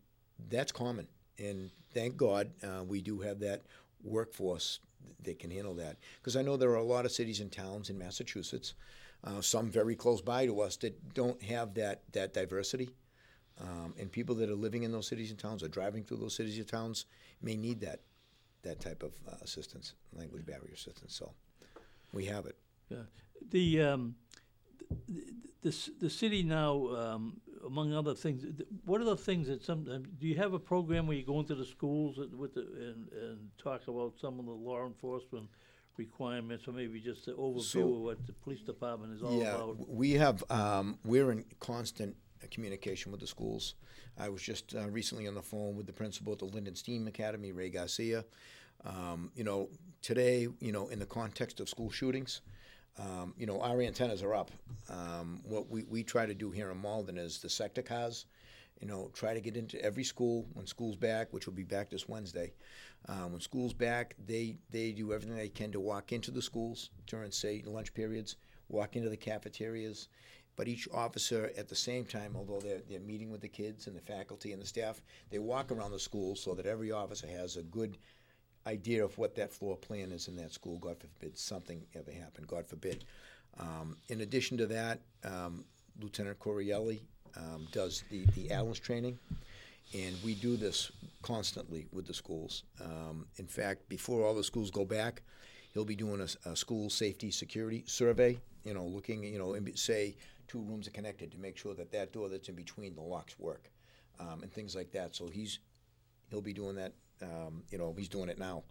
that's 0.49 0.71
common. 0.71 1.07
And 1.39 1.71
thank 1.93 2.17
God 2.17 2.51
uh, 2.63 2.83
we 2.83 3.01
do 3.01 3.19
have 3.21 3.39
that 3.39 3.63
workforce 4.03 4.79
that 5.23 5.39
can 5.39 5.51
handle 5.51 5.73
that. 5.75 5.97
Because 6.19 6.35
I 6.35 6.41
know 6.41 6.57
there 6.57 6.71
are 6.71 6.75
a 6.75 6.83
lot 6.83 7.05
of 7.05 7.11
cities 7.11 7.39
and 7.39 7.51
towns 7.51 7.89
in 7.89 7.97
Massachusetts, 7.97 8.73
uh, 9.23 9.41
some 9.41 9.69
very 9.69 9.95
close 9.95 10.21
by 10.21 10.45
to 10.45 10.61
us, 10.61 10.77
that 10.77 11.13
don't 11.13 11.41
have 11.43 11.73
that 11.75 12.03
that 12.13 12.33
diversity. 12.33 12.89
Um, 13.59 13.93
and 13.99 14.11
people 14.11 14.33
that 14.35 14.49
are 14.49 14.55
living 14.55 14.83
in 14.83 14.91
those 14.91 15.07
cities 15.07 15.29
and 15.29 15.37
towns 15.37 15.61
or 15.61 15.67
driving 15.67 16.03
through 16.03 16.17
those 16.17 16.35
cities 16.35 16.57
and 16.57 16.67
towns 16.67 17.05
may 17.41 17.55
need 17.55 17.81
that 17.81 17.99
that 18.63 18.79
type 18.79 19.03
of 19.03 19.13
uh, 19.27 19.35
assistance, 19.41 19.93
language 20.13 20.45
barrier 20.45 20.73
assistance. 20.73 21.15
So 21.15 21.31
we 22.13 22.25
have 22.25 22.45
it. 22.45 22.55
Yeah. 22.89 23.03
The 23.49 23.81
um, 23.81 24.15
the, 25.07 25.23
the, 25.61 25.89
the 25.99 26.09
city 26.09 26.43
now, 26.43 26.87
um, 26.95 27.37
among 27.65 27.93
other 27.93 28.15
things, 28.15 28.41
th- 28.41 28.67
what 28.85 28.99
are 29.01 29.05
the 29.05 29.15
things 29.17 29.47
that 29.47 29.63
some 29.63 29.83
do 29.85 30.27
you 30.27 30.35
have 30.35 30.53
a 30.53 30.59
program 30.59 31.07
where 31.07 31.15
you 31.17 31.23
go 31.25 31.39
into 31.39 31.55
the 31.55 31.65
schools 31.65 32.17
and- 32.17 32.33
with 32.37 32.53
the, 32.55 32.61
and, 32.61 33.07
and 33.13 33.49
talk 33.57 33.87
about 33.87 34.13
some 34.19 34.39
of 34.39 34.45
the 34.45 34.51
law 34.51 34.85
enforcement 34.85 35.47
requirements, 35.97 36.67
or 36.67 36.71
maybe 36.71 36.99
just 36.99 37.25
the 37.25 37.33
overview 37.33 37.61
So- 37.61 37.93
of 37.93 38.01
what 38.01 38.25
the 38.25 38.33
police 38.33 38.61
department 38.61 39.13
is 39.13 39.21
all 39.21 39.37
yeah, 39.37 39.55
about? 39.55 39.77
w- 39.77 39.85
we 39.89 40.11
have. 40.13 40.43
Um, 40.49 40.97
we're 41.05 41.31
in 41.31 41.45
constant 41.59 42.15
uh, 42.43 42.47
communication 42.49 43.11
with 43.11 43.21
the 43.21 43.27
schools. 43.27 43.75
I 44.17 44.29
was 44.29 44.41
just 44.41 44.75
uh, 44.75 44.89
recently 44.89 45.27
on 45.27 45.35
the 45.35 45.41
phone 45.41 45.75
with 45.75 45.85
the 45.85 45.93
principal 45.93 46.33
at 46.33 46.39
the 46.39 46.45
Linden 46.45 46.75
Steam 46.75 47.07
Academy, 47.07 47.51
Ray 47.51 47.69
Garcia. 47.69 48.25
Um, 48.83 49.31
you 49.35 49.43
know, 49.43 49.69
today, 50.01 50.47
you 50.59 50.71
know, 50.71 50.87
in 50.87 50.97
the 50.97 51.05
context 51.05 51.59
of 51.59 51.69
school 51.69 51.91
shootings, 51.91 52.41
um, 52.99 53.33
you 53.37 53.45
know, 53.45 53.61
our 53.61 53.81
antennas 53.81 54.21
are 54.21 54.33
up. 54.33 54.51
Um, 54.89 55.41
what 55.45 55.69
we, 55.69 55.83
we 55.83 56.03
try 56.03 56.25
to 56.25 56.33
do 56.33 56.51
here 56.51 56.71
in 56.71 56.77
Malden 56.77 57.17
is 57.17 57.39
the 57.39 57.49
sector 57.49 57.81
cars. 57.81 58.25
You 58.79 58.87
know, 58.87 59.11
try 59.13 59.33
to 59.33 59.41
get 59.41 59.55
into 59.55 59.81
every 59.83 60.03
school 60.03 60.47
when 60.53 60.65
school's 60.65 60.95
back, 60.95 61.31
which 61.31 61.45
will 61.45 61.53
be 61.53 61.63
back 61.63 61.89
this 61.89 62.09
Wednesday. 62.09 62.51
Um, 63.07 63.31
when 63.31 63.41
school's 63.41 63.73
back, 63.73 64.15
they 64.25 64.57
they 64.71 64.91
do 64.91 65.13
everything 65.13 65.37
they 65.37 65.49
can 65.49 65.71
to 65.71 65.79
walk 65.79 66.11
into 66.11 66.31
the 66.31 66.41
schools 66.41 66.89
during, 67.05 67.31
say, 67.31 67.63
lunch 67.65 67.93
periods, 67.93 68.37
walk 68.69 68.95
into 68.95 69.09
the 69.09 69.17
cafeterias. 69.17 70.07
But 70.57 70.67
each 70.67 70.87
officer, 70.93 71.51
at 71.57 71.69
the 71.69 71.75
same 71.75 72.05
time, 72.05 72.35
although 72.35 72.59
they're, 72.59 72.81
they're 72.89 72.99
meeting 72.99 73.31
with 73.31 73.41
the 73.41 73.47
kids 73.47 73.87
and 73.87 73.95
the 73.95 74.01
faculty 74.01 74.51
and 74.51 74.61
the 74.61 74.65
staff, 74.65 75.01
they 75.29 75.39
walk 75.39 75.71
around 75.71 75.91
the 75.91 75.99
school 75.99 76.35
so 76.35 76.53
that 76.55 76.65
every 76.65 76.91
officer 76.91 77.27
has 77.27 77.55
a 77.55 77.63
good 77.63 77.97
idea 78.67 79.03
of 79.03 79.17
what 79.17 79.35
that 79.35 79.51
floor 79.53 79.77
plan 79.77 80.11
is 80.11 80.27
in 80.27 80.35
that 80.37 80.53
school. 80.53 80.77
God 80.79 80.97
forbid 80.99 81.37
something 81.37 81.85
ever 81.95 82.11
happen. 82.11 82.45
God 82.47 82.65
forbid. 82.67 83.05
Um, 83.59 83.97
in 84.09 84.21
addition 84.21 84.57
to 84.57 84.67
that, 84.67 85.01
um, 85.23 85.65
Lieutenant 85.99 86.39
Corielli 86.39 87.01
um, 87.37 87.67
does 87.71 88.03
the 88.09 88.25
the 88.35 88.49
ALICE 88.51 88.79
training, 88.79 89.19
and 89.93 90.15
we 90.23 90.35
do 90.35 90.57
this 90.57 90.91
constantly 91.21 91.87
with 91.91 92.07
the 92.07 92.13
schools. 92.13 92.63
Um, 92.83 93.27
in 93.37 93.47
fact, 93.47 93.89
before 93.89 94.25
all 94.25 94.35
the 94.35 94.43
schools 94.43 94.71
go 94.71 94.85
back, 94.85 95.21
he'll 95.73 95.85
be 95.85 95.95
doing 95.95 96.21
a, 96.21 96.49
a 96.49 96.55
school 96.55 96.89
safety 96.89 97.31
security 97.31 97.83
survey. 97.87 98.37
You 98.63 98.73
know, 98.73 98.85
looking, 98.85 99.23
you 99.23 99.39
know, 99.39 99.55
say 99.75 100.15
two 100.47 100.61
rooms 100.61 100.87
are 100.87 100.91
connected 100.91 101.31
to 101.31 101.37
make 101.39 101.57
sure 101.57 101.73
that 101.75 101.91
that 101.91 102.13
door 102.13 102.29
that's 102.29 102.49
in 102.49 102.55
between 102.55 102.95
the 102.95 103.01
locks 103.01 103.37
work. 103.39 103.71
um, 104.21 104.43
and 104.43 104.51
things 104.51 104.75
like 104.75 104.91
that. 104.91 105.15
So 105.15 105.27
he's 105.27 105.59
he'll 106.29 106.41
be 106.41 106.53
doing 106.53 106.75
that. 106.75 106.93
Um, 107.21 107.63
you 107.69 107.77
know, 107.77 107.93
he's 107.97 108.09
doing 108.09 108.29
it 108.29 108.39
now. 108.39 108.63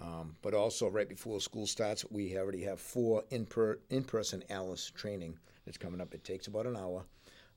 Um, 0.00 0.36
but 0.42 0.54
also, 0.54 0.88
right 0.88 1.08
before 1.08 1.40
school 1.40 1.66
starts, 1.66 2.04
we 2.10 2.36
already 2.38 2.62
have 2.62 2.80
four 2.80 3.24
in 3.30 3.46
per 3.46 3.78
in 3.90 4.04
person 4.04 4.44
ALICE 4.50 4.92
training 4.94 5.36
that's 5.64 5.78
coming 5.78 6.00
up. 6.00 6.14
It 6.14 6.24
takes 6.24 6.46
about 6.46 6.66
an 6.66 6.76
hour. 6.76 7.04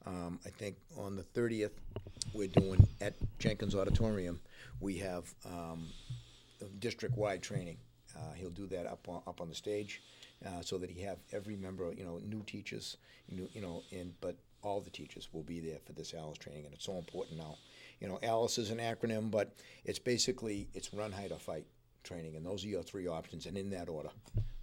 Um, 0.05 0.39
I 0.45 0.49
think 0.49 0.77
on 0.97 1.15
the 1.15 1.23
30th, 1.23 1.71
we're 2.33 2.47
doing 2.47 2.87
at 3.01 3.13
Jenkins 3.37 3.75
Auditorium. 3.75 4.39
We 4.79 4.97
have 4.97 5.31
um, 5.45 5.87
district 6.79 7.15
wide 7.15 7.43
training. 7.43 7.77
Uh, 8.17 8.33
he'll 8.33 8.49
do 8.49 8.67
that 8.67 8.87
up 8.87 9.07
on, 9.07 9.21
up 9.27 9.39
on 9.39 9.47
the 9.47 9.55
stage, 9.55 10.01
uh, 10.45 10.61
so 10.61 10.77
that 10.77 10.89
he 10.89 11.01
have 11.01 11.17
every 11.31 11.55
member, 11.55 11.93
you 11.93 12.03
know, 12.03 12.19
new 12.25 12.41
teachers, 12.45 12.97
you 13.29 13.37
know, 13.41 13.47
you 13.53 13.61
know, 13.61 13.83
and 13.91 14.13
but 14.19 14.35
all 14.63 14.81
the 14.81 14.89
teachers 14.89 15.29
will 15.31 15.43
be 15.43 15.59
there 15.59 15.79
for 15.85 15.93
this 15.93 16.13
ALICE 16.13 16.37
training, 16.37 16.65
and 16.65 16.73
it's 16.73 16.85
so 16.85 16.97
important 16.97 17.37
now. 17.37 17.55
You 18.01 18.07
know, 18.07 18.19
ALICE 18.23 18.57
is 18.57 18.71
an 18.71 18.79
acronym, 18.79 19.29
but 19.29 19.53
it's 19.85 19.99
basically 19.99 20.67
it's 20.73 20.93
run, 20.93 21.11
hide, 21.11 21.31
or 21.31 21.37
fight 21.37 21.65
training, 22.03 22.35
and 22.35 22.43
those 22.43 22.65
are 22.65 22.67
your 22.67 22.81
three 22.81 23.07
options, 23.07 23.45
and 23.45 23.55
in 23.55 23.69
that 23.69 23.87
order, 23.87 24.09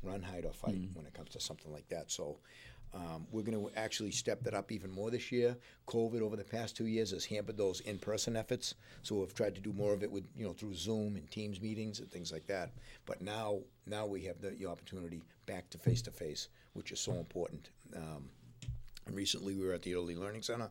run, 0.03 0.23
hide, 0.23 0.45
or 0.45 0.53
fight 0.53 0.81
when 0.95 1.07
it 1.07 1.15
comes 1.15 1.31
to 1.31 1.41
something 1.41 1.73
like 1.73 1.89
that. 1.89 2.11
So. 2.11 2.37
Um, 2.95 3.27
we're 3.31 3.43
going 3.43 3.53
to 3.53 3.71
actually 3.79 4.11
step 4.13 4.43
that 4.45 4.55
up 4.55 4.73
even 4.73 4.91
more 4.91 5.11
this 5.11 5.31
year. 5.31 5.55
COVID 5.89 6.23
over 6.23 6.37
the 6.37 6.43
past 6.43 6.75
two 6.75 6.87
years 6.87 7.11
has 7.11 7.23
hampered 7.23 7.59
those 7.59 7.81
in-person 7.81 8.35
efforts, 8.35 8.77
so 9.03 9.17
we've 9.17 9.35
tried 9.35 9.55
to 9.57 9.61
do 9.61 9.75
more 9.75 9.93
of 9.93 10.03
it 10.03 10.11
with 10.11 10.25
you 10.35 10.47
know 10.47 10.55
through 10.55 10.73
Zoom 10.73 11.17
and 11.17 11.31
Teams 11.31 11.61
meetings 11.61 12.01
and 12.01 12.11
things 12.11 12.33
like 12.33 12.47
that. 12.47 12.71
But 13.05 13.21
now, 13.21 13.59
now 13.87 14.07
we 14.07 14.23
have 14.23 14.41
the, 14.41 14.53
the 14.53 14.65
opportunity 14.65 15.21
back 15.45 15.69
to 15.69 15.77
face-to-face, 15.77 16.49
which 16.73 16.91
is 16.91 16.99
so 16.99 17.13
important. 17.13 17.69
Um, 17.95 18.31
recently, 19.13 19.55
we 19.55 19.67
were 19.67 19.75
at 19.75 19.83
the 19.83 19.95
Early 19.95 20.17
Learning 20.17 20.41
Center. 20.41 20.71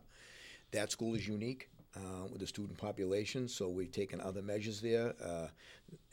That 0.72 0.90
school 0.90 1.14
is 1.14 1.28
unique 1.28 1.68
uh, 1.96 2.26
with 2.30 2.40
the 2.40 2.46
student 2.46 2.78
population, 2.78 3.48
so 3.48 3.68
we've 3.68 3.92
taken 3.92 4.20
other 4.20 4.42
measures 4.42 4.80
there. 4.80 5.14
Uh, 5.24 5.48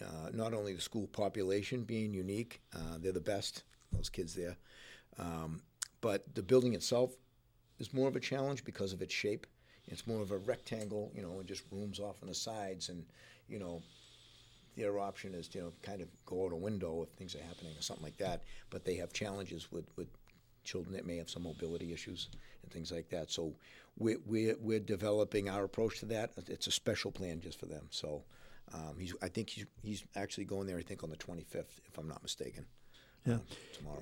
uh, 0.03 0.29
not 0.33 0.53
only 0.53 0.73
the 0.73 0.81
school 0.81 1.07
population 1.07 1.83
being 1.83 2.13
unique, 2.13 2.61
uh, 2.75 2.97
they're 2.99 3.11
the 3.11 3.19
best, 3.19 3.63
those 3.91 4.09
kids 4.09 4.33
there, 4.33 4.55
um, 5.19 5.61
but 6.01 6.23
the 6.35 6.41
building 6.41 6.73
itself 6.73 7.15
is 7.79 7.93
more 7.93 8.07
of 8.07 8.15
a 8.15 8.19
challenge 8.19 8.63
because 8.63 8.93
of 8.93 9.01
its 9.01 9.13
shape. 9.13 9.45
It's 9.87 10.07
more 10.07 10.21
of 10.21 10.31
a 10.31 10.37
rectangle, 10.37 11.11
you 11.13 11.21
know, 11.21 11.39
and 11.39 11.47
just 11.47 11.63
rooms 11.71 11.99
off 11.99 12.15
on 12.21 12.29
the 12.29 12.33
sides, 12.35 12.89
and 12.89 13.05
you 13.47 13.59
know, 13.59 13.81
their 14.75 14.99
option 14.99 15.33
is 15.33 15.47
to 15.49 15.57
you 15.57 15.63
know 15.65 15.73
kind 15.81 16.01
of 16.01 16.07
go 16.25 16.45
out 16.45 16.53
a 16.53 16.55
window 16.55 17.03
if 17.03 17.09
things 17.17 17.35
are 17.35 17.43
happening 17.43 17.73
or 17.77 17.81
something 17.81 18.03
like 18.03 18.17
that. 18.17 18.43
But 18.69 18.85
they 18.85 18.95
have 18.95 19.13
challenges 19.13 19.71
with 19.71 19.85
with 19.95 20.07
children 20.65 20.93
that 20.95 21.05
may 21.05 21.17
have 21.17 21.29
some 21.29 21.43
mobility 21.43 21.93
issues 21.93 22.29
and 22.63 22.71
things 22.71 22.91
like 22.91 23.09
that. 23.09 23.31
So 23.31 23.53
we're, 23.97 24.17
we're, 24.25 24.55
we're 24.59 24.79
developing 24.79 25.49
our 25.49 25.63
approach 25.63 25.99
to 25.99 26.05
that. 26.07 26.31
It's 26.47 26.67
a 26.67 26.71
special 26.71 27.11
plan 27.11 27.39
just 27.39 27.59
for 27.59 27.67
them. 27.67 27.87
So 27.91 28.23
um, 28.73 28.95
he's, 28.99 29.13
I 29.21 29.29
think 29.29 29.49
he's, 29.51 29.65
he's 29.83 30.03
actually 30.15 30.45
going 30.45 30.67
there, 30.67 30.77
I 30.77 30.81
think, 30.81 31.03
on 31.03 31.09
the 31.09 31.15
25th, 31.17 31.79
if 31.87 31.97
I'm 31.97 32.07
not 32.07 32.21
mistaken. 32.23 32.65
Yeah. 33.25 33.35
um, 33.35 33.41
tomorrow. 33.73 34.01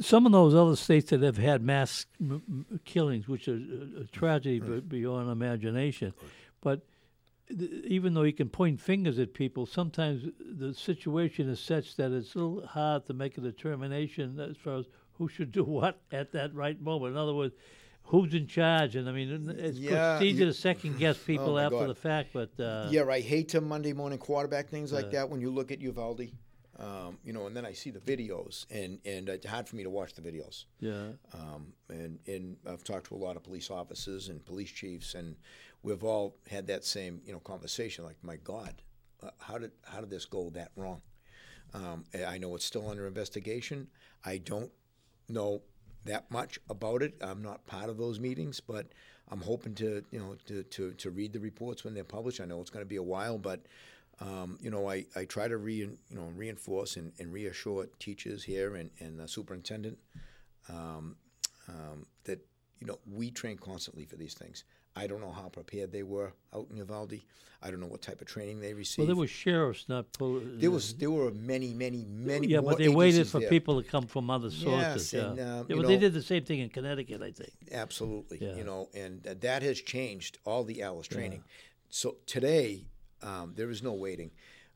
Some 0.00 0.26
of 0.26 0.32
those 0.32 0.54
other 0.54 0.74
states 0.76 1.10
that 1.10 1.22
have 1.22 1.36
had 1.38 1.62
mass 1.62 2.06
m- 2.20 2.42
m- 2.48 2.80
killings, 2.84 3.28
which 3.28 3.46
are 3.46 3.54
a- 3.54 4.00
a 4.00 4.04
tragedy 4.06 4.58
be- 4.58 4.80
beyond 4.80 5.30
imagination, 5.30 6.12
but 6.60 6.84
th- 7.48 7.70
even 7.84 8.14
though 8.14 8.22
you 8.24 8.32
can 8.32 8.48
point 8.48 8.80
fingers 8.80 9.20
at 9.20 9.32
people, 9.32 9.64
sometimes 9.64 10.24
the 10.40 10.74
situation 10.74 11.48
is 11.48 11.60
such 11.60 11.94
that 11.96 12.10
it's 12.10 12.34
a 12.34 12.38
little 12.38 12.66
hard 12.66 13.06
to 13.06 13.12
make 13.14 13.38
a 13.38 13.40
determination 13.40 14.40
as 14.40 14.56
far 14.56 14.78
as 14.78 14.86
who 15.20 15.28
should 15.28 15.52
do 15.52 15.62
what 15.62 16.00
at 16.10 16.32
that 16.32 16.54
right 16.54 16.80
moment. 16.80 17.12
In 17.12 17.18
other 17.18 17.34
words, 17.34 17.54
who's 18.04 18.32
in 18.32 18.46
charge? 18.46 18.96
And 18.96 19.06
I 19.06 19.12
mean, 19.12 19.28
it's, 19.50 19.60
it's 19.60 19.78
Yeah, 19.78 20.16
easy 20.22 20.38
you- 20.38 20.46
to 20.46 20.54
second 20.54 20.98
guess 20.98 21.18
people 21.30 21.54
my 21.54 21.64
after 21.64 21.80
God. 21.80 21.90
the 21.90 21.94
fact, 21.94 22.30
but 22.32 22.58
uh, 22.58 22.88
yeah, 22.90 23.04
I 23.06 23.20
hate 23.20 23.50
to 23.50 23.60
Monday 23.60 23.92
morning 23.92 24.18
quarterback 24.18 24.70
things 24.70 24.92
like 24.94 25.10
that 25.12 25.28
when 25.28 25.40
you 25.42 25.50
look 25.50 25.70
at 25.70 25.80
Uvalde. 25.80 26.28
Um, 26.78 27.18
you 27.22 27.34
know, 27.34 27.46
and 27.46 27.54
then 27.54 27.66
I 27.66 27.74
see 27.74 27.90
the 27.90 27.98
videos, 28.00 28.64
and, 28.70 29.00
and 29.04 29.28
it's 29.28 29.44
hard 29.44 29.68
for 29.68 29.76
me 29.76 29.82
to 29.82 29.90
watch 29.90 30.14
the 30.14 30.22
videos. 30.22 30.64
yeah. 30.78 31.08
Um, 31.34 31.74
and, 31.90 32.18
and 32.26 32.56
I've 32.66 32.82
talked 32.82 33.08
to 33.08 33.14
a 33.14 33.18
lot 33.18 33.36
of 33.36 33.42
police 33.42 33.70
officers 33.70 34.30
and 34.30 34.42
police 34.42 34.70
chiefs, 34.70 35.14
and 35.14 35.36
we've 35.82 36.02
all 36.02 36.36
had 36.50 36.66
that 36.68 36.86
same 36.86 37.20
you 37.26 37.34
know 37.34 37.38
conversation. 37.40 38.06
Like, 38.06 38.16
my 38.22 38.36
God, 38.36 38.80
uh, 39.22 39.28
how 39.40 39.58
did 39.58 39.72
how 39.84 40.00
did 40.00 40.08
this 40.08 40.24
go 40.24 40.48
that 40.54 40.70
wrong? 40.74 41.02
Um, 41.74 42.04
I 42.26 42.38
know 42.38 42.54
it's 42.54 42.64
still 42.64 42.88
under 42.88 43.06
investigation. 43.06 43.88
I 44.24 44.38
don't 44.38 44.72
know 45.30 45.62
that 46.04 46.30
much 46.30 46.58
about 46.68 47.02
it. 47.02 47.14
I'm 47.20 47.42
not 47.42 47.66
part 47.66 47.88
of 47.88 47.98
those 47.98 48.18
meetings, 48.18 48.60
but 48.60 48.86
I'm 49.28 49.40
hoping 49.40 49.74
to 49.76 50.04
you 50.10 50.18
know 50.18 50.36
to 50.46 50.62
to, 50.62 50.92
to 50.92 51.10
read 51.10 51.32
the 51.32 51.40
reports 51.40 51.84
when 51.84 51.94
they're 51.94 52.04
published. 52.04 52.40
I 52.40 52.44
know 52.44 52.60
it's 52.60 52.70
going 52.70 52.84
to 52.84 52.88
be 52.88 52.96
a 52.96 53.02
while, 53.02 53.38
but 53.38 53.60
um, 54.20 54.58
you 54.60 54.70
know, 54.70 54.88
I, 54.88 55.06
I 55.16 55.24
try 55.24 55.48
to 55.48 55.56
re, 55.56 55.74
you 55.74 55.96
know 56.10 56.30
reinforce 56.36 56.96
and, 56.96 57.12
and 57.18 57.32
reassure 57.32 57.86
teachers 57.98 58.44
here 58.44 58.76
and, 58.76 58.90
and 59.00 59.18
the 59.18 59.26
superintendent 59.26 59.98
um, 60.68 61.16
um, 61.68 62.06
that 62.24 62.44
you 62.80 62.86
know 62.86 62.98
we 63.10 63.30
train 63.30 63.56
constantly 63.56 64.04
for 64.04 64.16
these 64.16 64.34
things. 64.34 64.64
I 64.96 65.06
don't 65.06 65.20
know 65.20 65.32
how 65.32 65.48
prepared 65.48 65.92
they 65.92 66.02
were 66.02 66.32
out 66.54 66.66
in 66.70 66.76
Uvalde. 66.76 67.20
I 67.62 67.70
don't 67.70 67.80
know 67.80 67.86
what 67.86 68.00
type 68.00 68.22
of 68.22 68.26
training 68.26 68.60
they 68.60 68.72
received. 68.72 68.98
Well, 69.00 69.06
there 69.06 69.16
were 69.16 69.26
sheriffs, 69.26 69.86
not 69.86 70.10
pol- 70.14 70.40
there 70.42 70.70
was 70.70 70.94
there 70.94 71.10
were 71.10 71.30
many 71.30 71.74
many 71.74 72.06
many 72.08 72.46
yeah, 72.46 72.60
but 72.60 72.78
they 72.78 72.88
waited 72.88 73.28
for 73.28 73.40
there. 73.40 73.50
people 73.50 73.82
to 73.82 73.88
come 73.88 74.06
from 74.06 74.30
other 74.30 74.50
sources. 74.50 75.12
Yes, 75.12 75.12
yeah, 75.12 75.30
and, 75.30 75.40
um, 75.40 75.46
yeah 75.46 75.64
you 75.68 75.76
but 75.76 75.88
they 75.88 75.98
did 75.98 76.14
the 76.14 76.22
same 76.22 76.44
thing 76.44 76.60
in 76.60 76.70
Connecticut, 76.70 77.20
I 77.22 77.32
think. 77.32 77.52
Absolutely. 77.70 78.38
Yeah. 78.40 78.54
You 78.56 78.64
know, 78.64 78.88
and 78.94 79.26
uh, 79.26 79.34
that 79.40 79.62
has 79.62 79.80
changed 79.80 80.38
all 80.46 80.64
the 80.64 80.80
ALICE 80.80 81.08
training. 81.08 81.44
So 81.90 82.16
today, 82.24 82.86
um, 83.22 83.52
there 83.56 83.70
is 83.70 83.82
no 83.82 83.92
waiting. 83.92 84.30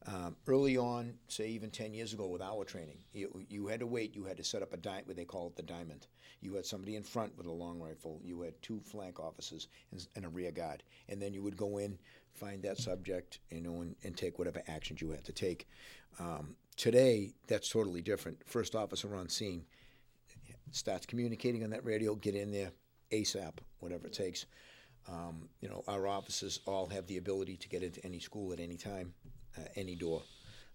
Um, 0.06 0.36
early 0.46 0.76
on, 0.76 1.14
say 1.28 1.48
even 1.48 1.70
10 1.70 1.94
years 1.94 2.12
ago 2.12 2.26
with 2.26 2.42
our 2.42 2.64
training, 2.64 2.98
you, 3.12 3.44
you 3.48 3.66
had 3.66 3.80
to 3.80 3.86
wait. 3.86 4.14
You 4.14 4.24
had 4.24 4.36
to 4.36 4.44
set 4.44 4.62
up 4.62 4.74
a 4.74 4.76
di- 4.76 5.02
what 5.06 5.16
they 5.16 5.24
call 5.24 5.46
it 5.46 5.56
the 5.56 5.62
diamond. 5.62 6.06
You 6.42 6.54
had 6.54 6.66
somebody 6.66 6.96
in 6.96 7.02
front 7.02 7.36
with 7.38 7.46
a 7.46 7.52
long 7.52 7.80
rifle. 7.80 8.20
You 8.22 8.42
had 8.42 8.60
two 8.60 8.80
flank 8.80 9.18
officers 9.18 9.68
and, 9.92 10.06
and 10.14 10.26
a 10.26 10.28
rear 10.28 10.52
guard. 10.52 10.82
And 11.08 11.22
then 11.22 11.32
you 11.32 11.42
would 11.42 11.56
go 11.56 11.78
in, 11.78 11.98
find 12.34 12.62
that 12.64 12.76
subject, 12.76 13.38
you 13.50 13.62
know, 13.62 13.80
and, 13.80 13.96
and 14.04 14.14
take 14.14 14.38
whatever 14.38 14.62
actions 14.68 15.00
you 15.00 15.10
had 15.10 15.24
to 15.24 15.32
take. 15.32 15.66
Um, 16.20 16.54
today, 16.76 17.32
that's 17.46 17.70
totally 17.70 18.02
different. 18.02 18.38
First 18.46 18.74
officer 18.74 19.14
on 19.16 19.30
scene 19.30 19.64
starts 20.70 21.06
communicating 21.06 21.64
on 21.64 21.70
that 21.70 21.84
radio, 21.84 22.14
get 22.14 22.34
in 22.34 22.50
there 22.50 22.72
ASAP, 23.12 23.54
whatever 23.80 24.06
it 24.06 24.12
takes. 24.12 24.46
Um, 25.08 25.48
you 25.60 25.68
know, 25.68 25.84
our 25.86 26.06
officers 26.06 26.60
all 26.66 26.86
have 26.86 27.06
the 27.06 27.18
ability 27.18 27.56
to 27.58 27.68
get 27.68 27.82
into 27.82 28.04
any 28.04 28.18
school 28.18 28.52
at 28.52 28.60
any 28.60 28.76
time, 28.76 29.12
uh, 29.58 29.62
any 29.76 29.94
door, 29.94 30.22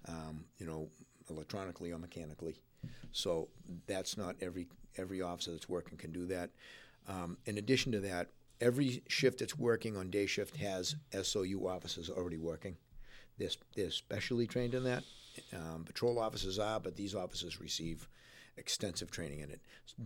um, 0.07 0.45
you 0.57 0.65
know, 0.65 0.89
electronically 1.29 1.91
or 1.91 1.99
mechanically. 1.99 2.55
So 3.11 3.49
that's 3.87 4.17
not 4.17 4.35
every 4.41 4.67
every 4.97 5.21
officer 5.21 5.51
that's 5.51 5.69
working 5.69 5.97
can 5.97 6.11
do 6.11 6.25
that. 6.27 6.49
Um, 7.07 7.37
in 7.45 7.57
addition 7.57 7.91
to 7.93 7.99
that, 8.01 8.29
every 8.61 9.01
shift 9.07 9.39
that's 9.39 9.57
working 9.57 9.97
on 9.97 10.09
day 10.09 10.25
shift 10.25 10.57
has 10.57 10.95
SOU 11.11 11.67
officers 11.67 12.09
already 12.09 12.37
working. 12.37 12.77
They're, 13.37 13.49
they're 13.75 13.91
specially 13.91 14.47
trained 14.47 14.73
in 14.73 14.83
that. 14.83 15.03
Um, 15.53 15.85
patrol 15.85 16.19
officers 16.19 16.59
are, 16.59 16.79
but 16.79 16.95
these 16.95 17.15
officers 17.15 17.61
receive 17.61 18.07
extensive 18.57 19.09
training 19.09 19.39
in 19.39 19.49
it. 19.49 19.61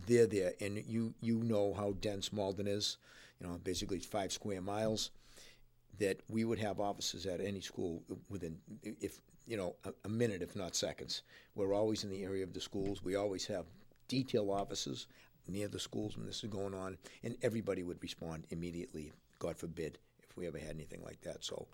They're 0.08 0.28
there, 0.28 0.54
and 0.62 0.84
you 0.88 1.14
you 1.22 1.40
know 1.44 1.74
how 1.74 1.94
dense 1.94 2.32
Malden 2.32 2.68
is. 2.68 2.98
You 3.40 3.48
know, 3.48 3.60
basically 3.64 3.98
it's 3.98 4.06
five 4.06 4.32
square 4.32 4.62
miles. 4.62 5.10
That 6.00 6.22
we 6.28 6.44
would 6.44 6.60
have 6.60 6.80
officers 6.80 7.26
at 7.26 7.40
any 7.40 7.62
school 7.62 8.04
within, 8.30 8.58
if 8.82 9.20
you 9.46 9.58
know, 9.58 9.76
a, 9.86 9.94
a 10.06 10.10
minute, 10.10 10.42
if 10.42 10.56
not 10.56 10.76
seconds. 10.76 11.22
We're 11.56 11.74
always 11.74 12.04
in 12.04 12.10
the 12.10 12.24
area 12.24 12.44
of 12.44 12.54
the 12.54 12.62
schools. 12.62 13.04
We 13.04 13.16
always 13.16 13.46
have 13.48 13.66
detail 14.08 14.50
officers 14.52 15.08
near 15.48 15.68
the 15.68 15.80
schools 15.80 16.18
when 16.18 16.26
this 16.26 16.44
is 16.44 16.50
going 16.50 16.74
on, 16.74 16.98
and 17.24 17.36
everybody 17.42 17.84
would 17.84 18.02
respond 18.02 18.46
immediately. 18.50 19.12
God 19.40 19.58
forbid 19.58 20.00
if 20.24 20.36
we 20.38 20.48
ever 20.48 20.58
had 20.58 20.70
anything 20.70 21.02
like 21.04 21.22
that. 21.22 21.44
So, 21.44 21.68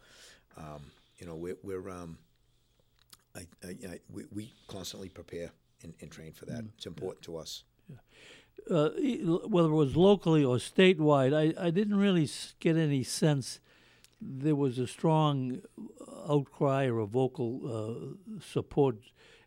um, 0.57 0.81
you 1.17 1.27
know, 1.27 1.35
we're, 1.35 1.57
we're 1.63 1.89
um, 1.89 2.17
I, 3.35 3.41
I, 3.63 3.69
I, 3.87 3.99
we, 4.11 4.23
we 4.33 4.53
constantly 4.67 5.09
prepare 5.09 5.51
and, 5.83 5.93
and 6.01 6.11
train 6.11 6.33
for 6.33 6.45
that. 6.45 6.65
It's 6.75 6.87
important 6.87 7.23
to 7.25 7.37
us. 7.37 7.63
uh, 8.69 8.89
e- 8.97 9.23
whether 9.23 9.69
it 9.69 9.73
was 9.75 9.95
locally 9.95 10.43
or 10.43 10.57
statewide, 10.57 11.33
I, 11.35 11.67
I 11.67 11.69
didn't 11.69 11.97
really 11.97 12.29
get 12.59 12.75
any 12.77 13.03
sense 13.03 13.59
there 14.21 14.55
was 14.55 14.79
a 14.79 14.87
strong 14.87 15.61
outcry 16.27 16.85
or 16.87 16.99
a 16.99 17.05
vocal 17.05 17.59
uh, 17.65 18.39
support 18.41 18.97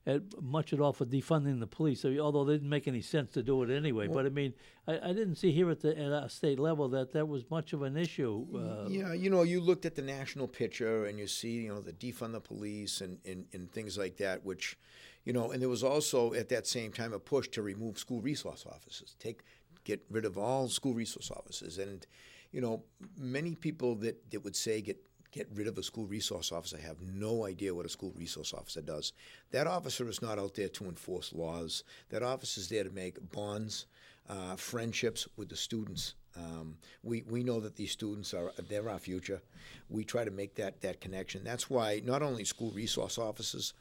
at 0.05 0.23
much 0.43 0.73
at 0.73 0.81
all 0.81 0.93
for 0.93 1.05
defunding 1.05 1.61
the 1.61 1.67
police. 1.67 2.05
I 2.05 2.09
mean, 2.09 2.21
although 2.21 2.43
it 2.49 2.55
didn't 2.55 2.69
make 2.69 2.89
any 2.89 3.03
sense 3.03 3.31
to 3.33 3.43
do 3.43 3.63
it 3.63 3.71
anyway. 3.71 4.09
but 4.09 4.27
I 4.27 4.31
mean, 4.31 4.53
I, 4.89 4.99
I 4.99 5.13
didn't 5.13 5.37
see 5.37 5.53
here 5.53 5.71
at 5.71 5.81
the 5.81 5.97
at 5.97 6.25
a 6.25 6.29
state 6.29 6.59
level 6.59 6.89
that 6.89 7.13
that 7.13 7.29
was 7.29 7.49
much 7.51 7.73
of 7.73 7.83
an 7.83 7.97
issue. 7.97 8.47
Uh, 8.55 8.89
yeah, 8.89 9.13
you 9.13 9.31
know, 9.31 9.43
you 9.43 9.61
looked 9.61 9.87
at 9.87 9.95
the 9.95 10.03
national 10.03 10.49
picture 10.49 11.07
and 11.07 11.19
you 11.19 11.27
see, 11.29 11.53
you 11.53 11.69
know, 11.69 11.81
the 11.81 11.93
defund 11.93 12.33
the 12.33 12.41
police 12.41 13.01
and, 13.01 13.19
and, 13.25 13.47
and 13.53 13.71
things 13.71 13.97
like 13.97 14.17
that, 14.17 14.45
which, 14.45 14.77
you 15.25 15.33
know, 15.33 15.53
and 15.53 15.63
there 15.63 15.69
was 15.69 15.85
also 15.85 16.35
at 16.35 16.49
that 16.49 16.67
same 16.67 16.91
time 16.91 17.13
a 17.13 17.19
push 17.21 17.47
to 17.49 17.63
remove 17.63 17.99
school 17.99 18.21
resource 18.21 18.67
officers, 18.69 19.15
take 19.21 19.43
get 19.85 20.05
rid 20.11 20.25
of 20.25 20.39
all 20.39 20.69
school 20.69 20.95
resource 20.95 21.31
officers, 21.31 21.79
and 21.79 22.07
you 22.53 22.61
know, 22.61 22.85
many 23.19 23.55
people 23.55 23.95
that, 23.97 24.31
that 24.31 24.45
would 24.45 24.57
say 24.57 24.81
get 24.81 24.99
get 25.33 25.49
rid 25.55 25.67
of 25.67 25.79
a 25.79 25.83
school 25.83 26.07
resource 26.07 26.53
officer 26.53 26.77
have 26.77 27.01
no 27.01 27.47
idea 27.47 27.75
what 27.75 27.87
a 27.87 27.89
school 27.89 28.13
resource 28.17 28.53
officer 28.53 28.83
does. 28.83 29.15
That 29.51 29.67
officer 29.67 30.07
is 30.07 30.21
not 30.21 30.39
out 30.39 30.55
there 30.55 30.69
to 30.69 30.85
enforce 30.85 31.33
laws. 31.33 31.85
That 32.11 32.23
officer 32.23 32.61
is 32.61 32.69
there 32.69 32.85
to 32.85 32.91
make 32.91 33.33
bonds, 33.33 33.87
uh, 34.29 34.57
friendships 34.57 35.27
with 35.39 35.49
the 35.49 35.57
students. 35.57 36.15
Um, 36.37 36.77
we, 37.03 37.25
we 37.27 37.43
know 37.43 37.61
that 37.61 37.77
these 37.77 37.93
students 37.93 38.35
are 38.35 38.53
they're 38.69 38.89
our 38.89 38.99
future. 38.99 39.41
We 39.89 40.05
try 40.05 40.25
to 40.25 40.31
make 40.31 40.55
that 40.57 40.81
that 40.83 41.01
connection. 41.01 41.45
That's 41.45 41.69
why 41.69 42.03
not 42.05 42.23
only 42.23 42.45
school 42.45 42.71
resource 42.71 43.19
officers, 43.19 43.73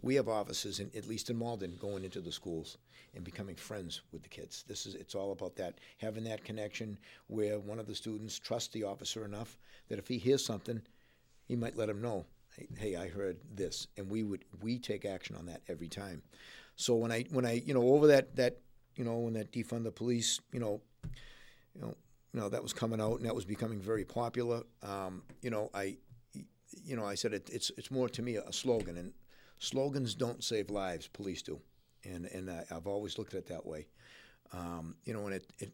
we 0.00 0.14
have 0.14 0.28
officers 0.28 0.80
in, 0.80 0.90
at 0.96 1.08
least 1.08 1.30
in 1.30 1.36
Malden 1.36 1.76
going 1.80 2.04
into 2.04 2.20
the 2.20 2.32
schools 2.32 2.78
and 3.14 3.24
becoming 3.24 3.56
friends 3.56 4.02
with 4.12 4.22
the 4.22 4.28
kids. 4.28 4.64
This 4.68 4.86
is 4.86 4.94
it's 4.94 5.14
all 5.14 5.32
about 5.32 5.56
that 5.56 5.78
having 5.98 6.24
that 6.24 6.44
connection 6.44 6.98
where 7.26 7.58
one 7.58 7.78
of 7.78 7.86
the 7.86 7.94
students 7.94 8.38
trusts 8.38 8.72
the 8.72 8.84
officer 8.84 9.24
enough 9.24 9.58
that 9.88 9.98
if 9.98 10.06
he 10.06 10.18
hears 10.18 10.44
something, 10.44 10.80
he 11.46 11.56
might 11.56 11.76
let 11.76 11.88
him 11.88 12.00
know, 12.00 12.26
hey, 12.56 12.68
hey, 12.76 12.96
I 12.96 13.08
heard 13.08 13.38
this, 13.54 13.88
and 13.96 14.08
we 14.08 14.22
would 14.22 14.44
we 14.62 14.78
take 14.78 15.04
action 15.04 15.34
on 15.36 15.46
that 15.46 15.62
every 15.68 15.88
time. 15.88 16.22
So 16.76 16.94
when 16.94 17.10
I 17.10 17.24
when 17.30 17.44
I 17.44 17.62
you 17.64 17.74
know 17.74 17.82
over 17.82 18.06
that 18.08 18.36
that 18.36 18.58
you 18.94 19.04
know 19.04 19.18
when 19.18 19.34
that 19.34 19.52
defund 19.52 19.84
the 19.84 19.90
police 19.90 20.40
you 20.52 20.60
know 20.60 20.80
you 21.74 21.80
know 21.80 21.94
you 22.34 22.40
know 22.40 22.48
that 22.48 22.62
was 22.62 22.72
coming 22.72 23.00
out 23.00 23.16
and 23.16 23.26
that 23.26 23.34
was 23.34 23.44
becoming 23.44 23.80
very 23.80 24.04
popular. 24.04 24.62
Um, 24.82 25.22
you 25.42 25.50
know 25.50 25.70
I 25.74 25.96
you 26.84 26.94
know 26.94 27.04
I 27.04 27.16
said 27.16 27.32
it, 27.32 27.50
it's 27.52 27.72
it's 27.76 27.90
more 27.90 28.08
to 28.10 28.22
me 28.22 28.36
a 28.36 28.52
slogan 28.52 28.96
and 28.96 29.12
slogans 29.58 30.14
don't 30.14 30.42
save 30.42 30.70
lives, 30.70 31.08
police 31.08 31.42
do, 31.42 31.60
and 32.04 32.26
and 32.26 32.50
I, 32.50 32.64
have 32.70 32.86
always 32.86 33.18
looked 33.18 33.34
at 33.34 33.40
it 33.40 33.46
that 33.48 33.66
way. 33.66 33.86
Um, 34.52 34.96
you 35.04 35.12
know, 35.12 35.26
and 35.26 35.34
it, 35.34 35.46
it 35.58 35.72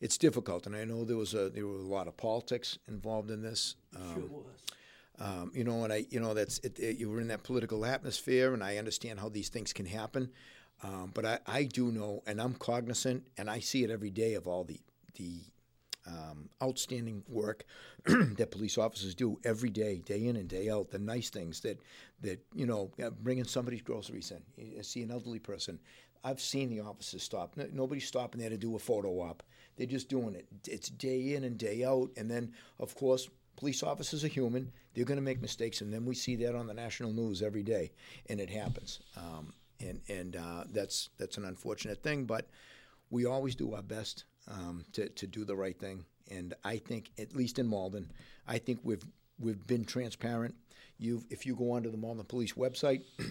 it's 0.00 0.18
difficult, 0.18 0.66
and 0.66 0.76
I 0.76 0.84
know 0.84 1.04
there 1.04 1.16
was 1.16 1.34
a 1.34 1.50
there 1.50 1.66
were 1.66 1.78
a 1.78 1.82
lot 1.82 2.08
of 2.08 2.16
politics 2.16 2.78
involved 2.88 3.30
in 3.30 3.42
this. 3.42 3.76
Um, 3.96 4.14
sure 4.14 4.22
was. 4.28 4.44
Um, 5.18 5.52
you 5.54 5.62
know, 5.62 5.84
and 5.84 5.92
I, 5.92 6.06
you 6.10 6.18
know, 6.18 6.34
that's 6.34 6.58
it, 6.58 6.78
it, 6.78 6.98
you 6.98 7.08
were 7.08 7.20
in 7.20 7.28
that 7.28 7.44
political 7.44 7.84
atmosphere, 7.84 8.52
and 8.52 8.64
I 8.64 8.78
understand 8.78 9.20
how 9.20 9.28
these 9.28 9.48
things 9.48 9.72
can 9.72 9.86
happen. 9.86 10.30
Um, 10.82 11.12
but 11.14 11.24
I, 11.24 11.38
I 11.46 11.64
do 11.64 11.92
know, 11.92 12.22
and 12.26 12.40
I'm 12.40 12.54
cognizant, 12.54 13.24
and 13.38 13.48
I 13.48 13.60
see 13.60 13.84
it 13.84 13.90
every 13.90 14.10
day 14.10 14.34
of 14.34 14.48
all 14.48 14.64
the 14.64 14.80
the 15.14 15.40
um, 16.06 16.48
outstanding 16.62 17.22
work 17.28 17.64
that 18.06 18.50
police 18.50 18.78
officers 18.78 19.14
do 19.14 19.38
every 19.44 19.70
day, 19.70 20.02
day 20.04 20.26
in 20.26 20.36
and 20.36 20.48
day 20.48 20.68
out. 20.68 20.90
The 20.90 20.98
nice 20.98 21.30
things 21.30 21.60
that 21.60 21.80
that 22.22 22.40
you 22.54 22.66
know, 22.66 22.90
bringing 23.22 23.44
somebody's 23.44 23.82
groceries 23.82 24.30
in. 24.30 24.42
You 24.56 24.82
see 24.82 25.02
an 25.02 25.10
elderly 25.10 25.38
person. 25.38 25.78
I've 26.22 26.40
seen 26.40 26.70
the 26.70 26.80
officers 26.80 27.22
stop. 27.22 27.56
Nobody's 27.72 28.06
stopping 28.06 28.40
there 28.40 28.50
to 28.50 28.56
do 28.56 28.76
a 28.76 28.78
photo 28.78 29.20
op. 29.20 29.42
They're 29.76 29.86
just 29.86 30.08
doing 30.08 30.34
it. 30.34 30.46
It's 30.66 30.88
day 30.88 31.34
in 31.34 31.44
and 31.44 31.58
day 31.58 31.84
out. 31.84 32.10
And 32.16 32.30
then, 32.30 32.52
of 32.78 32.94
course, 32.94 33.28
police 33.56 33.82
officers 33.82 34.24
are 34.24 34.28
human. 34.28 34.72
They're 34.94 35.04
going 35.04 35.18
to 35.18 35.22
make 35.22 35.42
mistakes, 35.42 35.80
and 35.80 35.92
then 35.92 36.04
we 36.04 36.14
see 36.14 36.36
that 36.36 36.54
on 36.54 36.66
the 36.66 36.74
national 36.74 37.12
news 37.12 37.42
every 37.42 37.62
day, 37.62 37.92
and 38.28 38.40
it 38.40 38.48
happens. 38.48 39.00
Um, 39.16 39.52
and 39.80 40.00
and 40.08 40.36
uh, 40.36 40.64
that's 40.70 41.10
that's 41.18 41.36
an 41.36 41.44
unfortunate 41.44 42.02
thing, 42.02 42.24
but 42.24 42.48
we 43.10 43.26
always 43.26 43.54
do 43.54 43.74
our 43.74 43.82
best 43.82 44.24
um, 44.50 44.84
to, 44.92 45.08
to 45.08 45.26
do 45.26 45.44
the 45.44 45.56
right 45.56 45.78
thing. 45.78 46.04
And 46.30 46.54
I 46.64 46.78
think, 46.78 47.10
at 47.18 47.36
least 47.36 47.58
in 47.58 47.66
Malden, 47.66 48.10
I 48.46 48.58
think 48.58 48.80
we've 48.82 49.04
we've 49.38 49.66
been 49.66 49.84
transparent. 49.84 50.54
You, 50.98 51.22
if 51.28 51.44
you 51.44 51.56
go 51.56 51.72
onto 51.72 51.90
the 51.90 51.96
Malden 51.96 52.24
Police 52.24 52.52
website, 52.52 53.02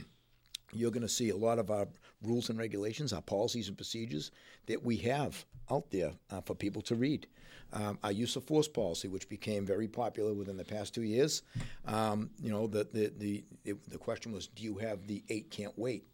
you're 0.74 0.91
going 0.91 1.01
to 1.01 1.09
see 1.09 1.30
a 1.30 1.36
lot 1.36 1.59
of 1.59 1.72
our 1.72 1.88
rules 2.22 2.49
and 2.49 2.59
regulations, 2.59 3.14
our 3.14 3.22
policies 3.22 3.68
and 3.68 3.78
procedures 3.78 4.32
that 4.68 4.84
we 4.84 4.97
have 4.97 5.45
out 5.72 5.89
there 5.91 6.11
uh, 6.32 6.41
for 6.41 6.55
people 6.55 6.82
to 6.84 6.95
read. 6.95 7.28
Um, 7.72 7.97
our 8.03 8.11
use 8.11 8.36
of 8.36 8.43
force 8.43 8.68
policy, 8.68 9.07
which 9.07 9.28
became 9.30 9.66
very 9.66 9.88
popular 9.88 10.34
within 10.34 10.57
the 10.57 10.64
past 10.64 10.93
two 10.93 11.01
years, 11.01 11.41
um, 11.88 12.30
you 12.39 12.51
know, 12.51 12.68
the, 12.68 12.88
the, 12.93 13.43
the, 13.64 13.76
the 13.88 13.97
question 13.97 14.32
was, 14.32 14.47
do 14.47 14.64
you 14.64 14.78
have 14.78 15.07
the 15.07 15.24
eight 15.30 15.49
can't 15.49 15.78
wait? 15.78 16.05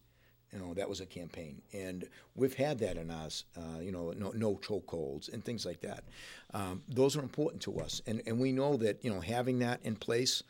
You 0.54 0.60
know, 0.60 0.74
that 0.74 0.90
was 0.90 1.00
a 1.00 1.06
campaign, 1.06 1.62
and 1.74 2.08
we've 2.36 2.56
had 2.56 2.80
that 2.80 2.98
in 2.98 3.12
us. 3.12 3.44
Uh, 3.56 3.82
you 3.82 3.92
know, 3.92 4.14
no, 4.18 4.32
no 4.32 4.56
chokeholds 4.56 5.32
and 5.32 5.46
things 5.46 5.64
like 5.64 5.82
that. 5.82 6.04
Um, 6.56 6.82
those 6.88 7.16
are 7.16 7.22
important 7.22 7.62
to 7.64 7.80
us, 7.80 8.02
and 8.08 8.24
and 8.26 8.40
we 8.40 8.52
know 8.52 8.76
that 8.78 9.04
you 9.04 9.14
know 9.14 9.20
having 9.20 9.60
that 9.60 9.80
in 9.84 9.96
place, 9.96 10.42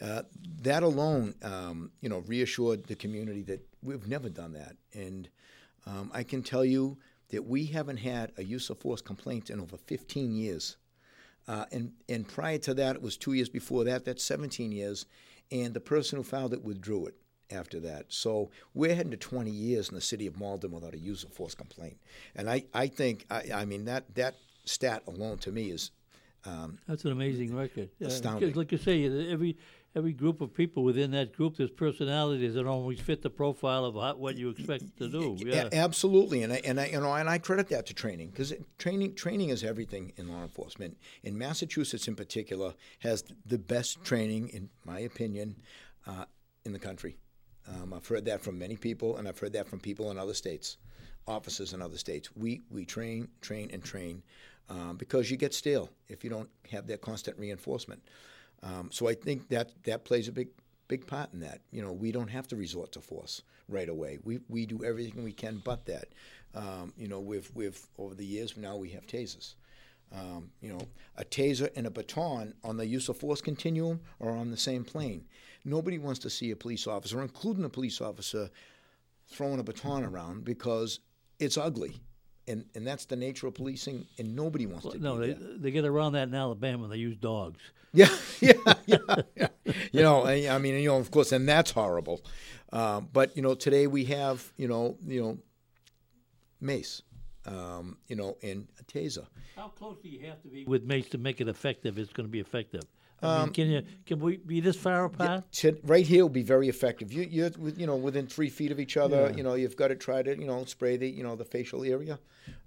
uh, 0.00 0.22
that 0.62 0.84
alone, 0.84 1.34
um, 1.42 1.90
you 2.00 2.08
know, 2.08 2.20
reassured 2.20 2.84
the 2.84 2.94
community 2.94 3.42
that 3.42 3.60
we've 3.82 4.06
never 4.06 4.28
done 4.28 4.52
that. 4.52 4.76
And 4.94 5.28
um, 5.86 6.10
I 6.14 6.22
can 6.22 6.42
tell 6.42 6.64
you 6.64 6.96
that 7.30 7.44
we 7.44 7.66
haven't 7.66 7.98
had 7.98 8.32
a 8.36 8.44
use 8.44 8.70
of 8.70 8.78
force 8.78 9.00
complaint 9.00 9.50
in 9.50 9.60
over 9.60 9.76
15 9.76 10.34
years. 10.34 10.76
Uh, 11.48 11.64
and 11.72 11.92
and 12.08 12.28
prior 12.28 12.58
to 12.58 12.74
that, 12.74 12.94
it 12.94 13.02
was 13.02 13.16
two 13.16 13.32
years 13.32 13.48
before 13.48 13.82
that. 13.84 14.04
That's 14.04 14.22
17 14.22 14.70
years, 14.70 15.06
and 15.50 15.74
the 15.74 15.80
person 15.80 16.18
who 16.18 16.22
filed 16.22 16.52
it 16.52 16.62
withdrew 16.62 17.06
it 17.06 17.14
after 17.50 17.80
that. 17.80 18.06
So 18.08 18.50
we're 18.74 18.94
heading 18.94 19.10
to 19.12 19.16
20 19.16 19.50
years 19.50 19.88
in 19.88 19.94
the 19.94 20.00
city 20.00 20.26
of 20.26 20.38
Malden 20.38 20.70
without 20.70 20.94
a 20.94 20.98
use 20.98 21.24
of 21.24 21.32
force 21.32 21.54
complaint. 21.54 21.98
And 22.34 22.48
I, 22.48 22.64
I 22.74 22.88
think, 22.88 23.26
I, 23.30 23.44
I 23.54 23.64
mean, 23.64 23.84
that, 23.86 24.14
that 24.14 24.36
stat 24.64 25.02
alone 25.06 25.38
to 25.38 25.52
me 25.52 25.70
is. 25.70 25.90
Um, 26.44 26.78
That's 26.86 27.04
an 27.04 27.12
amazing 27.12 27.54
record. 27.54 27.90
Astounding. 28.00 28.52
like 28.54 28.72
you 28.72 28.78
say, 28.78 29.04
every 29.30 29.56
every 29.96 30.12
group 30.12 30.40
of 30.40 30.54
people 30.54 30.84
within 30.84 31.10
that 31.10 31.32
group, 31.32 31.56
there's 31.56 31.70
personalities 31.70 32.54
that 32.54 32.66
always 32.66 33.00
fit 33.00 33.22
the 33.22 33.30
profile 33.30 33.84
of 33.84 33.94
how, 33.94 34.14
what 34.14 34.36
you 34.36 34.50
expect 34.50 34.96
to 34.98 35.08
do. 35.08 35.36
Yeah. 35.40 35.68
absolutely, 35.72 36.42
and 36.42 36.52
I, 36.52 36.60
and 36.64 36.80
I 36.80 36.86
you 36.86 37.00
know 37.00 37.12
and 37.12 37.28
I 37.28 37.38
credit 37.38 37.68
that 37.70 37.86
to 37.86 37.94
training 37.94 38.30
because 38.30 38.52
training 38.78 39.14
training 39.14 39.50
is 39.50 39.64
everything 39.64 40.12
in 40.16 40.28
law 40.28 40.42
enforcement. 40.42 40.96
In 41.22 41.36
Massachusetts, 41.36 42.08
in 42.08 42.14
particular, 42.14 42.74
has 43.00 43.24
the 43.44 43.58
best 43.58 44.02
training, 44.04 44.48
in 44.50 44.70
my 44.84 45.00
opinion, 45.00 45.56
uh, 46.06 46.24
in 46.64 46.72
the 46.72 46.78
country. 46.78 47.16
Um, 47.68 47.92
I've 47.92 48.06
heard 48.06 48.24
that 48.26 48.40
from 48.40 48.58
many 48.58 48.76
people, 48.76 49.16
and 49.16 49.28
I've 49.28 49.38
heard 49.38 49.52
that 49.52 49.68
from 49.68 49.80
people 49.80 50.10
in 50.10 50.18
other 50.18 50.34
states, 50.34 50.76
officers 51.26 51.72
in 51.72 51.82
other 51.82 51.98
states. 51.98 52.30
We 52.36 52.62
we 52.70 52.84
train, 52.84 53.28
train, 53.40 53.70
and 53.72 53.82
train 53.82 54.22
um, 54.70 54.96
because 54.96 55.30
you 55.30 55.36
get 55.36 55.54
stale 55.54 55.90
if 56.08 56.24
you 56.24 56.30
don't 56.30 56.48
have 56.70 56.86
that 56.86 57.00
constant 57.00 57.38
reinforcement. 57.38 58.02
Um, 58.62 58.90
so 58.90 59.08
I 59.08 59.14
think 59.14 59.48
that 59.48 59.70
that 59.84 60.04
plays 60.04 60.28
a 60.28 60.32
big 60.32 60.48
big 60.88 61.06
part 61.06 61.32
in 61.32 61.40
that. 61.40 61.60
You 61.70 61.82
know, 61.82 61.92
we 61.92 62.12
don't 62.12 62.28
have 62.28 62.48
to 62.48 62.56
resort 62.56 62.92
to 62.92 63.00
force 63.00 63.42
right 63.68 63.88
away. 63.88 64.18
We 64.24 64.40
we 64.48 64.66
do 64.66 64.84
everything 64.84 65.22
we 65.22 65.32
can 65.32 65.60
but 65.64 65.84
that. 65.86 66.08
Um, 66.54 66.92
you 66.96 67.08
know, 67.08 67.20
with 67.20 67.54
with 67.54 67.88
over 67.98 68.14
the 68.14 68.24
years 68.24 68.56
now 68.56 68.76
we 68.76 68.90
have 68.90 69.06
tasers. 69.06 69.54
Um, 70.12 70.50
you 70.60 70.70
know, 70.70 70.80
a 71.16 71.24
taser 71.24 71.68
and 71.76 71.86
a 71.86 71.90
baton 71.90 72.54
on 72.64 72.76
the 72.76 72.86
use 72.86 73.08
of 73.08 73.16
force 73.18 73.40
continuum 73.40 74.00
are 74.20 74.30
on 74.30 74.50
the 74.50 74.56
same 74.56 74.84
plane. 74.84 75.26
Nobody 75.64 75.98
wants 75.98 76.20
to 76.20 76.30
see 76.30 76.50
a 76.50 76.56
police 76.56 76.86
officer, 76.86 77.20
including 77.20 77.64
a 77.64 77.68
police 77.68 78.00
officer, 78.00 78.48
throwing 79.28 79.60
a 79.60 79.62
baton 79.62 80.04
around 80.04 80.44
because 80.44 81.00
it's 81.38 81.56
ugly. 81.56 82.00
And, 82.46 82.64
and 82.74 82.86
that's 82.86 83.04
the 83.04 83.16
nature 83.16 83.46
of 83.46 83.54
policing, 83.54 84.06
and 84.18 84.34
nobody 84.34 84.64
wants 84.64 84.84
well, 84.84 84.92
to. 84.94 84.98
No, 84.98 85.18
they, 85.18 85.34
that. 85.34 85.62
they 85.62 85.70
get 85.70 85.84
around 85.84 86.12
that 86.12 86.28
in 86.28 86.34
Alabama. 86.34 86.88
They 86.88 86.96
use 86.96 87.16
dogs. 87.16 87.60
Yeah, 87.94 88.14
yeah, 88.40 88.52
yeah, 88.84 88.98
yeah. 89.34 89.48
you 89.92 90.02
know, 90.02 90.22
I, 90.22 90.46
I, 90.50 90.58
mean, 90.58 90.74
you 90.74 90.90
know, 90.90 90.98
of 90.98 91.10
course, 91.10 91.32
and 91.32 91.48
that's 91.48 91.70
horrible. 91.70 92.20
Um, 92.70 93.08
but 93.10 93.34
you 93.34 93.42
know, 93.42 93.54
today 93.54 93.86
we 93.86 94.04
have, 94.04 94.52
you 94.58 94.68
know, 94.68 94.98
you 95.06 95.22
know, 95.22 95.38
mace, 96.60 97.00
um, 97.48 97.96
you 98.08 98.16
know, 98.16 98.36
and 98.42 98.68
a 98.80 98.84
taser. 98.84 99.26
How 99.56 99.68
close 99.68 99.98
do 100.02 100.08
you 100.08 100.26
have 100.26 100.42
to 100.42 100.48
be 100.48 100.64
with 100.64 100.84
mace 100.84 101.08
to 101.10 101.18
make 101.18 101.40
it 101.40 101.48
effective? 101.48 101.98
It's 101.98 102.12
going 102.12 102.26
to 102.26 102.32
be 102.32 102.40
effective. 102.40 102.82
I 103.20 103.44
mean, 103.44 103.52
can 103.52 103.68
you 103.68 103.82
can 104.06 104.20
we 104.20 104.36
be 104.36 104.60
this 104.60 104.76
far 104.76 105.06
apart? 105.06 105.44
Yeah, 105.62 105.72
right 105.82 106.06
here 106.06 106.22
will 106.22 106.28
be 106.28 106.42
very 106.42 106.68
effective. 106.68 107.12
You, 107.12 107.26
you're 107.28 107.50
you 107.76 107.86
know 107.86 107.96
within 107.96 108.26
three 108.26 108.48
feet 108.48 108.70
of 108.70 108.78
each 108.78 108.96
other. 108.96 109.28
Yeah. 109.30 109.36
You 109.36 109.42
know 109.42 109.54
you've 109.54 109.76
got 109.76 109.88
to 109.88 109.96
try 109.96 110.22
to 110.22 110.38
you 110.38 110.46
know 110.46 110.64
spray 110.64 110.96
the 110.96 111.08
you 111.08 111.24
know 111.24 111.34
the 111.34 111.44
facial 111.44 111.84
area. 111.84 112.18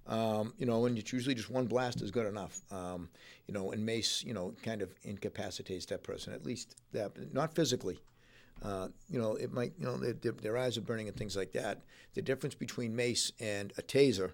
Um, 0.08 0.54
you 0.58 0.66
know, 0.66 0.86
and 0.86 0.98
it's 0.98 1.14
usually 1.14 1.36
just 1.36 1.50
one 1.50 1.68
blast 1.68 2.02
is 2.02 2.12
good 2.12 2.26
enough. 2.26 2.62
Um, 2.72 3.10
you 3.48 3.54
know, 3.54 3.72
and 3.72 3.86
mace 3.86 4.24
you 4.24 4.34
know 4.34 4.54
kind 4.62 4.82
of 4.82 4.90
incapacitates 5.04 5.86
that 5.88 6.04
person 6.04 6.34
at 6.34 6.46
least 6.46 6.76
that 6.92 7.34
not 7.34 7.56
physically. 7.56 8.00
Uh, 8.62 8.90
you 9.10 9.20
know, 9.20 9.36
it 9.36 9.52
might 9.52 9.74
you 9.80 9.86
know 9.86 9.98
their, 9.98 10.34
their, 10.34 10.58
eyes 10.58 10.78
are 10.78 10.82
burning 10.82 11.08
and 11.08 11.18
things 11.18 11.36
like 11.36 11.52
that. 11.54 11.82
The 12.14 12.22
difference 12.22 12.54
between 12.54 12.96
mace 12.96 13.32
and 13.40 13.74
a 13.78 13.82
taser, 13.82 14.34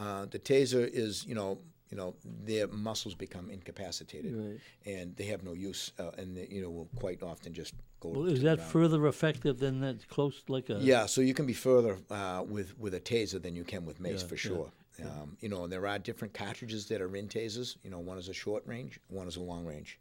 uh, 0.00 0.26
the 0.26 0.38
taser 0.38 0.88
is 0.88 1.24
you 1.26 1.34
know 1.34 1.58
you 1.90 1.96
know, 1.96 2.14
their 2.44 2.68
muscles 2.68 3.14
become 3.14 3.50
incapacitated, 3.50 4.34
right. 4.36 4.60
and 4.86 5.16
they 5.16 5.24
have 5.24 5.42
no 5.42 5.52
use, 5.52 5.90
uh, 5.98 6.10
and 6.16 6.36
they, 6.36 6.46
you 6.48 6.62
know 6.62 6.70
will 6.70 6.88
quite 6.96 7.22
often 7.22 7.52
just 7.52 7.74
go. 7.98 8.10
Well, 8.10 8.26
is 8.26 8.42
that 8.42 8.60
further 8.60 9.06
effective 9.08 9.58
than 9.58 9.80
that 9.80 10.08
close 10.08 10.42
like 10.48 10.70
a? 10.70 10.74
Yeah, 10.74 11.06
so 11.06 11.20
you 11.20 11.34
can 11.34 11.46
be 11.46 11.52
further 11.52 11.98
uh, 12.10 12.44
with 12.46 12.78
with 12.78 12.94
a 12.94 13.00
taser 13.00 13.42
than 13.42 13.56
you 13.56 13.64
can 13.64 13.84
with 13.84 13.98
mace 13.98 14.22
yeah, 14.22 14.28
for 14.28 14.36
sure. 14.36 14.72
Yeah, 14.98 15.06
um, 15.06 15.36
you 15.40 15.48
know, 15.48 15.64
and 15.64 15.72
there 15.72 15.86
are 15.86 15.98
different 15.98 16.32
cartridges 16.32 16.86
that 16.88 17.00
are 17.00 17.16
in 17.16 17.26
tasers. 17.26 17.76
You 17.82 17.90
know, 17.90 17.98
one 17.98 18.18
is 18.18 18.28
a 18.28 18.34
short 18.34 18.62
range, 18.66 19.00
one 19.08 19.26
is 19.26 19.36
a 19.36 19.42
long 19.42 19.64
range, 19.64 19.98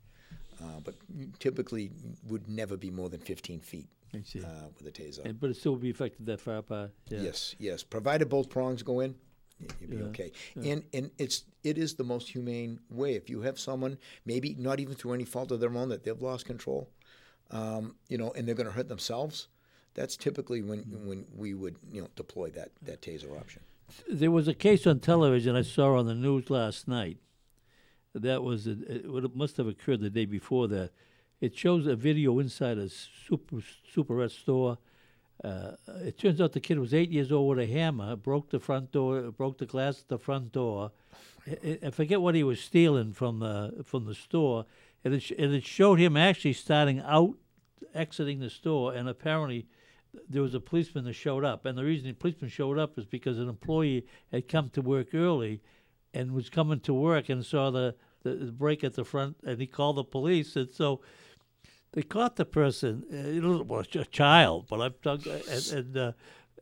uh, 0.62 0.80
but 0.84 0.93
typically 1.39 1.91
would 2.28 2.47
never 2.47 2.78
be 2.78 2.91
more 2.91 3.10
than 3.10 3.20
15 3.20 3.62
feet. 3.62 3.88
Uh, 4.12 4.66
with 4.76 4.88
a 4.88 4.91
taser, 4.91 5.24
and, 5.24 5.39
but 5.39 5.52
it 5.52 5.56
still 5.56 5.74
would 5.74 5.82
be 5.82 5.89
effective 5.91 6.26
that 6.26 6.41
far 6.41 6.58
apart. 6.58 6.89
Yeah. 7.10 7.22
Yes, 7.22 7.56
yes. 7.60 7.84
Provided 7.84 8.28
both 8.28 8.50
prongs 8.50 8.82
go 8.82 9.02
in, 9.02 9.14
you'd 9.80 9.89
be 9.89 10.01
okay. 10.03 10.32
And 10.55 10.84
and 10.93 11.12
it's 11.18 11.43
it 11.64 11.78
is 11.78 11.95
the 11.95 12.03
most 12.03 12.30
humane 12.30 12.80
way. 12.89 13.16
If 13.16 13.30
you 13.30 13.41
have 13.41 13.60
someone, 13.60 13.97
maybe 14.26 14.55
not 14.57 14.80
even 14.80 14.95
through 14.95 15.14
any 15.14 15.26
fault 15.26 15.51
of 15.51 15.60
their 15.60 15.74
own, 15.74 15.89
that 15.89 16.03
they've 16.03 16.22
lost 16.22 16.45
control, 16.45 16.89
um, 17.51 17.95
you 18.07 18.18
know, 18.18 18.32
and 18.32 18.47
they're 18.47 18.55
going 18.55 18.68
to 18.68 18.74
hurt 18.74 18.89
themselves. 18.89 19.47
That's 19.93 20.16
typically 20.16 20.62
when 20.62 20.80
when 21.05 21.26
we 21.36 21.53
would 21.53 21.76
you 21.91 22.01
know 22.01 22.07
deploy 22.16 22.49
that 22.51 22.72
that 22.84 23.01
taser 23.01 23.38
option. 23.39 23.64
There 24.10 24.32
was 24.32 24.47
a 24.47 24.53
case 24.53 24.86
on 24.86 24.99
television 24.99 25.55
I 25.55 25.64
saw 25.64 25.97
on 25.97 26.05
the 26.05 26.14
news 26.14 26.49
last 26.49 26.88
night. 26.88 27.18
That 28.14 28.43
was 28.43 28.68
a, 28.68 28.72
it 28.72 29.36
must 29.36 29.57
have 29.57 29.68
occurred 29.68 30.01
the 30.01 30.10
day 30.10 30.26
before 30.26 30.68
that. 30.70 30.91
It 31.41 31.57
shows 31.57 31.88
a 31.88 31.95
video 31.95 32.39
inside 32.39 32.78
a 32.78 32.89
super 32.89 33.57
superette 33.95 34.32
store. 34.32 34.78
Uh, 35.44 35.72
it 36.04 36.18
turns 36.18 36.42
out 36.42 36.52
the 36.52 36.60
kid 36.60 36.78
was 36.78 36.94
eight 36.94 37.12
years 37.12 37.32
old 37.32 37.56
with 37.56 37.70
a 37.70 37.72
hammer, 37.72 38.16
broke 38.16 38.50
the 38.50 38.60
front 38.60 38.92
door, 38.92 39.32
broke 39.32 39.58
the 39.58 39.66
glass 39.66 40.02
at 40.02 40.08
the 40.10 40.18
front 40.18 40.52
door. 40.52 40.92
I, 41.48 41.80
I 41.86 41.90
forget 41.92 42.22
what 42.22 42.36
he 42.36 42.44
was 42.44 42.60
stealing 42.60 43.14
from 43.14 43.40
the 43.40 43.84
from 43.86 44.06
the 44.06 44.16
store, 44.16 44.66
and 45.04 45.14
it, 45.14 45.22
sh- 45.22 45.34
and 45.38 45.54
it 45.54 45.66
showed 45.66 46.00
him 46.00 46.18
actually 46.18 46.54
starting 46.54 47.00
out, 47.00 47.36
exiting 47.94 48.40
the 48.40 48.50
store, 48.50 48.94
and 48.94 49.08
apparently 49.08 49.66
there 50.28 50.42
was 50.42 50.56
a 50.56 50.60
policeman 50.60 51.06
that 51.06 51.14
showed 51.14 51.46
up. 51.46 51.66
And 51.66 51.78
the 51.78 51.86
reason 51.86 52.10
the 52.10 52.14
policeman 52.14 52.50
showed 52.50 52.78
up 52.78 52.98
is 52.98 53.06
because 53.06 53.40
an 53.40 53.48
employee 53.48 54.06
had 54.32 54.50
come 54.50 54.70
to 54.72 54.82
work 54.82 55.14
early, 55.14 55.62
and 56.14 56.34
was 56.34 56.50
coming 56.50 56.82
to 56.82 56.94
work 56.94 57.30
and 57.30 57.46
saw 57.46 57.72
the 57.72 57.96
the, 58.24 58.32
the 58.32 58.52
break 58.52 58.84
at 58.84 58.96
the 58.96 59.06
front, 59.06 59.38
and 59.46 59.62
he 59.62 59.68
called 59.68 59.96
the 59.96 60.04
police, 60.04 60.58
and 60.58 60.70
so 60.70 61.00
they 61.94 62.04
caught 62.04 62.36
the 62.36 62.46
person. 62.46 63.04
It 63.10 63.44
was 63.44 63.88
a 63.96 64.06
child, 64.06 64.68
but 64.70 64.82
I'm 64.82 64.94
talking, 65.02 65.42
and, 65.50 65.72
and 65.72 65.98
uh, 65.98 66.12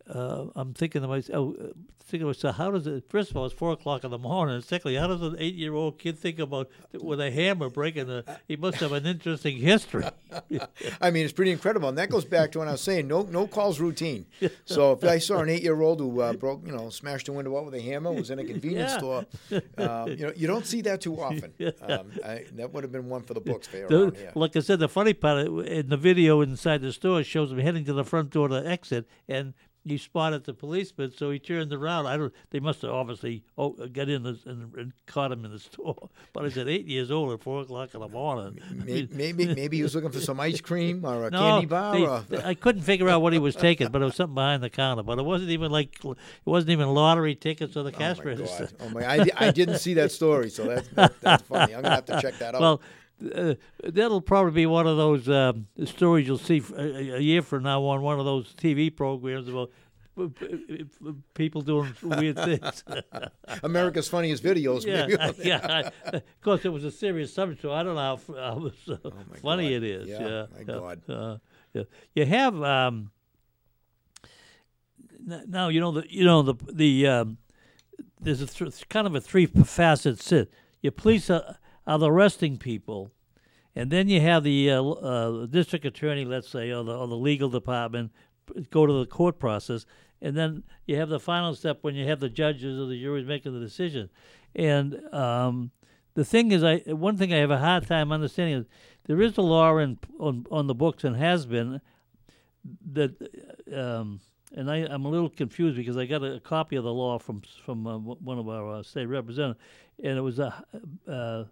uh, 0.09 0.45
I'm 0.55 0.73
thinking 0.73 1.01
to 1.01 1.07
myself, 1.07 1.55
oh, 1.59 1.63
uh, 1.63 1.67
thinking 2.05 2.21
to 2.21 2.25
myself, 2.27 2.55
how 2.55 2.71
does 2.71 2.87
it? 2.87 3.09
First 3.09 3.31
of 3.31 3.37
all, 3.37 3.45
it's 3.45 3.53
four 3.53 3.73
o'clock 3.73 4.03
in 4.03 4.11
the 4.11 4.17
morning. 4.17 4.55
And 4.55 4.63
secondly, 4.63 4.95
how 4.97 5.07
does 5.07 5.21
an 5.21 5.35
eight-year-old 5.39 5.99
kid 5.99 6.17
think 6.17 6.39
about 6.39 6.69
with 6.93 7.19
a 7.19 7.29
hammer 7.31 7.69
breaking 7.69 8.07
the? 8.07 8.23
He 8.47 8.55
must 8.55 8.77
have 8.77 8.91
an 8.93 9.05
interesting 9.05 9.57
history. 9.57 10.05
I 11.01 11.11
mean, 11.11 11.23
it's 11.25 11.33
pretty 11.33 11.51
incredible, 11.51 11.89
and 11.89 11.97
that 11.97 12.09
goes 12.09 12.25
back 12.25 12.51
to 12.53 12.59
when 12.59 12.67
I 12.67 12.71
was 12.73 12.81
saying 12.81 13.07
no 13.07 13.23
no 13.23 13.47
calls 13.47 13.79
routine. 13.79 14.25
So 14.65 14.91
if 14.91 15.03
I 15.03 15.17
saw 15.17 15.39
an 15.39 15.49
eight-year-old 15.49 15.99
who 15.99 16.21
uh, 16.21 16.33
broke, 16.33 16.65
you 16.65 16.71
know, 16.73 16.89
smashed 16.89 17.27
a 17.29 17.33
window 17.33 17.57
out 17.57 17.65
with 17.65 17.73
a 17.75 17.81
hammer, 17.81 18.11
was 18.11 18.29
in 18.29 18.39
a 18.39 18.43
convenience 18.43 18.91
Yeah. 18.91 18.97
store, 18.97 19.25
uh, 19.77 20.07
you 20.09 20.25
know, 20.27 20.33
you 20.35 20.45
don't 20.47 20.65
see 20.65 20.81
that 20.81 21.01
too 21.01 21.19
often. 21.19 21.53
Um, 21.81 22.11
I, 22.23 22.43
that 22.55 22.73
would 22.73 22.83
have 22.83 22.91
been 22.91 23.07
one 23.07 23.21
for 23.23 23.33
the 23.33 23.39
books 23.39 23.67
The- 23.67 24.31
like 24.35 24.55
I 24.55 24.59
said, 24.59 24.79
the 24.79 24.89
funny 24.89 25.13
part 25.13 25.47
uh, 25.47 25.57
in 25.59 25.87
the 25.89 25.95
video 25.97 26.41
inside 26.41 26.81
the 26.81 26.91
store 26.91 27.23
shows 27.23 27.51
him 27.51 27.59
heading 27.59 27.85
to 27.85 27.93
the 27.93 28.03
front 28.03 28.31
door 28.31 28.47
to 28.49 28.55
exit, 28.67 29.07
and 29.27 29.53
he 29.89 29.97
spotted 29.97 30.43
the 30.43 30.53
policeman, 30.53 31.11
so 31.15 31.31
he 31.31 31.39
turned 31.39 31.71
around. 31.73 32.05
I 32.05 32.17
don't. 32.17 32.33
They 32.51 32.59
must 32.59 32.81
have 32.81 32.91
obviously 32.91 33.43
oh, 33.57 33.69
got 33.71 34.09
in 34.09 34.23
the, 34.23 34.38
and, 34.45 34.73
and 34.75 34.93
caught 35.05 35.31
him 35.31 35.45
in 35.45 35.51
the 35.51 35.59
store. 35.71 36.09
But 36.33 36.45
I 36.45 36.49
said, 36.49 36.67
eight 36.67 36.85
years 36.88 37.11
old 37.11 37.31
at 37.33 37.41
four 37.41 37.61
o'clock 37.61 37.93
in 37.93 37.99
the 38.01 38.07
morning. 38.07 38.59
I 38.69 38.73
May- 38.73 38.83
mean, 38.85 39.09
Maybe 39.11 39.55
maybe 39.55 39.77
he 39.77 39.83
was 39.83 39.95
looking 39.95 40.11
for 40.11 40.19
some 40.19 40.39
ice 40.39 40.61
cream 40.61 41.05
or 41.05 41.27
a 41.27 41.29
no, 41.31 41.39
candy 41.39 41.65
bar. 41.67 42.23
they- 42.29 42.38
or, 42.38 42.45
I 42.45 42.53
couldn't 42.53 42.83
figure 42.83 43.09
out 43.09 43.21
what 43.21 43.33
he 43.33 43.39
was 43.39 43.55
taking, 43.55 43.89
but 43.89 44.01
it 44.01 44.05
was 44.05 44.15
something 44.15 44.35
behind 44.35 44.63
the 44.63 44.69
counter. 44.69 45.03
But 45.03 45.19
it 45.19 45.25
wasn't 45.25 45.51
even 45.51 45.71
like 45.71 46.03
it 46.03 46.17
wasn't 46.45 46.71
even 46.71 46.89
lottery 46.89 47.35
tickets 47.35 47.75
or 47.77 47.83
the 47.83 47.93
oh 47.93 47.97
cash 47.97 48.17
my 48.19 48.23
register. 48.25 48.69
God! 48.77 48.88
Oh 48.88 48.89
my! 48.89 49.05
I, 49.05 49.25
I 49.38 49.51
didn't 49.51 49.79
see 49.79 49.93
that 49.95 50.11
story, 50.11 50.49
so 50.49 50.65
that's 50.65 50.88
that, 50.89 51.19
that's 51.21 51.43
funny. 51.43 51.75
I'm 51.75 51.81
gonna 51.81 51.95
have 51.95 52.05
to 52.05 52.21
check 52.21 52.38
that 52.39 52.55
out. 52.55 52.61
Well, 52.61 52.81
uh, 53.36 53.55
that'll 53.84 54.22
probably 54.22 54.51
be 54.51 54.65
one 54.65 54.86
of 54.88 54.97
those 54.97 55.28
um, 55.30 55.68
stories 55.86 56.28
you'll 56.28 56.38
see 56.38 56.57
f- 56.57 56.72
a, 56.74 57.15
a 57.15 57.20
year 57.20 57.41
from 57.41 57.63
now 57.63 57.84
on 57.84 58.01
one 58.01 58.20
of 58.20 58.26
those 58.26 58.53
TV 58.53 58.95
programs 58.95 59.47
about 59.47 59.72
p- 60.15 60.28
p- 60.30 60.86
people 61.34 61.61
doing 61.61 61.93
weird 62.03 62.36
things. 62.36 62.84
America's 63.63 64.07
Funniest 64.07 64.43
Videos. 64.43 64.86
yeah, 64.86 65.32
yeah. 65.43 65.89
Of 66.13 66.41
course, 66.41 66.63
it 66.65 66.70
was 66.70 66.84
a 66.86 66.91
serious 66.91 67.34
subject, 67.34 67.61
so 67.61 67.72
I 67.72 67.84
don't 67.84 67.95
know 67.95 68.18
how, 68.28 68.34
how 68.36 68.72
uh, 68.93 69.09
my 69.32 69.38
funny 69.41 69.63
God. 69.70 69.74
it 69.74 69.84
is. 69.84 70.07
Yeah, 70.07 70.20
Yeah, 70.28 70.45
my 70.57 70.63
God. 70.63 71.09
uh, 71.09 71.38
yeah. 71.74 71.84
You 72.15 72.26
have 72.26 72.61
um, 72.63 73.11
now 75.26 75.70
you 75.70 75.80
know 75.80 75.91
the 75.91 76.03
you 76.09 76.24
know 76.24 76.41
the 76.41 76.55
the 76.72 77.07
um, 77.07 77.38
there's 78.20 78.41
a 78.41 78.47
th- 78.47 78.88
kind 78.89 79.07
of 79.07 79.15
a 79.15 79.22
three 79.22 79.45
facet 79.45 80.20
sit. 80.22 80.51
Your 80.82 80.91
police 80.91 81.30
are, 81.30 81.57
are 81.88 81.97
the 81.97 82.11
arresting 82.11 82.57
people, 82.57 83.11
and 83.75 83.89
then 83.89 84.09
you 84.09 84.21
have 84.21 84.43
the 84.43 84.69
uh, 84.69 84.83
uh, 84.83 85.45
district 85.45 85.85
attorney, 85.85 86.25
let's 86.25 86.49
say, 86.49 86.71
or 86.71 86.83
the, 86.83 86.95
or 86.95 87.07
the 87.07 87.15
legal 87.15 87.49
department, 87.49 88.11
go 88.69 88.85
to 88.85 88.93
the 88.93 89.05
court 89.05 89.39
process, 89.39 89.85
and 90.21 90.35
then 90.35 90.63
you 90.85 90.97
have 90.97 91.09
the 91.09 91.19
final 91.19 91.55
step 91.55 91.79
when 91.81 91.95
you 91.95 92.05
have 92.05 92.19
the 92.19 92.29
judges 92.29 92.77
or 92.79 92.88
the 92.88 92.99
juries 92.99 93.25
making 93.25 93.53
the 93.53 93.59
decision. 93.59 94.09
And 94.55 95.01
um, 95.13 95.71
the 96.15 96.25
thing 96.25 96.51
is, 96.51 96.63
I 96.63 96.77
one 96.88 97.17
thing 97.17 97.33
I 97.33 97.38
have 97.38 97.51
a 97.51 97.59
hard 97.59 97.88
time 97.88 98.11
understanding 98.11 98.59
is 98.59 98.65
there 99.05 99.21
is 99.21 99.38
a 99.38 99.41
law 99.41 99.77
in 99.77 99.97
on 100.19 100.45
on 100.51 100.67
the 100.67 100.75
books 100.75 101.03
and 101.03 101.15
has 101.15 101.45
been 101.45 101.79
that, 102.93 103.11
um, 103.73 104.19
and 104.55 104.69
I, 104.69 104.77
I'm 104.77 105.05
a 105.05 105.09
little 105.09 105.29
confused 105.29 105.77
because 105.77 105.95
I 105.95 106.05
got 106.05 106.23
a, 106.23 106.39
copy 106.39 106.75
of 106.75 106.83
the 106.83 106.93
law 106.93 107.19
from 107.19 107.43
from 107.63 107.88
uh, 107.88 107.97
one 107.97 108.39
of 108.39 108.49
our 108.49 108.77
uh, 108.77 108.83
state 108.83 109.05
representatives, 109.05 109.63
and 110.03 110.17
it 110.17 110.21
was 110.21 110.39
a 110.39 110.65
uh, 111.07 111.43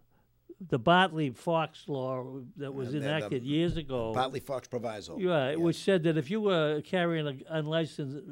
the 0.69 0.79
Bartley 0.79 1.29
Fox 1.31 1.87
law 1.87 2.41
that 2.57 2.73
was 2.73 2.89
Uh, 2.89 2.91
the- 2.93 2.99
the 2.99 3.05
enacted 3.05 3.43
years 3.43 3.77
ago. 3.77 4.13
Bartley 4.13 4.39
Fox 4.39 4.67
Proviso. 4.67 5.17
Yeah, 5.17 5.49
Yes. 5.51 5.57
which 5.59 5.75
said 5.77 6.03
that 6.03 6.17
if 6.17 6.31
you 6.31 6.41
were 6.41 6.81
carrying 6.81 7.27
an 7.27 7.43
unlicensed 7.49 8.23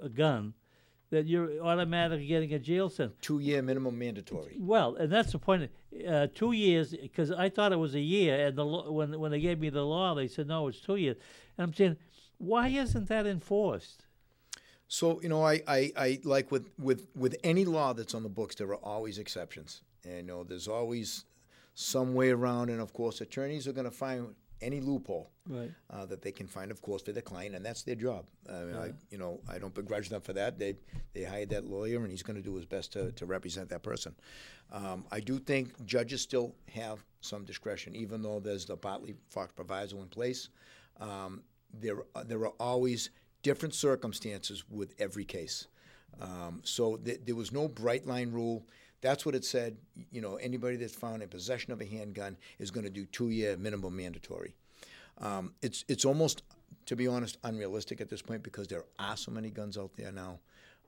a 0.00 0.08
gun, 0.08 0.54
that 1.10 1.26
you're 1.26 1.60
automatically 1.60 2.26
getting 2.26 2.54
a 2.54 2.58
jail 2.58 2.88
sentence. 2.88 3.18
two-year 3.20 3.60
minimum 3.62 3.98
mandatory. 3.98 4.56
Well, 4.58 4.94
and 4.94 5.12
that's 5.12 5.32
the 5.32 5.38
point. 5.38 5.70
Uh, 6.08 6.26
two 6.32 6.52
years, 6.52 6.92
because 6.94 7.30
I 7.30 7.50
thought 7.50 7.70
it 7.72 7.76
was 7.76 7.94
a 7.94 8.00
year, 8.00 8.46
and 8.46 8.56
the 8.56 8.64
law, 8.64 8.90
when 8.90 9.18
when 9.20 9.30
they 9.30 9.40
gave 9.40 9.58
me 9.60 9.68
the 9.68 9.84
law, 9.84 10.14
they 10.14 10.26
said 10.28 10.46
no, 10.46 10.68
it's 10.68 10.80
two 10.80 10.96
years. 10.96 11.16
And 11.58 11.64
I'm 11.66 11.74
saying, 11.74 11.96
why 12.38 12.68
isn't 12.68 13.08
that 13.08 13.26
enforced? 13.26 14.06
So 14.88 15.20
you 15.20 15.28
know, 15.28 15.42
I, 15.42 15.62
I, 15.66 15.92
I 15.96 16.20
like 16.24 16.50
with, 16.50 16.68
with 16.78 17.08
with 17.14 17.36
any 17.44 17.64
law 17.64 17.92
that's 17.92 18.14
on 18.14 18.22
the 18.22 18.28
books, 18.30 18.54
there 18.54 18.68
are 18.68 18.76
always 18.76 19.18
exceptions, 19.18 19.82
and 20.04 20.16
you 20.16 20.22
know, 20.22 20.44
there's 20.44 20.68
always 20.68 21.24
some 21.74 22.14
way 22.14 22.30
around, 22.30 22.70
and 22.70 22.80
of 22.80 22.92
course, 22.92 23.20
attorneys 23.20 23.66
are 23.66 23.72
going 23.72 23.84
to 23.84 23.90
find 23.90 24.34
any 24.60 24.80
loophole 24.80 25.28
Right. 25.48 25.72
uh, 25.90 26.06
that 26.06 26.22
they 26.22 26.30
can 26.30 26.46
find, 26.46 26.70
of 26.70 26.80
course, 26.82 27.02
for 27.02 27.10
their 27.12 27.22
client, 27.22 27.56
and 27.56 27.66
that's 27.66 27.82
their 27.82 27.96
job. 27.96 28.26
I 28.48 28.60
mean, 28.62 28.76
I, 28.76 28.92
you 29.10 29.18
know, 29.18 29.40
I 29.48 29.58
don't 29.58 29.74
begrudge 29.74 30.08
them 30.08 30.20
for 30.20 30.32
that. 30.34 30.58
They 30.58 30.76
they 31.14 31.24
hired 31.24 31.50
that 31.50 31.64
lawyer, 31.64 31.98
and 32.02 32.10
he's 32.10 32.22
going 32.22 32.36
to 32.36 32.42
do 32.42 32.54
his 32.54 32.64
best 32.64 32.92
to, 32.92 33.10
to 33.12 33.26
represent 33.26 33.68
that 33.70 33.82
person. 33.82 34.14
Um, 34.70 35.04
I 35.10 35.18
do 35.20 35.38
think 35.40 35.84
judges 35.84 36.20
still 36.22 36.54
have 36.72 37.04
some 37.20 37.44
discretion, 37.44 37.96
even 37.96 38.22
though 38.22 38.38
there's 38.38 38.64
the 38.64 38.76
Bartley 38.76 39.14
Fox 39.30 39.52
proviso 39.52 40.00
in 40.00 40.08
place. 40.08 40.48
Um, 41.00 41.42
there 41.74 41.96
there 42.26 42.38
are 42.46 42.54
always 42.60 43.10
different 43.42 43.74
circumstances 43.74 44.62
with 44.70 44.94
every 45.00 45.24
case. 45.24 45.66
Um, 46.20 46.60
so 46.62 46.96
th- 46.98 47.22
there 47.24 47.34
was 47.34 47.50
no 47.50 47.66
bright 47.66 48.06
line 48.06 48.30
rule. 48.30 48.64
That's 49.02 49.26
what 49.26 49.34
it 49.34 49.44
said. 49.44 49.76
You 50.10 50.22
know, 50.22 50.36
anybody 50.36 50.76
that's 50.76 50.94
found 50.94 51.22
in 51.22 51.28
possession 51.28 51.72
of 51.72 51.80
a 51.80 51.84
handgun 51.84 52.38
is 52.58 52.70
going 52.70 52.84
to 52.84 52.90
do 52.90 53.04
two 53.04 53.28
year 53.28 53.56
minimum 53.56 53.94
mandatory. 53.94 54.54
Um, 55.18 55.52
it's 55.60 55.84
it's 55.88 56.04
almost, 56.04 56.42
to 56.86 56.96
be 56.96 57.06
honest, 57.06 57.36
unrealistic 57.44 58.00
at 58.00 58.08
this 58.08 58.22
point 58.22 58.42
because 58.42 58.68
there 58.68 58.84
are 58.98 59.16
so 59.16 59.30
many 59.30 59.50
guns 59.50 59.76
out 59.76 59.90
there 59.96 60.12
now. 60.12 60.38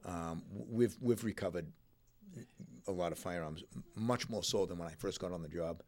Um, 0.06 0.42
we've 0.70 0.96
we've 1.00 1.24
recovered 1.24 1.66
a 2.86 2.92
lot 2.92 3.12
of 3.12 3.18
firearms, 3.18 3.64
much 3.94 4.28
more 4.28 4.42
so 4.42 4.64
than 4.64 4.78
when 4.78 4.88
I 4.88 4.92
first 4.92 5.20
got 5.20 5.32
on 5.32 5.42
the 5.42 5.48
job. 5.48 5.82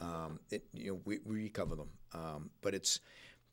Um, 0.00 0.38
it, 0.50 0.64
you 0.72 0.92
know, 0.92 1.00
we, 1.04 1.18
we 1.24 1.36
recover 1.36 1.74
them, 1.74 1.88
um, 2.14 2.50
but 2.60 2.74
it's 2.74 3.00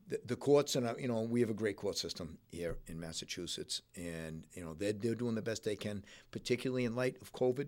the, 0.08 0.20
the 0.26 0.36
courts 0.36 0.76
and 0.76 0.86
uh, 0.86 0.94
you 1.00 1.08
know 1.08 1.22
we 1.22 1.40
have 1.42 1.50
a 1.50 1.56
great 1.56 1.76
court 1.76 1.98
system 1.98 2.38
here 2.48 2.78
in 2.88 3.00
Massachusetts, 3.00 3.82
and 3.96 4.46
you 4.54 4.64
know 4.64 4.74
they're 4.74 4.94
they're 4.94 5.16
doing 5.16 5.36
the 5.36 5.42
best 5.42 5.64
they 5.64 5.76
can, 5.76 6.04
particularly 6.32 6.86
in 6.86 6.96
light 6.96 7.18
of 7.22 7.32
COVID. 7.34 7.68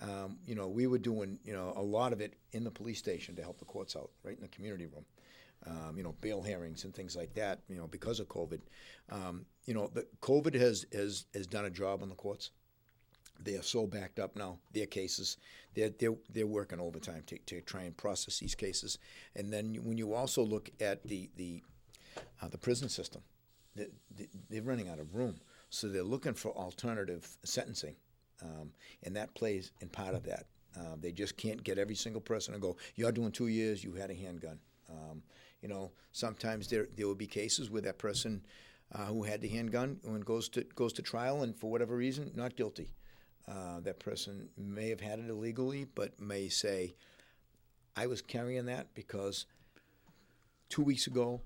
Um, 0.00 0.38
you 0.46 0.54
know, 0.54 0.68
we 0.68 0.86
were 0.86 0.98
doing 0.98 1.38
you 1.44 1.52
know 1.52 1.72
a 1.76 1.82
lot 1.82 2.12
of 2.12 2.20
it 2.20 2.34
in 2.52 2.64
the 2.64 2.70
police 2.70 2.98
station 2.98 3.36
to 3.36 3.42
help 3.42 3.58
the 3.58 3.64
courts 3.64 3.96
out, 3.96 4.10
right 4.24 4.36
in 4.36 4.42
the 4.42 4.48
community 4.48 4.86
room. 4.86 5.04
Um, 5.64 5.96
you 5.96 6.02
know, 6.02 6.16
bail 6.20 6.42
hearings 6.42 6.82
and 6.84 6.92
things 6.92 7.14
like 7.14 7.34
that. 7.34 7.60
You 7.68 7.76
know, 7.76 7.86
because 7.86 8.18
of 8.18 8.28
COVID. 8.28 8.60
Um, 9.10 9.46
you 9.64 9.74
know, 9.74 9.88
the 9.92 10.06
COVID 10.20 10.54
has 10.54 10.86
has 10.92 11.26
has 11.34 11.46
done 11.46 11.66
a 11.66 11.70
job 11.70 12.02
on 12.02 12.08
the 12.08 12.14
courts. 12.14 12.50
They 13.44 13.56
are 13.56 13.62
so 13.62 13.86
backed 13.86 14.18
up 14.18 14.36
now. 14.36 14.58
Their 14.72 14.86
cases, 14.86 15.36
they're 15.74 15.90
they're, 15.90 16.14
they're 16.30 16.46
working 16.46 16.80
overtime 16.80 17.22
to, 17.26 17.38
to 17.46 17.60
try 17.60 17.82
and 17.82 17.96
process 17.96 18.38
these 18.38 18.54
cases. 18.54 18.98
And 19.34 19.52
then 19.52 19.74
when 19.84 19.98
you 19.98 20.14
also 20.14 20.42
look 20.42 20.70
at 20.80 21.02
the 21.04 21.30
the 21.36 21.62
uh, 22.40 22.48
the 22.48 22.58
prison 22.58 22.88
system, 22.88 23.22
they, 23.74 23.86
they, 24.16 24.28
they're 24.50 24.62
running 24.62 24.88
out 24.88 24.98
of 24.98 25.14
room, 25.14 25.36
so 25.70 25.88
they're 25.88 26.02
looking 26.02 26.34
for 26.34 26.52
alternative 26.52 27.36
sentencing, 27.44 27.96
um, 28.42 28.70
and 29.02 29.16
that 29.16 29.34
plays 29.34 29.72
in 29.80 29.88
part 29.88 30.14
of 30.14 30.24
that. 30.24 30.46
Uh, 30.78 30.96
they 31.00 31.12
just 31.12 31.36
can't 31.36 31.62
get 31.62 31.78
every 31.78 31.94
single 31.94 32.20
person 32.20 32.54
to 32.54 32.60
go. 32.60 32.76
You're 32.94 33.12
doing 33.12 33.30
two 33.30 33.48
years. 33.48 33.84
You 33.84 33.92
had 33.92 34.10
a 34.10 34.14
handgun. 34.14 34.58
Um, 34.90 35.22
you 35.60 35.68
know, 35.68 35.92
sometimes 36.12 36.68
there 36.68 36.88
there 36.96 37.06
will 37.06 37.14
be 37.14 37.26
cases 37.26 37.70
where 37.70 37.82
that 37.82 37.98
person 37.98 38.42
uh, 38.94 39.06
who 39.06 39.22
had 39.22 39.40
the 39.40 39.48
handgun 39.48 39.98
when 40.02 40.20
goes 40.20 40.48
to 40.50 40.64
goes 40.74 40.92
to 40.94 41.02
trial 41.02 41.42
and 41.42 41.56
for 41.56 41.70
whatever 41.70 41.96
reason 41.96 42.30
not 42.34 42.56
guilty. 42.56 42.94
Uh, 43.48 43.80
that 43.80 43.98
person 43.98 44.48
may 44.56 44.88
have 44.88 45.00
had 45.00 45.18
it 45.18 45.28
illegally, 45.28 45.84
but 45.94 46.18
may 46.20 46.48
say, 46.48 46.94
"I 47.96 48.06
was 48.06 48.22
carrying 48.22 48.66
that 48.66 48.94
because 48.94 49.46
two 50.68 50.82
weeks 50.82 51.06
ago, 51.06 51.42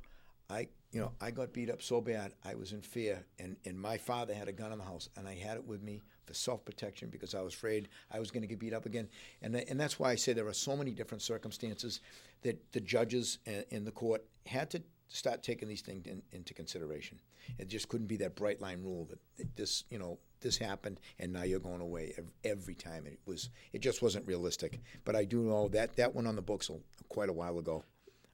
I 0.49 0.68
you 0.92 1.01
know 1.01 1.12
I 1.20 1.30
got 1.30 1.53
beat 1.53 1.70
up 1.70 1.82
so 1.82 2.01
bad 2.01 2.32
I 2.44 2.55
was 2.55 2.72
in 2.72 2.82
fear, 2.82 3.24
and 3.38 3.57
and 3.64 3.80
my 3.80 3.99
father 3.99 4.34
had 4.34 4.49
a 4.49 4.53
gun 4.53 4.72
in 4.72 4.78
the 4.78 4.84
house, 4.84 5.09
and 5.16 5.26
I 5.26 5.34
had 5.34 5.57
it 5.57 5.66
with 5.66 5.82
me 5.82 6.03
for 6.26 6.34
self 6.34 6.64
protection 6.64 7.08
because 7.08 7.34
I 7.34 7.40
was 7.40 7.54
afraid 7.54 7.88
I 8.10 8.18
was 8.18 8.30
going 8.30 8.42
to 8.42 8.48
get 8.48 8.58
beat 8.58 8.74
up 8.74 8.86
again, 8.86 9.08
and 9.42 9.54
th- 9.54 9.66
and 9.70 9.78
that's 9.80 9.98
why 9.98 10.10
I 10.10 10.16
say 10.16 10.32
there 10.32 10.48
are 10.48 10.52
so 10.52 10.76
many 10.76 10.90
different 10.90 11.22
circumstances 11.22 12.00
that 12.42 12.72
the 12.72 12.80
judges 12.80 13.38
in 13.70 13.84
the 13.84 13.90
court 13.90 14.24
had 14.46 14.70
to 14.70 14.82
start 15.08 15.42
taking 15.42 15.68
these 15.68 15.82
things 15.82 16.06
in, 16.06 16.22
into 16.32 16.54
consideration. 16.54 17.20
It 17.58 17.68
just 17.68 17.88
couldn't 17.88 18.08
be 18.08 18.16
that 18.18 18.34
bright 18.34 18.60
line 18.60 18.82
rule 18.82 19.08
that 19.10 19.56
this, 19.56 19.84
you 19.90 19.98
know, 19.98 20.18
this 20.40 20.58
happened 20.58 21.00
and 21.18 21.32
now 21.32 21.44
you're 21.44 21.60
going 21.60 21.80
away 21.80 22.14
every 22.44 22.74
time. 22.74 23.06
It 23.06 23.20
was, 23.24 23.50
it 23.72 23.80
just 23.80 24.02
wasn't 24.02 24.26
realistic. 24.26 24.80
But 25.04 25.16
I 25.16 25.24
do 25.24 25.42
know 25.42 25.68
that 25.68 25.96
that 25.96 26.14
went 26.14 26.26
on 26.26 26.36
the 26.36 26.42
books 26.42 26.70
quite 27.08 27.28
a 27.28 27.32
while 27.32 27.58
ago. 27.58 27.84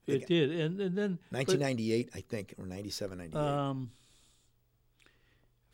It 0.05 0.27
did, 0.27 0.51
and, 0.51 0.81
and 0.81 0.97
then 0.97 1.19
1998, 1.29 2.09
I 2.13 2.21
think, 2.21 2.55
or 2.57 2.65
97, 2.65 3.17
98. 3.17 3.39
Um, 3.39 3.91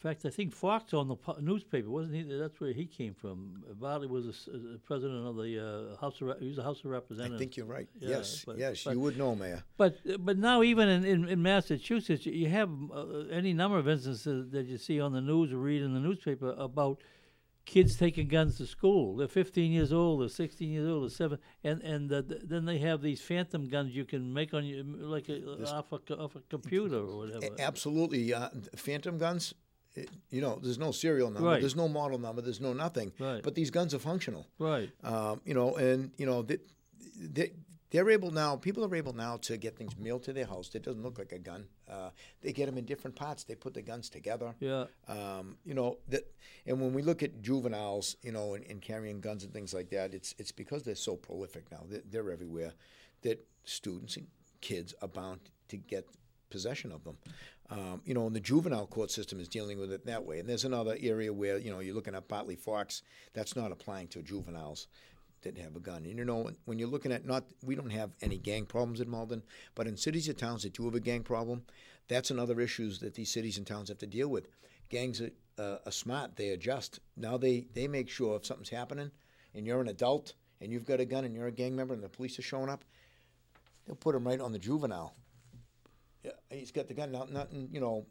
in 0.01 0.09
fact, 0.09 0.25
I 0.25 0.29
think 0.29 0.53
Fox 0.53 0.93
on 0.93 1.09
the 1.09 1.17
newspaper 1.41 1.89
wasn't 1.89 2.15
he? 2.15 2.23
That's 2.23 2.57
where 2.61 2.71
he 2.71 2.85
came 2.85 3.13
from. 3.13 3.61
Bartley 3.81 4.07
was 4.07 4.47
a, 4.47 4.75
a 4.75 4.77
president 4.77 5.27
of 5.27 5.35
the 5.35 5.59
uh, 5.59 5.97
House 5.99 6.21
of 6.21 6.39
he 6.39 6.47
was 6.47 6.57
a 6.57 6.63
House 6.63 6.79
of 6.79 6.85
Representatives. 6.85 7.35
I 7.35 7.37
think 7.37 7.57
you're 7.57 7.65
right. 7.65 7.89
Yeah, 7.99 8.09
yes, 8.09 8.43
but, 8.45 8.57
yes, 8.57 8.85
but, 8.85 8.93
you 8.93 9.01
would 9.01 9.17
know, 9.17 9.35
Mayor. 9.35 9.61
But 9.75 9.97
but 10.23 10.37
now 10.37 10.63
even 10.63 10.87
in, 10.87 11.03
in, 11.03 11.27
in 11.27 11.41
Massachusetts, 11.41 12.25
you 12.25 12.47
have 12.47 12.69
uh, 12.93 13.25
any 13.29 13.51
number 13.51 13.77
of 13.77 13.89
instances 13.89 14.49
that 14.51 14.67
you 14.67 14.77
see 14.77 15.01
on 15.01 15.11
the 15.11 15.19
news 15.19 15.51
or 15.51 15.57
read 15.57 15.81
in 15.81 15.93
the 15.93 15.99
newspaper 15.99 16.55
about 16.57 17.01
kids 17.65 17.97
taking 17.97 18.29
guns 18.29 18.57
to 18.59 18.65
school. 18.65 19.17
They're 19.17 19.27
15 19.27 19.69
years 19.69 19.91
old, 19.91 20.21
they're 20.21 20.29
16 20.29 20.69
years 20.69 20.87
old, 20.87 21.03
they're 21.03 21.09
seven, 21.09 21.39
and 21.65 21.81
and 21.81 22.09
uh, 22.09 22.21
then 22.25 22.63
they 22.63 22.77
have 22.77 23.01
these 23.01 23.19
phantom 23.19 23.67
guns 23.67 23.93
you 23.93 24.05
can 24.05 24.33
make 24.33 24.53
on 24.53 24.63
you 24.63 24.81
like 24.81 25.27
a, 25.27 25.43
off 25.75 25.91
a 25.91 26.15
off 26.15 26.37
a 26.37 26.41
computer 26.49 26.99
or 26.99 27.17
whatever. 27.17 27.53
Absolutely, 27.59 28.33
uh, 28.33 28.47
phantom 28.77 29.17
guns 29.17 29.53
you 30.29 30.41
know, 30.41 30.59
there's 30.61 30.77
no 30.77 30.91
serial 30.91 31.29
number, 31.29 31.49
right. 31.49 31.59
there's 31.59 31.75
no 31.75 31.87
model 31.87 32.17
number, 32.17 32.41
there's 32.41 32.61
no 32.61 32.73
nothing. 32.73 33.11
Right. 33.19 33.41
But 33.43 33.55
these 33.55 33.71
guns 33.71 33.93
are 33.93 33.99
functional. 33.99 34.47
Right. 34.57 34.89
Um, 35.03 35.41
you 35.45 35.53
know, 35.53 35.75
and 35.75 36.11
you 36.17 36.25
know, 36.25 36.41
they, 36.41 36.57
they, 37.19 37.51
they're 37.91 38.09
able 38.09 38.31
now. 38.31 38.55
People 38.55 38.85
are 38.85 38.95
able 38.95 39.13
now 39.13 39.37
to 39.37 39.57
get 39.57 39.75
things 39.75 39.97
mailed 39.97 40.23
to 40.23 40.33
their 40.33 40.45
house. 40.45 40.69
It 40.75 40.83
doesn't 40.83 41.01
look 41.01 41.17
like 41.17 41.31
a 41.31 41.39
gun. 41.39 41.65
Uh, 41.89 42.11
they 42.41 42.53
get 42.53 42.67
them 42.67 42.77
in 42.77 42.85
different 42.85 43.15
parts. 43.15 43.43
They 43.43 43.55
put 43.55 43.73
the 43.73 43.81
guns 43.81 44.09
together. 44.09 44.53
Yeah. 44.59 44.85
Um, 45.07 45.57
you 45.65 45.73
know 45.73 45.97
that, 46.09 46.23
and 46.65 46.79
when 46.79 46.93
we 46.93 47.01
look 47.01 47.23
at 47.23 47.41
juveniles, 47.41 48.15
you 48.21 48.31
know, 48.31 48.53
and, 48.53 48.65
and, 48.65 48.81
carrying 48.81 49.21
guns 49.21 49.43
and 49.43 49.51
things 49.51 49.73
like 49.73 49.89
that, 49.89 50.13
it's 50.13 50.35
it's 50.37 50.51
because 50.51 50.83
they're 50.83 50.95
so 50.95 51.15
prolific 51.15 51.71
now. 51.71 51.83
They're, 51.89 52.01
they're 52.09 52.31
everywhere. 52.31 52.73
That 53.23 53.45
students 53.65 54.17
and 54.17 54.27
kids 54.61 54.93
are 55.01 55.07
bound 55.07 55.39
to 55.69 55.77
get 55.77 56.05
possession 56.49 56.91
of 56.91 57.03
them. 57.03 57.17
Um, 57.71 58.01
you 58.03 58.15
know, 58.15 58.25
and 58.25 58.35
the 58.35 58.39
juvenile 58.39 58.87
court 58.87 59.11
system 59.11 59.39
is 59.39 59.47
dealing 59.47 59.79
with 59.79 59.91
it 59.91 60.05
that 60.07 60.25
way. 60.25 60.39
And 60.39 60.49
there's 60.49 60.65
another 60.65 60.97
area 60.99 61.31
where, 61.31 61.59
you 61.59 61.69
know, 61.69 61.79
you're 61.79 61.93
looking 61.93 62.15
at 62.15 62.27
Bartley 62.27 62.55
Fox, 62.55 63.03
that's 63.33 63.55
not 63.55 63.71
applying 63.71 64.07
to 64.07 64.23
juveniles 64.23 64.87
that 65.41 65.57
have 65.57 65.75
a 65.75 65.79
gun. 65.79 66.05
And 66.05 66.17
you 66.17 66.25
know, 66.25 66.49
when 66.65 66.79
you're 66.79 66.89
looking 66.89 67.11
at 67.11 67.25
not, 67.25 67.45
we 67.63 67.75
don't 67.75 67.91
have 67.91 68.11
any 68.21 68.37
gang 68.37 68.65
problems 68.65 68.99
in 68.99 69.09
Malden, 69.09 69.43
but 69.75 69.87
in 69.87 69.95
cities 69.95 70.27
and 70.27 70.37
towns 70.37 70.63
that 70.63 70.73
do 70.73 70.85
have 70.85 70.95
a 70.95 70.99
gang 70.99 71.23
problem, 71.23 71.63
that's 72.07 72.31
another 72.31 72.59
issues 72.59 72.99
that 72.99 73.13
these 73.13 73.31
cities 73.31 73.57
and 73.57 73.65
towns 73.65 73.89
have 73.89 73.99
to 73.99 74.07
deal 74.07 74.27
with. 74.27 74.47
Gangs 74.89 75.21
are, 75.21 75.31
uh, 75.57 75.77
are 75.85 75.91
smart; 75.91 76.35
they 76.35 76.49
adjust. 76.49 76.99
Now 77.15 77.37
they 77.37 77.67
they 77.73 77.87
make 77.87 78.09
sure 78.09 78.35
if 78.35 78.45
something's 78.45 78.69
happening, 78.69 79.11
and 79.53 79.65
you're 79.65 79.81
an 79.81 79.87
adult 79.87 80.33
and 80.61 80.71
you've 80.71 80.85
got 80.85 80.99
a 80.99 81.05
gun 81.05 81.23
and 81.23 81.33
you're 81.33 81.47
a 81.47 81.51
gang 81.51 81.75
member 81.75 81.93
and 81.93 82.03
the 82.03 82.09
police 82.09 82.37
are 82.39 82.43
showing 82.43 82.69
up, 82.69 82.83
they'll 83.85 83.95
put 83.95 84.13
them 84.13 84.27
right 84.27 84.41
on 84.41 84.51
the 84.51 84.59
juvenile 84.59 85.13
he's 86.49 86.71
got 86.71 86.87
the 86.87 86.93
gun. 86.93 87.11
Not, 87.11 87.31
nothing, 87.31 87.69
you 87.71 87.79
know, 87.79 88.05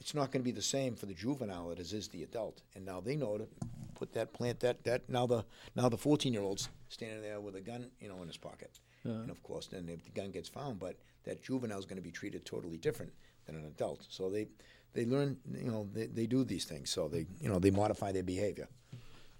it's 0.00 0.14
not 0.14 0.30
going 0.30 0.42
to 0.42 0.44
be 0.44 0.52
the 0.52 0.62
same 0.62 0.94
for 0.96 1.06
the 1.06 1.14
juvenile 1.14 1.74
as 1.78 1.92
is 1.92 2.08
the 2.08 2.22
adult. 2.22 2.62
And 2.74 2.84
now 2.84 3.00
they 3.00 3.16
know 3.16 3.38
to 3.38 3.46
put 3.94 4.12
that, 4.14 4.32
plant 4.32 4.60
that, 4.60 4.84
that. 4.84 5.08
Now 5.08 5.26
the 5.26 5.44
now 5.76 5.88
the 5.88 5.98
14 5.98 6.32
year 6.32 6.42
old's 6.42 6.68
standing 6.88 7.22
there 7.22 7.40
with 7.40 7.56
a 7.56 7.60
gun, 7.60 7.90
you 8.00 8.08
know, 8.08 8.20
in 8.22 8.28
his 8.28 8.36
pocket. 8.36 8.78
Yeah. 9.04 9.12
And 9.12 9.30
of 9.30 9.42
course, 9.42 9.66
then 9.66 9.88
if 9.88 10.04
the 10.04 10.10
gun 10.10 10.30
gets 10.30 10.48
found, 10.48 10.78
but 10.78 10.96
that 11.24 11.42
juvenile 11.42 11.78
is 11.78 11.84
going 11.84 11.96
to 11.96 12.02
be 12.02 12.10
treated 12.10 12.44
totally 12.44 12.78
different 12.78 13.12
than 13.46 13.56
an 13.56 13.66
adult. 13.66 14.06
So 14.08 14.30
they 14.30 14.48
they 14.94 15.04
learn, 15.04 15.36
you 15.52 15.70
know, 15.70 15.88
they, 15.92 16.06
they 16.06 16.26
do 16.26 16.44
these 16.44 16.64
things. 16.64 16.90
So 16.90 17.08
they 17.08 17.26
you 17.40 17.48
know 17.48 17.58
they 17.58 17.70
modify 17.70 18.12
their 18.12 18.22
behavior. 18.22 18.68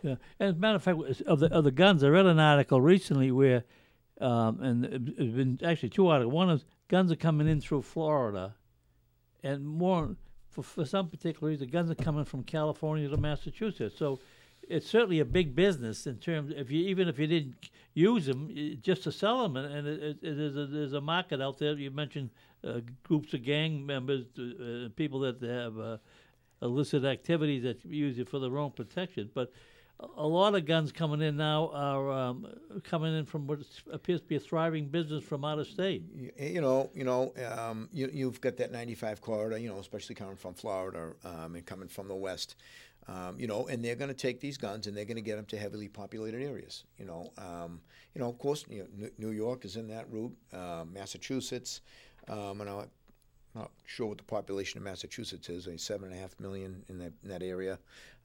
Yeah, 0.02 0.16
and 0.38 0.50
as 0.50 0.54
a 0.56 0.58
matter 0.58 0.76
of 0.76 0.82
fact, 0.82 0.98
of 1.26 1.40
the 1.40 1.52
of 1.52 1.64
the 1.64 1.70
guns, 1.70 2.04
I 2.04 2.08
read 2.08 2.26
an 2.26 2.38
article 2.38 2.80
recently 2.80 3.30
where, 3.30 3.64
um, 4.20 4.60
and 4.60 4.84
it's 4.84 5.34
been 5.34 5.58
actually 5.64 5.88
two 5.88 6.08
articles. 6.08 6.34
One 6.34 6.50
is 6.50 6.64
guns 6.88 7.10
are 7.10 7.16
coming 7.16 7.48
in 7.48 7.60
through 7.60 7.82
Florida, 7.82 8.54
and 9.42 9.66
more 9.66 10.16
for, 10.48 10.62
for 10.62 10.84
some 10.84 11.08
particular 11.08 11.48
reason, 11.48 11.68
guns 11.68 11.90
are 11.90 11.96
coming 11.96 12.24
from 12.24 12.42
California 12.42 13.08
to 13.08 13.16
Massachusetts. 13.16 13.96
So 13.98 14.20
it's 14.68 14.88
certainly 14.88 15.20
a 15.20 15.24
big 15.24 15.54
business 15.54 16.06
in 16.06 16.16
terms 16.16 16.52
if 16.56 16.70
you 16.70 16.86
even 16.86 17.08
if 17.08 17.18
you 17.18 17.26
didn't 17.26 17.54
use 17.94 18.26
them 18.26 18.50
just 18.82 19.02
to 19.04 19.12
sell 19.12 19.42
them 19.42 19.56
and, 19.56 19.86
it, 19.86 20.18
it, 20.22 20.38
is 20.38 20.56
a, 20.56 20.66
there's 20.66 20.92
a 20.92 21.00
market 21.00 21.40
out 21.40 21.58
there 21.58 21.74
you 21.74 21.90
mentioned 21.90 22.30
uh, 22.64 22.80
groups 23.02 23.34
of 23.34 23.42
gang 23.42 23.84
members 23.84 24.24
uh, 24.38 24.88
people 24.96 25.20
that 25.20 25.40
have 25.42 25.78
uh, 25.78 25.96
illicit 26.62 27.04
activities 27.04 27.62
that 27.62 27.84
use 27.84 28.18
it 28.18 28.28
for 28.28 28.38
their 28.38 28.58
own 28.58 28.70
protection 28.70 29.30
but 29.34 29.52
a 30.00 30.26
lot 30.26 30.54
of 30.54 30.66
guns 30.66 30.90
coming 30.92 31.22
in 31.22 31.36
now 31.36 31.70
are 31.72 32.10
um, 32.10 32.46
coming 32.82 33.16
in 33.16 33.24
from 33.24 33.46
what 33.46 33.60
appears 33.92 34.20
to 34.20 34.26
be 34.26 34.36
a 34.36 34.40
thriving 34.40 34.86
business 34.86 35.22
from 35.22 35.44
out 35.44 35.58
of 35.58 35.66
state. 35.66 36.02
You 36.38 36.60
know, 36.60 36.90
you 36.94 37.04
know, 37.04 37.32
um, 37.56 37.88
you, 37.92 38.26
have 38.26 38.40
got 38.40 38.56
that 38.56 38.72
95 38.72 39.20
corridor, 39.20 39.56
you 39.56 39.68
know, 39.68 39.78
especially 39.78 40.14
coming 40.14 40.36
from 40.36 40.54
Florida 40.54 41.12
um, 41.24 41.54
and 41.54 41.64
coming 41.64 41.88
from 41.88 42.08
the 42.08 42.14
west. 42.14 42.56
Um, 43.06 43.38
you 43.38 43.46
know, 43.46 43.66
and 43.66 43.84
they're 43.84 43.96
going 43.96 44.08
to 44.08 44.14
take 44.14 44.40
these 44.40 44.56
guns 44.56 44.86
and 44.86 44.96
they're 44.96 45.04
going 45.04 45.16
to 45.16 45.22
get 45.22 45.36
them 45.36 45.44
to 45.46 45.58
heavily 45.58 45.88
populated 45.88 46.42
areas. 46.42 46.84
You 46.98 47.04
know, 47.04 47.32
um, 47.36 47.80
you 48.14 48.20
know, 48.20 48.28
of 48.28 48.38
course, 48.38 48.64
you 48.68 48.88
know, 48.98 49.08
New 49.18 49.30
York 49.30 49.64
is 49.64 49.76
in 49.76 49.88
that 49.88 50.10
route, 50.10 50.34
uh, 50.52 50.84
Massachusetts, 50.90 51.82
um, 52.28 52.62
and 52.62 52.70
I'm 52.70 52.88
not 53.54 53.70
sure 53.84 54.08
what 54.08 54.18
the 54.18 54.24
population 54.24 54.78
of 54.78 54.84
Massachusetts 54.84 55.48
is, 55.48 55.66
like 55.66 55.78
seven 55.78 56.10
and 56.10 56.18
a 56.18 56.20
half 56.20 56.38
million 56.40 56.84
in 56.88 56.98
that 56.98 57.12
in 57.22 57.28
that 57.28 57.42
area. 57.42 57.78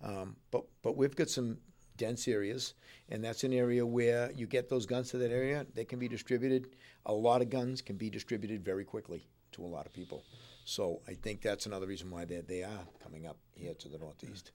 Um, 0.03 0.35
but 0.51 0.63
but 0.81 0.97
we've 0.97 1.15
got 1.15 1.29
some 1.29 1.57
dense 1.97 2.27
areas, 2.27 2.73
and 3.09 3.23
that's 3.23 3.43
an 3.43 3.53
area 3.53 3.85
where 3.85 4.31
you 4.31 4.47
get 4.47 4.69
those 4.69 4.85
guns 4.85 5.09
to 5.11 5.17
that 5.17 5.31
area. 5.31 5.65
They 5.75 5.85
can 5.85 5.99
be 5.99 6.07
distributed. 6.07 6.67
A 7.05 7.13
lot 7.13 7.41
of 7.41 7.49
guns 7.49 7.81
can 7.81 7.97
be 7.97 8.09
distributed 8.09 8.63
very 8.63 8.85
quickly 8.85 9.27
to 9.51 9.63
a 9.63 9.67
lot 9.67 9.85
of 9.85 9.93
people. 9.93 10.23
So 10.65 11.01
I 11.07 11.13
think 11.13 11.41
that's 11.41 11.65
another 11.65 11.87
reason 11.87 12.09
why 12.09 12.25
they 12.25 12.41
they 12.41 12.63
are 12.63 12.85
coming 13.03 13.27
up 13.27 13.37
here 13.53 13.73
to 13.73 13.89
the 13.89 13.97
northeast. 13.97 14.51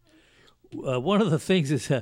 Uh, 0.87 1.01
one 1.01 1.21
of 1.21 1.31
the 1.31 1.39
things 1.39 1.71
is 1.71 1.91
uh, 1.91 2.01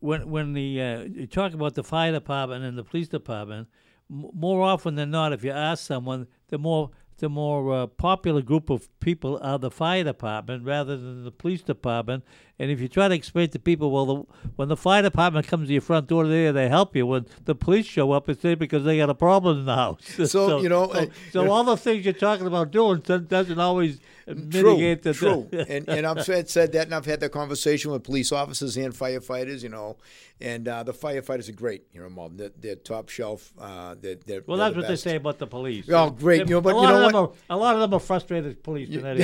when 0.00 0.30
when 0.30 0.52
the 0.52 0.80
uh, 0.80 1.02
you 1.02 1.26
talk 1.26 1.52
about 1.52 1.74
the 1.74 1.84
fire 1.84 2.12
department 2.12 2.64
and 2.64 2.78
the 2.78 2.84
police 2.84 3.08
department, 3.08 3.68
m- 4.10 4.30
more 4.34 4.62
often 4.62 4.94
than 4.94 5.10
not, 5.10 5.32
if 5.32 5.44
you 5.44 5.50
ask 5.50 5.84
someone, 5.84 6.26
the 6.48 6.58
more 6.58 6.90
the 7.18 7.28
more 7.28 7.72
uh, 7.72 7.86
popular 7.86 8.42
group 8.42 8.70
of 8.70 8.88
people 9.00 9.38
are 9.42 9.58
the 9.58 9.70
fire 9.70 10.04
department 10.04 10.64
rather 10.64 10.96
than 10.96 11.24
the 11.24 11.30
police 11.30 11.62
department. 11.62 12.24
And 12.58 12.70
if 12.70 12.80
you 12.80 12.86
try 12.86 13.08
to 13.08 13.14
explain 13.14 13.48
to 13.50 13.58
people, 13.58 13.90
well, 13.90 14.06
the, 14.06 14.48
when 14.54 14.68
the 14.68 14.76
fire 14.76 15.02
department 15.02 15.48
comes 15.48 15.66
to 15.66 15.72
your 15.72 15.82
front 15.82 16.06
door, 16.06 16.26
they 16.26 16.52
they 16.52 16.68
help 16.68 16.94
you. 16.94 17.04
When 17.04 17.26
the 17.44 17.54
police 17.54 17.84
show 17.84 18.12
up, 18.12 18.28
it's 18.28 18.42
there 18.42 18.54
because 18.54 18.84
they 18.84 18.98
got 18.98 19.10
a 19.10 19.14
problem 19.14 19.58
in 19.58 19.64
the 19.64 19.74
house. 19.74 20.04
So, 20.16 20.24
so 20.26 20.60
you 20.60 20.68
know, 20.68 20.86
so, 20.92 20.98
uh, 20.98 21.06
so 21.32 21.50
all 21.50 21.64
the 21.64 21.76
things 21.76 22.04
you're 22.04 22.14
talking 22.14 22.46
about 22.46 22.70
doing 22.70 23.00
doesn't 23.00 23.58
always 23.58 23.98
mitigate 24.26 25.02
true, 25.02 25.12
the 25.12 25.14
true. 25.14 25.48
and 25.68 25.88
and 25.88 26.06
I've 26.06 26.24
said, 26.24 26.48
said 26.48 26.72
that, 26.72 26.86
and 26.86 26.94
I've 26.94 27.06
had 27.06 27.20
that 27.20 27.32
conversation 27.32 27.90
with 27.90 28.04
police 28.04 28.30
officers 28.30 28.76
and 28.76 28.94
firefighters. 28.94 29.62
You 29.64 29.70
know, 29.70 29.96
and 30.40 30.66
uh, 30.68 30.82
the 30.82 30.92
firefighters 30.92 31.48
are 31.48 31.52
great. 31.52 31.86
You 31.92 32.02
know, 32.02 32.08
Malden. 32.08 32.36
They're, 32.36 32.50
they're 32.56 32.76
top 32.76 33.08
shelf. 33.08 33.52
Uh, 33.58 33.94
they're, 34.00 34.16
they're, 34.26 34.42
well, 34.46 34.58
that's 34.58 34.74
the 34.74 34.80
what 34.80 34.88
best. 34.88 35.04
they 35.04 35.10
say 35.10 35.16
about 35.16 35.38
the 35.38 35.46
police. 35.46 35.88
Oh, 35.88 36.10
great. 36.10 36.40
you 36.40 36.46
know, 36.46 36.60
but 36.60 36.76
you 36.76 36.82
know 36.82 37.04
what? 37.04 37.14
Are, 37.14 37.30
a 37.50 37.56
lot 37.56 37.74
of 37.74 37.80
them 37.80 37.94
are 37.94 38.00
frustrated 38.00 38.62
police. 38.62 38.88
You 38.88 39.00
know, 39.02 39.14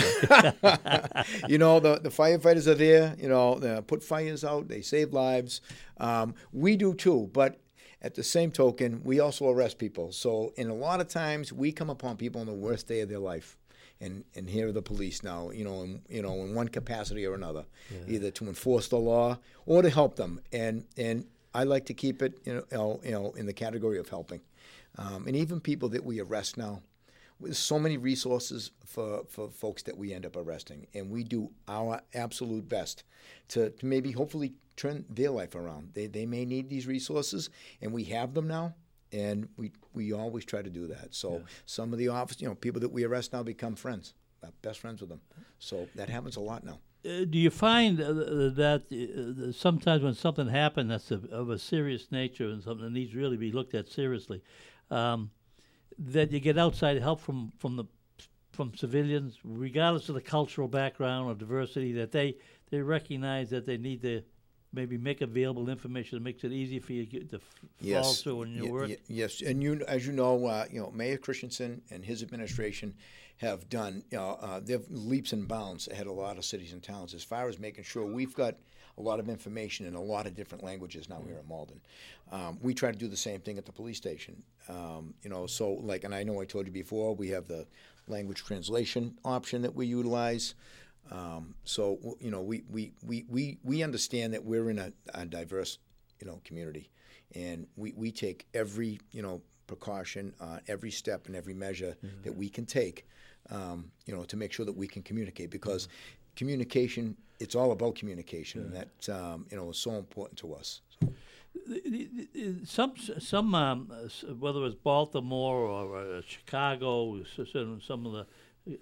the 1.81 2.01
the 2.03 2.11
firefighters 2.11 2.67
are 2.67 2.75
there. 2.75 3.15
You 3.21 3.29
know, 3.29 3.83
put 3.87 4.03
fires 4.03 4.45
out. 4.45 4.69
They 4.69 4.83
save 4.83 5.13
lives. 5.13 5.61
Um, 5.99 6.35
we 6.53 6.77
do 6.77 6.95
too, 6.95 7.31
but 7.33 7.61
at 8.03 8.15
the 8.15 8.23
same 8.23 8.51
token, 8.51 9.03
we 9.05 9.21
also 9.21 9.51
arrest 9.51 9.79
people. 9.79 10.13
So, 10.13 10.53
in 10.57 10.71
a 10.71 10.75
lot 10.75 11.01
of 11.01 11.09
times, 11.09 11.53
we 11.53 11.71
come 11.71 11.91
upon 11.91 12.17
people 12.17 12.41
on 12.41 12.47
the 12.47 12.55
worst 12.55 12.89
day 12.89 13.01
of 13.01 13.09
their 13.09 13.19
life 13.19 13.59
and 14.01 14.25
and 14.35 14.49
here 14.49 14.69
are 14.69 14.73
the 14.73 14.83
police 14.83 15.23
now, 15.23 15.51
you 15.51 15.65
know, 15.65 15.83
in 15.83 16.03
you 16.09 16.23
know, 16.23 16.33
in 16.45 16.55
one 16.55 16.69
capacity 16.69 17.27
or 17.27 17.35
another, 17.35 17.65
yeah. 17.91 18.15
either 18.15 18.31
to 18.33 18.47
enforce 18.47 18.89
the 18.89 18.97
law 18.97 19.39
or 19.67 19.83
to 19.83 19.91
help 19.91 20.17
them. 20.17 20.41
And 20.53 20.85
and 20.97 21.27
I 21.55 21.65
like 21.65 21.87
to 21.87 21.95
keep 21.95 22.23
it, 22.23 22.39
you 22.45 22.65
know, 22.73 23.01
you 23.05 23.11
know, 23.11 23.33
in 23.37 23.47
the 23.47 23.53
category 23.53 23.99
of 23.99 24.09
helping. 24.09 24.41
Um, 24.99 25.27
and 25.27 25.37
even 25.37 25.61
people 25.61 25.89
that 25.91 26.05
we 26.05 26.21
arrest 26.21 26.57
now, 26.57 26.83
there's 27.41 27.59
so 27.59 27.79
many 27.79 27.97
resources 27.97 28.71
for, 28.85 29.25
for 29.29 29.51
folks 29.51 29.83
that 29.85 29.97
we 29.97 30.13
end 30.13 30.27
up 30.27 30.37
arresting, 30.37 30.87
and 30.95 31.11
we 31.11 31.25
do 31.25 31.51
our 31.69 32.01
absolute 32.15 32.69
best 32.69 33.05
to, 33.49 33.71
to 33.71 33.87
maybe 33.87 34.13
hopefully 34.13 34.55
turn 34.77 35.05
their 35.09 35.31
life 35.31 35.55
around. 35.55 35.91
They, 35.95 36.07
they 36.07 36.27
may 36.27 36.45
need 36.45 36.69
these 36.69 36.87
resources, 36.87 37.51
and 37.81 37.93
we 37.93 38.05
have 38.05 38.35
them 38.35 38.49
now, 38.49 38.75
and 39.13 39.49
we, 39.57 39.73
we 39.95 40.13
always 40.13 40.45
try 40.45 40.63
to 40.63 40.71
do 40.71 40.87
that. 40.89 41.15
So 41.15 41.33
yeah. 41.33 41.39
some 41.67 41.93
of 41.93 41.99
the 41.99 42.09
office, 42.09 42.41
you 42.41 42.49
know, 42.49 42.55
people 42.55 42.81
that 42.81 42.93
we 42.93 43.05
arrest 43.05 43.33
now 43.33 43.43
become 43.43 43.75
friends, 43.75 44.15
uh, 44.43 44.49
best 44.63 44.81
friends 44.81 45.01
with 45.01 45.11
them. 45.11 45.21
So 45.59 45.89
that 45.95 46.09
happens 46.09 46.37
a 46.37 46.41
lot 46.41 46.65
now. 46.65 46.79
Uh, 47.03 47.25
do 47.25 47.39
you 47.39 47.49
find 47.51 47.99
uh, 47.99 48.13
that 48.13 48.83
uh, 48.93 49.53
sometimes 49.53 50.03
when 50.03 50.13
something 50.13 50.49
happens 50.49 50.91
that's 50.91 51.11
of, 51.11 51.25
of, 51.27 51.49
a 51.49 51.59
serious 51.59 52.13
nature 52.13 52.45
and 52.51 52.63
something 52.63 52.85
that 52.85 52.93
needs 52.93 53.15
really 53.15 53.39
be 53.39 53.51
looked 53.53 53.75
at 53.75 53.89
seriously, 53.89 54.43
um, 54.91 55.31
that 55.99 56.33
you 56.33 56.41
get 56.41 56.59
outside 56.59 57.01
help 57.01 57.21
from 57.21 57.53
from 57.59 57.77
the 57.77 57.85
from 58.53 58.75
civilians, 58.75 59.39
regardless 59.45 60.09
of 60.09 60.15
the 60.15 60.21
cultural 60.21 60.69
background 60.69 61.31
or 61.31 61.35
diversity, 61.35 61.93
that 61.93 62.13
they 62.13 62.37
they 62.71 62.81
recognize 62.81 63.51
that 63.51 63.67
they 63.67 63.77
need 63.77 64.03
to 64.03 64.23
maybe 64.73 64.97
make 64.97 65.21
available 65.21 65.69
information 65.69 66.17
that 66.17 66.23
makes 66.23 66.45
it 66.45 66.53
easy 66.53 66.79
for 66.79 66.93
you 66.93 67.05
to 67.05 67.37
f- 67.37 67.43
yes. 67.81 68.03
follow 68.03 68.15
through 68.15 68.43
in 68.43 68.55
your 68.55 68.67
y- 68.67 68.71
work. 68.71 68.89
Y- 68.89 68.97
yes, 69.09 69.43
and 69.43 69.63
you, 69.63 69.83
as 69.89 70.07
you 70.07 70.13
know, 70.13 70.47
uh, 70.47 70.65
you 70.71 70.81
know, 70.81 70.91
Mayor 70.93 71.19
Christenson 71.19 71.83
and 71.91 72.05
his 72.05 72.23
administration 72.23 72.95
have 73.39 73.69
done, 73.69 74.05
you 74.11 74.19
know, 74.19 74.39
uh, 74.41 74.61
they've 74.61 74.85
leaps 74.91 75.33
and 75.33 75.49
bounds 75.49 75.89
ahead 75.89 76.07
of 76.07 76.13
a 76.13 76.21
lot 76.21 76.37
of 76.39 76.45
cities 76.45 76.73
and 76.73 76.83
towns 76.83 77.15
as 77.15 77.25
far 77.25 77.49
as 77.49 77.59
making 77.59 77.83
sure 77.83 78.05
we've 78.05 78.35
got 78.35 78.55
a 79.01 79.03
lot 79.03 79.19
of 79.19 79.29
information 79.29 79.87
in 79.87 79.95
a 79.95 80.03
lot 80.03 80.27
of 80.27 80.35
different 80.35 80.63
languages 80.63 81.09
now 81.09 81.23
here 81.27 81.37
at 81.37 81.49
Malden. 81.49 81.81
Um, 82.31 82.59
we 82.61 82.75
try 82.75 82.93
to 82.93 82.99
do 82.99 83.09
the 83.09 83.17
same 83.17 83.41
thing 83.41 83.57
at 83.57 83.65
the 83.65 83.73
police 83.73 83.97
station. 83.97 84.43
Um, 84.69 85.15
you 85.23 85.31
know, 85.31 85.47
so 85.47 85.73
like, 85.73 86.05
and 86.05 86.15
I 86.15 86.23
know 86.23 86.41
I 86.41 86.45
told 86.45 86.67
you 86.67 86.73
before, 86.73 87.15
we 87.15 87.29
have 87.29 87.49
the 87.49 87.67
language 88.07 88.45
translation 88.45 89.17
option 89.25 89.63
that 89.63 89.75
we 89.75 89.87
utilize. 89.87 90.55
Um, 91.11 91.55
so 91.65 91.99
you 92.21 92.31
know, 92.31 92.43
we, 92.43 92.63
we, 92.71 92.93
we, 93.05 93.25
we, 93.29 93.59
we 93.65 93.83
understand 93.83 94.35
that 94.35 94.45
we're 94.45 94.69
in 94.69 94.79
a, 94.79 94.93
a 95.15 95.25
diverse, 95.25 95.79
you 96.21 96.27
know, 96.27 96.41
community, 96.45 96.91
and 97.35 97.67
we, 97.77 97.95
we 97.97 98.13
take 98.13 98.47
every 98.53 99.01
you 99.13 99.23
know 99.23 99.41
precaution, 99.67 100.35
uh, 100.41 100.59
every 100.69 100.91
step 100.91 101.27
and 101.27 101.35
every 101.35 101.55
measure 101.55 101.97
mm-hmm. 102.05 102.23
that 102.23 102.37
we 102.37 102.49
can 102.49 102.67
take, 102.67 103.07
um, 103.51 103.91
you 104.05 104.15
know, 104.15 104.25
to 104.25 104.37
make 104.37 104.53
sure 104.53 104.67
that 104.67 104.77
we 104.77 104.87
can 104.87 105.03
communicate 105.03 105.49
because 105.49 105.87
mm-hmm. 105.87 106.20
Communication, 106.37 107.17
it's 107.39 107.55
all 107.55 107.73
about 107.73 107.95
communication, 107.95 108.63
and 108.63 108.75
that 108.75 109.09
um, 109.15 109.47
you 109.51 109.57
know 109.57 109.71
is 109.71 109.79
so 109.79 109.93
important 109.93 110.39
to 110.39 110.55
us. 110.55 110.81
So. 111.01 111.09
Some 112.65 112.95
some 113.19 113.55
um, 113.55 113.93
whether 114.39 114.65
it's 114.67 114.77
Baltimore 114.77 115.57
or 115.57 115.97
uh, 115.99 116.23
Chicago, 116.27 117.23
some 117.25 118.07
of 118.07 118.13
the 118.13 118.27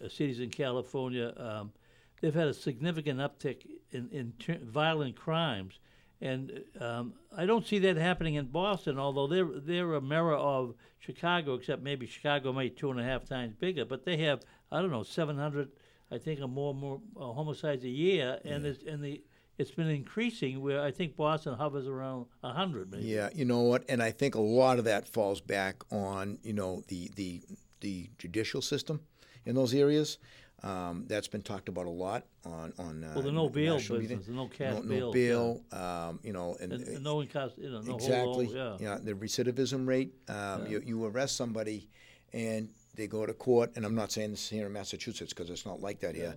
uh, 0.04 0.08
cities 0.08 0.40
in 0.40 0.50
California, 0.50 1.32
um, 1.36 1.72
they've 2.20 2.34
had 2.34 2.48
a 2.48 2.54
significant 2.54 3.20
uptick 3.20 3.66
in, 3.90 4.08
in 4.10 4.32
ter- 4.38 4.58
violent 4.62 5.16
crimes, 5.16 5.78
and 6.20 6.62
um, 6.80 7.14
I 7.36 7.46
don't 7.46 7.66
see 7.66 7.78
that 7.80 7.96
happening 7.96 8.34
in 8.34 8.46
Boston. 8.46 8.98
Although 8.98 9.28
they're 9.28 9.60
they're 9.60 9.94
a 9.94 10.02
mirror 10.02 10.36
of 10.36 10.74
Chicago, 10.98 11.54
except 11.54 11.82
maybe 11.82 12.06
Chicago 12.06 12.52
may 12.52 12.68
two 12.68 12.90
and 12.90 13.00
a 13.00 13.04
half 13.04 13.24
times 13.24 13.54
bigger, 13.58 13.84
but 13.84 14.04
they 14.04 14.18
have 14.18 14.40
I 14.70 14.82
don't 14.82 14.90
know 14.90 15.04
seven 15.04 15.38
hundred, 15.38 15.70
I 16.10 16.18
think, 16.18 16.40
or 16.40 16.48
more 16.48 16.74
more 16.74 17.00
uh, 17.16 17.32
homicides 17.32 17.84
a 17.84 17.88
year, 17.88 18.38
and 18.44 18.64
yeah. 18.64 18.92
and 18.92 19.04
the 19.04 19.22
it's 19.58 19.72
been 19.72 19.88
increasing 19.88 20.60
where 20.60 20.80
I 20.80 20.92
think 20.92 21.16
Boston 21.16 21.54
hovers 21.54 21.88
around 21.88 22.26
100. 22.42 22.94
Yeah, 23.00 23.28
you 23.34 23.44
know 23.44 23.62
what? 23.62 23.84
And 23.88 24.00
I 24.00 24.12
think 24.12 24.36
a 24.36 24.40
lot 24.40 24.78
of 24.78 24.84
that 24.84 25.08
falls 25.08 25.40
back 25.40 25.82
on, 25.90 26.38
you 26.42 26.52
know, 26.52 26.82
the 26.88 27.10
the 27.16 27.42
the 27.80 28.08
judicial 28.18 28.62
system 28.62 29.00
in 29.44 29.54
those 29.54 29.74
areas. 29.74 30.18
Um, 30.60 31.04
that's 31.06 31.28
been 31.28 31.42
talked 31.42 31.68
about 31.68 31.86
a 31.86 31.90
lot 31.90 32.24
on 32.44 32.72
on. 32.78 33.04
Uh, 33.04 33.12
well, 33.14 33.22
the 33.22 33.32
no 33.32 33.48
bail 33.48 33.76
business, 33.76 34.26
the 34.26 34.32
no 34.32 34.48
cash 34.48 34.74
no, 34.74 34.82
bail, 34.82 35.06
no 35.06 35.12
bail. 35.12 35.62
Yeah. 35.72 36.06
Um, 36.08 36.20
you 36.24 36.32
know, 36.32 36.56
and, 36.60 36.72
and, 36.72 36.82
and 36.88 37.04
no 37.04 37.24
cost, 37.26 37.58
you 37.58 37.70
know, 37.70 37.80
no 37.80 37.94
exactly. 37.94 38.46
Whole, 38.46 38.54
yeah. 38.54 38.76
yeah, 38.80 38.98
the 39.00 39.12
recidivism 39.12 39.86
rate. 39.86 40.14
Um, 40.28 40.36
yeah. 40.64 40.68
you, 40.68 40.82
you 40.84 41.04
arrest 41.04 41.36
somebody, 41.36 41.88
and 42.32 42.70
they 42.98 43.06
go 43.06 43.24
to 43.24 43.32
court, 43.32 43.72
and 43.76 43.86
I'm 43.86 43.94
not 43.94 44.12
saying 44.12 44.32
this 44.32 44.50
here 44.50 44.66
in 44.66 44.72
Massachusetts 44.72 45.32
because 45.32 45.48
it's 45.48 45.64
not 45.64 45.80
like 45.80 46.00
that 46.00 46.14
yeah. 46.14 46.20
here. 46.20 46.36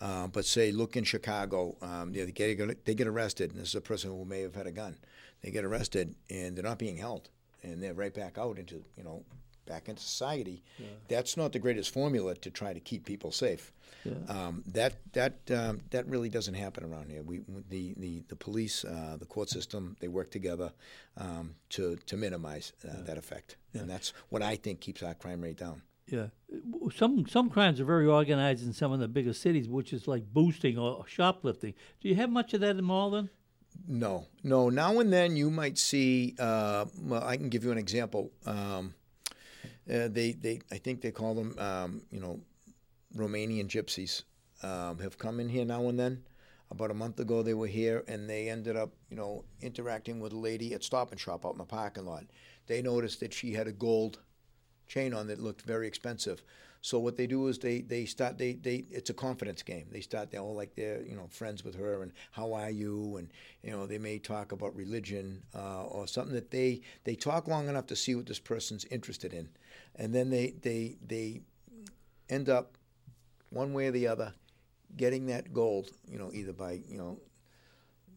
Uh, 0.00 0.26
but 0.26 0.44
say, 0.44 0.72
look 0.72 0.96
in 0.96 1.04
Chicago, 1.04 1.76
um, 1.82 2.12
they, 2.12 2.30
get, 2.32 2.84
they 2.84 2.94
get 2.94 3.06
arrested, 3.06 3.52
and 3.52 3.60
this 3.60 3.68
is 3.68 3.74
a 3.74 3.80
person 3.80 4.10
who 4.10 4.24
may 4.24 4.40
have 4.40 4.54
had 4.54 4.66
a 4.66 4.72
gun. 4.72 4.96
They 5.42 5.50
get 5.50 5.64
arrested, 5.64 6.14
and 6.28 6.56
they're 6.56 6.64
not 6.64 6.78
being 6.78 6.96
held, 6.96 7.28
and 7.62 7.82
they're 7.82 7.94
right 7.94 8.12
back 8.12 8.38
out 8.38 8.58
into 8.58 8.82
you 8.96 9.04
know 9.04 9.24
back 9.66 9.88
into 9.88 10.02
society. 10.02 10.62
Yeah. 10.78 10.86
That's 11.08 11.36
not 11.36 11.52
the 11.52 11.58
greatest 11.58 11.94
formula 11.94 12.34
to 12.34 12.50
try 12.50 12.72
to 12.72 12.80
keep 12.80 13.04
people 13.04 13.30
safe. 13.30 13.72
Yeah. 14.04 14.14
Um, 14.28 14.64
that 14.66 14.94
that 15.12 15.34
um, 15.50 15.80
that 15.90 16.06
really 16.06 16.28
doesn't 16.28 16.54
happen 16.54 16.84
around 16.84 17.10
here. 17.10 17.22
We 17.22 17.40
the 17.68 17.94
the, 17.96 18.22
the 18.28 18.36
police, 18.36 18.84
uh, 18.84 19.16
the 19.18 19.26
court 19.26 19.48
system, 19.48 19.96
they 20.00 20.08
work 20.08 20.30
together 20.30 20.72
um, 21.16 21.54
to 21.70 21.96
to 22.06 22.16
minimize 22.16 22.72
uh, 22.84 22.88
yeah. 22.88 23.02
that 23.04 23.18
effect, 23.18 23.56
and 23.74 23.88
that's 23.88 24.12
what 24.30 24.42
I 24.42 24.56
think 24.56 24.80
keeps 24.80 25.02
our 25.02 25.14
crime 25.14 25.42
rate 25.42 25.58
down. 25.58 25.82
Yeah, 26.10 26.26
some 26.94 27.26
some 27.28 27.50
crimes 27.50 27.80
are 27.80 27.84
very 27.84 28.06
organized 28.06 28.66
in 28.66 28.72
some 28.72 28.92
of 28.92 28.98
the 28.98 29.08
bigger 29.08 29.32
cities, 29.32 29.68
which 29.68 29.92
is 29.92 30.08
like 30.08 30.24
boosting 30.32 30.76
or 30.76 31.04
shoplifting. 31.06 31.74
Do 32.00 32.08
you 32.08 32.16
have 32.16 32.30
much 32.30 32.52
of 32.54 32.60
that 32.60 32.76
in 32.76 32.84
Malden? 32.84 33.30
No, 33.86 34.26
no. 34.42 34.68
Now 34.70 34.98
and 34.98 35.12
then 35.12 35.36
you 35.36 35.50
might 35.50 35.78
see. 35.78 36.34
Uh, 36.38 36.86
well, 37.00 37.22
I 37.24 37.36
can 37.36 37.48
give 37.48 37.64
you 37.64 37.70
an 37.70 37.78
example. 37.78 38.32
Um, 38.44 38.94
uh, 39.88 40.08
they, 40.08 40.32
they, 40.32 40.60
I 40.70 40.78
think 40.78 41.00
they 41.00 41.10
call 41.10 41.34
them, 41.34 41.58
um, 41.58 42.02
you 42.10 42.20
know, 42.20 42.40
Romanian 43.16 43.66
gypsies. 43.68 44.22
Um, 44.62 44.98
have 44.98 45.18
come 45.18 45.40
in 45.40 45.48
here 45.48 45.64
now 45.64 45.88
and 45.88 45.98
then. 45.98 46.24
About 46.70 46.92
a 46.92 46.94
month 46.94 47.18
ago, 47.18 47.42
they 47.42 47.54
were 47.54 47.66
here, 47.66 48.04
and 48.06 48.30
they 48.30 48.48
ended 48.48 48.76
up, 48.76 48.92
you 49.08 49.16
know, 49.16 49.44
interacting 49.60 50.20
with 50.20 50.32
a 50.32 50.36
lady 50.36 50.72
at 50.72 50.84
Stop 50.84 51.10
and 51.10 51.20
Shop 51.20 51.44
out 51.44 51.52
in 51.52 51.58
the 51.58 51.64
parking 51.64 52.04
lot. 52.04 52.24
They 52.68 52.80
noticed 52.80 53.18
that 53.20 53.32
she 53.32 53.54
had 53.54 53.66
a 53.66 53.72
gold 53.72 54.20
chain 54.90 55.14
on 55.14 55.28
that 55.28 55.40
looked 55.40 55.62
very 55.62 55.86
expensive. 55.86 56.42
So 56.82 56.98
what 56.98 57.16
they 57.16 57.26
do 57.26 57.46
is 57.46 57.58
they 57.58 57.82
they 57.82 58.06
start 58.06 58.38
they 58.38 58.54
they 58.54 58.84
it's 58.90 59.10
a 59.10 59.14
confidence 59.14 59.62
game. 59.62 59.86
They 59.92 60.00
start 60.00 60.30
they 60.30 60.38
all 60.38 60.54
like 60.54 60.74
they're 60.74 61.02
you 61.02 61.14
know 61.14 61.28
friends 61.30 61.62
with 61.64 61.76
her 61.76 62.02
and 62.02 62.12
how 62.32 62.52
are 62.54 62.70
you 62.70 63.16
and 63.16 63.28
you 63.62 63.70
know 63.70 63.86
they 63.86 63.98
may 63.98 64.18
talk 64.18 64.52
about 64.52 64.74
religion 64.74 65.42
uh, 65.54 65.84
or 65.84 66.06
something 66.06 66.34
that 66.34 66.50
they 66.50 66.80
they 67.04 67.14
talk 67.14 67.48
long 67.48 67.68
enough 67.68 67.86
to 67.86 67.96
see 67.96 68.14
what 68.14 68.26
this 68.26 68.38
person's 68.38 68.84
interested 68.86 69.32
in, 69.32 69.48
and 69.96 70.14
then 70.14 70.30
they 70.30 70.54
they 70.62 70.96
they 71.06 71.42
end 72.28 72.48
up 72.48 72.76
one 73.50 73.72
way 73.74 73.88
or 73.88 73.92
the 73.92 74.08
other 74.08 74.32
getting 74.96 75.26
that 75.26 75.52
gold. 75.52 75.90
You 76.10 76.18
know 76.18 76.30
either 76.32 76.54
by 76.54 76.80
you 76.88 76.96
know 76.96 77.20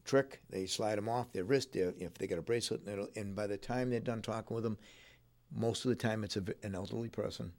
trick 0.06 0.40
they 0.50 0.66
slide 0.66 0.96
them 0.96 1.08
off 1.08 1.32
their 1.32 1.44
wrist 1.44 1.76
if 1.76 2.14
they 2.14 2.26
got 2.26 2.38
a 2.38 2.42
bracelet 2.42 2.82
and 3.16 3.34
by 3.34 3.46
the 3.46 3.56
time 3.56 3.88
they're 3.88 4.00
done 4.00 4.20
talking 4.20 4.54
with 4.54 4.62
them 4.62 4.76
most 5.54 5.84
of 5.84 5.88
the 5.88 5.96
time, 5.96 6.24
it's 6.24 6.36
a, 6.36 6.42
an 6.62 6.74
elderly 6.74 7.08
person 7.08 7.52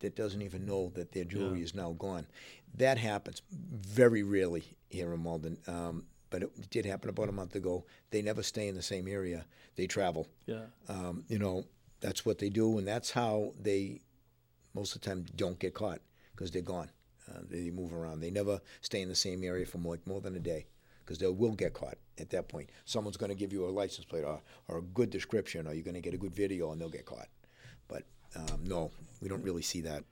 that 0.00 0.16
doesn't 0.16 0.42
even 0.42 0.66
know 0.66 0.90
that 0.94 1.12
their 1.12 1.24
jewelry 1.24 1.58
yeah. 1.58 1.64
is 1.64 1.74
now 1.74 1.92
gone. 1.92 2.26
That 2.76 2.98
happens 2.98 3.42
very 3.50 4.22
rarely 4.22 4.64
here 4.88 5.12
in 5.12 5.20
Malden, 5.20 5.58
um, 5.66 6.04
but 6.30 6.42
it 6.42 6.70
did 6.70 6.84
happen 6.84 7.08
about 7.08 7.28
a 7.28 7.32
month 7.32 7.54
ago. 7.54 7.84
They 8.10 8.22
never 8.22 8.42
stay 8.42 8.68
in 8.68 8.74
the 8.74 8.82
same 8.82 9.06
area; 9.08 9.44
they 9.76 9.86
travel. 9.86 10.28
Yeah, 10.46 10.64
um, 10.88 11.24
you 11.28 11.38
know 11.38 11.64
that's 12.00 12.26
what 12.26 12.38
they 12.38 12.48
do, 12.48 12.78
and 12.78 12.86
that's 12.86 13.10
how 13.10 13.52
they 13.60 14.00
most 14.74 14.94
of 14.94 15.02
the 15.02 15.08
time 15.08 15.26
don't 15.36 15.58
get 15.58 15.74
caught 15.74 16.00
because 16.34 16.50
they're 16.50 16.62
gone. 16.62 16.90
Uh, 17.30 17.40
they 17.48 17.70
move 17.70 17.92
around. 17.92 18.20
They 18.20 18.30
never 18.30 18.60
stay 18.80 19.00
in 19.00 19.08
the 19.08 19.14
same 19.14 19.44
area 19.44 19.64
for 19.64 19.78
more, 19.78 19.94
like 19.94 20.06
more 20.06 20.20
than 20.20 20.34
a 20.34 20.40
day 20.40 20.66
because 21.04 21.18
they 21.18 21.26
will 21.26 21.52
get 21.52 21.72
caught 21.74 21.98
at 22.18 22.30
that 22.30 22.48
point. 22.48 22.70
Someone's 22.84 23.16
going 23.16 23.30
to 23.30 23.36
give 23.36 23.52
you 23.52 23.66
a 23.66 23.70
license 23.70 24.04
plate 24.04 24.24
or, 24.24 24.40
or 24.68 24.78
a 24.78 24.82
good 24.82 25.10
description, 25.10 25.66
or 25.66 25.74
you're 25.74 25.84
going 25.84 25.94
to 25.94 26.00
get 26.00 26.14
a 26.14 26.18
good 26.18 26.34
video, 26.34 26.72
and 26.72 26.80
they'll 26.80 26.88
get 26.88 27.06
caught. 27.06 27.28
But 27.88 28.04
um, 28.36 28.64
no, 28.64 28.90
we 29.20 29.28
don't 29.28 29.42
really 29.42 29.62
see 29.62 29.80
that. 29.82 30.04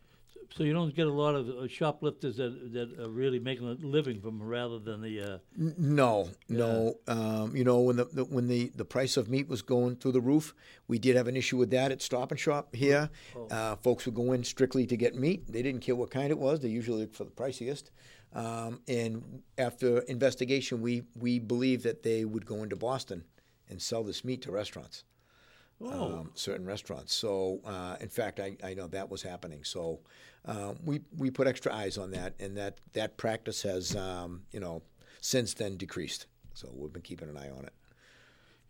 So 0.56 0.64
you 0.64 0.72
don't 0.72 0.94
get 0.94 1.06
a 1.06 1.12
lot 1.12 1.36
of 1.36 1.48
uh, 1.48 1.68
shoplifters 1.68 2.36
that 2.38 2.72
that 2.72 2.98
are 2.98 3.08
really 3.08 3.38
making 3.38 3.68
a 3.68 3.86
living 3.86 4.20
from 4.20 4.42
rather 4.42 4.80
than 4.80 5.00
the. 5.00 5.20
Uh, 5.20 5.38
no, 5.56 6.28
no. 6.48 6.94
Um, 7.06 7.54
you 7.54 7.62
know 7.62 7.78
when 7.80 7.96
the, 7.96 8.06
the, 8.06 8.24
when 8.24 8.48
the, 8.48 8.72
the 8.74 8.84
price 8.84 9.16
of 9.16 9.28
meat 9.28 9.48
was 9.48 9.62
going 9.62 9.96
through 9.96 10.12
the 10.12 10.20
roof, 10.20 10.52
we 10.88 10.98
did 10.98 11.14
have 11.14 11.28
an 11.28 11.36
issue 11.36 11.56
with 11.56 11.70
that 11.70 11.92
at 11.92 12.02
Stop 12.02 12.32
and 12.32 12.40
Shop 12.40 12.74
here. 12.74 13.10
Oh. 13.36 13.46
Uh, 13.46 13.76
folks 13.76 14.06
would 14.06 14.16
go 14.16 14.32
in 14.32 14.42
strictly 14.42 14.86
to 14.86 14.96
get 14.96 15.14
meat. 15.14 15.46
They 15.46 15.62
didn't 15.62 15.82
care 15.82 15.94
what 15.94 16.10
kind 16.10 16.30
it 16.30 16.38
was. 16.38 16.60
They 16.60 16.68
usually 16.68 17.02
looked 17.02 17.16
for 17.16 17.24
the 17.24 17.30
priciest. 17.30 17.90
Um, 18.32 18.80
and 18.86 19.42
after 19.58 20.00
investigation, 20.00 20.80
we, 20.80 21.02
we 21.18 21.38
believe 21.38 21.82
that 21.82 22.02
they 22.02 22.24
would 22.24 22.46
go 22.46 22.62
into 22.62 22.76
Boston 22.76 23.24
and 23.68 23.80
sell 23.80 24.04
this 24.04 24.24
meat 24.24 24.42
to 24.42 24.52
restaurants, 24.52 25.04
oh. 25.80 26.18
um, 26.18 26.30
certain 26.34 26.66
restaurants. 26.66 27.12
So, 27.12 27.60
uh, 27.64 27.96
in 28.00 28.08
fact, 28.08 28.38
I, 28.38 28.56
I 28.62 28.74
know 28.74 28.86
that 28.88 29.10
was 29.10 29.22
happening. 29.22 29.64
So, 29.64 30.00
uh, 30.46 30.74
we 30.84 31.00
we 31.16 31.30
put 31.30 31.46
extra 31.46 31.74
eyes 31.74 31.98
on 31.98 32.10
that, 32.12 32.34
and 32.40 32.56
that 32.56 32.78
that 32.94 33.16
practice 33.16 33.62
has 33.62 33.94
um, 33.94 34.42
you 34.52 34.60
know 34.60 34.82
since 35.20 35.54
then 35.54 35.76
decreased. 35.76 36.26
So 36.54 36.70
we've 36.74 36.92
been 36.92 37.02
keeping 37.02 37.28
an 37.28 37.36
eye 37.36 37.50
on 37.50 37.64
it. 37.64 37.72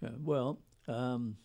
Yeah, 0.03 0.11
well, 0.23 0.59
um, 0.89 1.37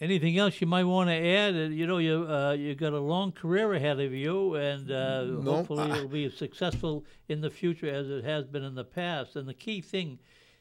Anything 0.00 0.36
else 0.38 0.60
you 0.60 0.66
might 0.66 0.84
want 0.84 1.08
to 1.08 1.14
add? 1.14 1.54
Uh, 1.54 1.58
You 1.70 1.86
know, 1.86 1.98
you 1.98 2.26
uh, 2.28 2.52
you 2.52 2.74
got 2.74 2.92
a 2.92 2.98
long 2.98 3.32
career 3.32 3.72
ahead 3.74 4.00
of 4.00 4.12
you, 4.12 4.54
and 4.56 4.90
uh, 4.90 5.24
No, 5.24 5.40
hopefully 5.56 5.90
I- 5.90 5.96
it'll 5.96 6.08
be 6.08 6.28
successful 6.30 7.04
in 7.28 7.40
the 7.40 7.50
future 7.50 7.88
as 7.88 8.08
it 8.10 8.24
has 8.24 8.44
been 8.46 8.64
in 8.64 8.74
the 8.74 8.84
past. 8.84 9.36
And 9.36 9.48
the 9.48 9.54
key 9.54 9.80
thing, 9.80 10.18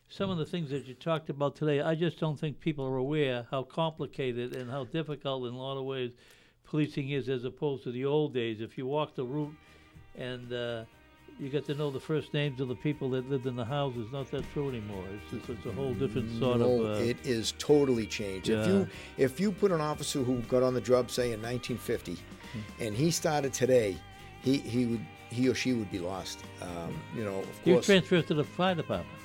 some 0.08 0.30
of 0.30 0.38
the 0.38 0.46
things 0.46 0.70
that 0.70 0.86
you 0.86 0.94
talked 0.94 1.30
about 1.30 1.56
today, 1.56 1.82
I 1.82 1.96
just 1.96 2.20
don't 2.20 2.40
think 2.40 2.60
people 2.60 2.86
are 2.86 2.98
aware 2.98 3.48
how 3.50 3.64
complicated 3.64 4.56
and 4.56 4.70
how 4.70 4.84
difficult, 4.86 5.48
in 5.48 5.54
a 5.54 5.58
lot 5.58 5.78
of 5.78 5.86
ways, 5.86 6.12
policing 6.66 7.10
is 7.10 7.28
as 7.28 7.44
opposed 7.44 7.84
to 7.86 7.92
the 7.92 8.06
old 8.06 8.34
days. 8.36 8.62
If 8.62 8.78
you 8.78 8.86
walk 8.86 9.16
the 9.16 9.26
route 9.26 9.56
and 10.16 10.54
uh, 10.54 10.84
you 11.40 11.50
get 11.50 11.66
to 11.66 11.74
know 11.76 11.90
the 11.92 12.00
first 12.00 12.34
names 12.34 12.62
of 12.62 12.68
the 12.68 12.76
people 12.76 13.10
that 13.12 13.30
lived 13.30 13.48
in 13.48 13.56
the 13.56 13.66
houses, 13.66 14.12
not 14.12 14.30
that 14.32 14.44
true 14.54 14.70
anymore. 14.70 15.04
It's, 15.14 15.34
it's, 15.34 15.50
it's 15.50 15.66
a 15.66 15.72
whole 15.72 15.94
different 15.94 16.30
sort 16.40 16.60
no, 16.60 16.82
of. 16.84 16.98
Uh, 16.98 17.04
it 17.04 17.18
is 17.26 17.54
totally 17.58 18.06
changed. 18.06 18.50
If 18.50 18.68
you 18.68 18.88
if 19.18 19.40
you 19.40 19.52
put 19.52 19.72
an 19.72 19.82
officer 19.82 20.20
who 20.20 20.38
got 20.44 20.64
on 20.64 20.74
the 20.74 20.82
job 20.82 21.10
say 21.10 21.32
in 21.34 21.42
1950, 21.42 22.18
Hmm. 22.54 22.60
and 22.84 22.96
he 22.96 23.10
started 23.10 23.52
today, 23.52 23.98
he 24.44 24.58
he 24.60 24.86
would 24.86 25.06
he 25.30 25.50
or 25.50 25.56
she 25.56 25.74
would 25.74 25.92
be 25.92 26.00
lost. 26.00 26.44
Um, 26.62 26.94
you 27.16 27.24
know, 27.24 27.40
of 27.40 27.48
you 27.66 27.74
course. 27.76 27.86
transferred 27.88 28.28
to 28.28 28.36
the 28.36 28.44
fire 28.44 28.76
department. 28.76 29.18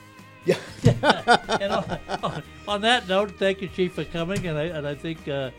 yeah. 0.46 0.56
and 1.60 1.72
on, 1.72 1.98
on, 2.22 2.42
on 2.66 2.80
that 2.80 3.06
note, 3.06 3.32
thank 3.38 3.60
you, 3.60 3.68
Chief, 3.68 3.92
for 3.92 4.04
coming. 4.04 4.46
And 4.46 4.56
I 4.56 4.64
and 4.64 4.86
I 4.86 4.94
think 4.94 5.28
uh, 5.28 5.50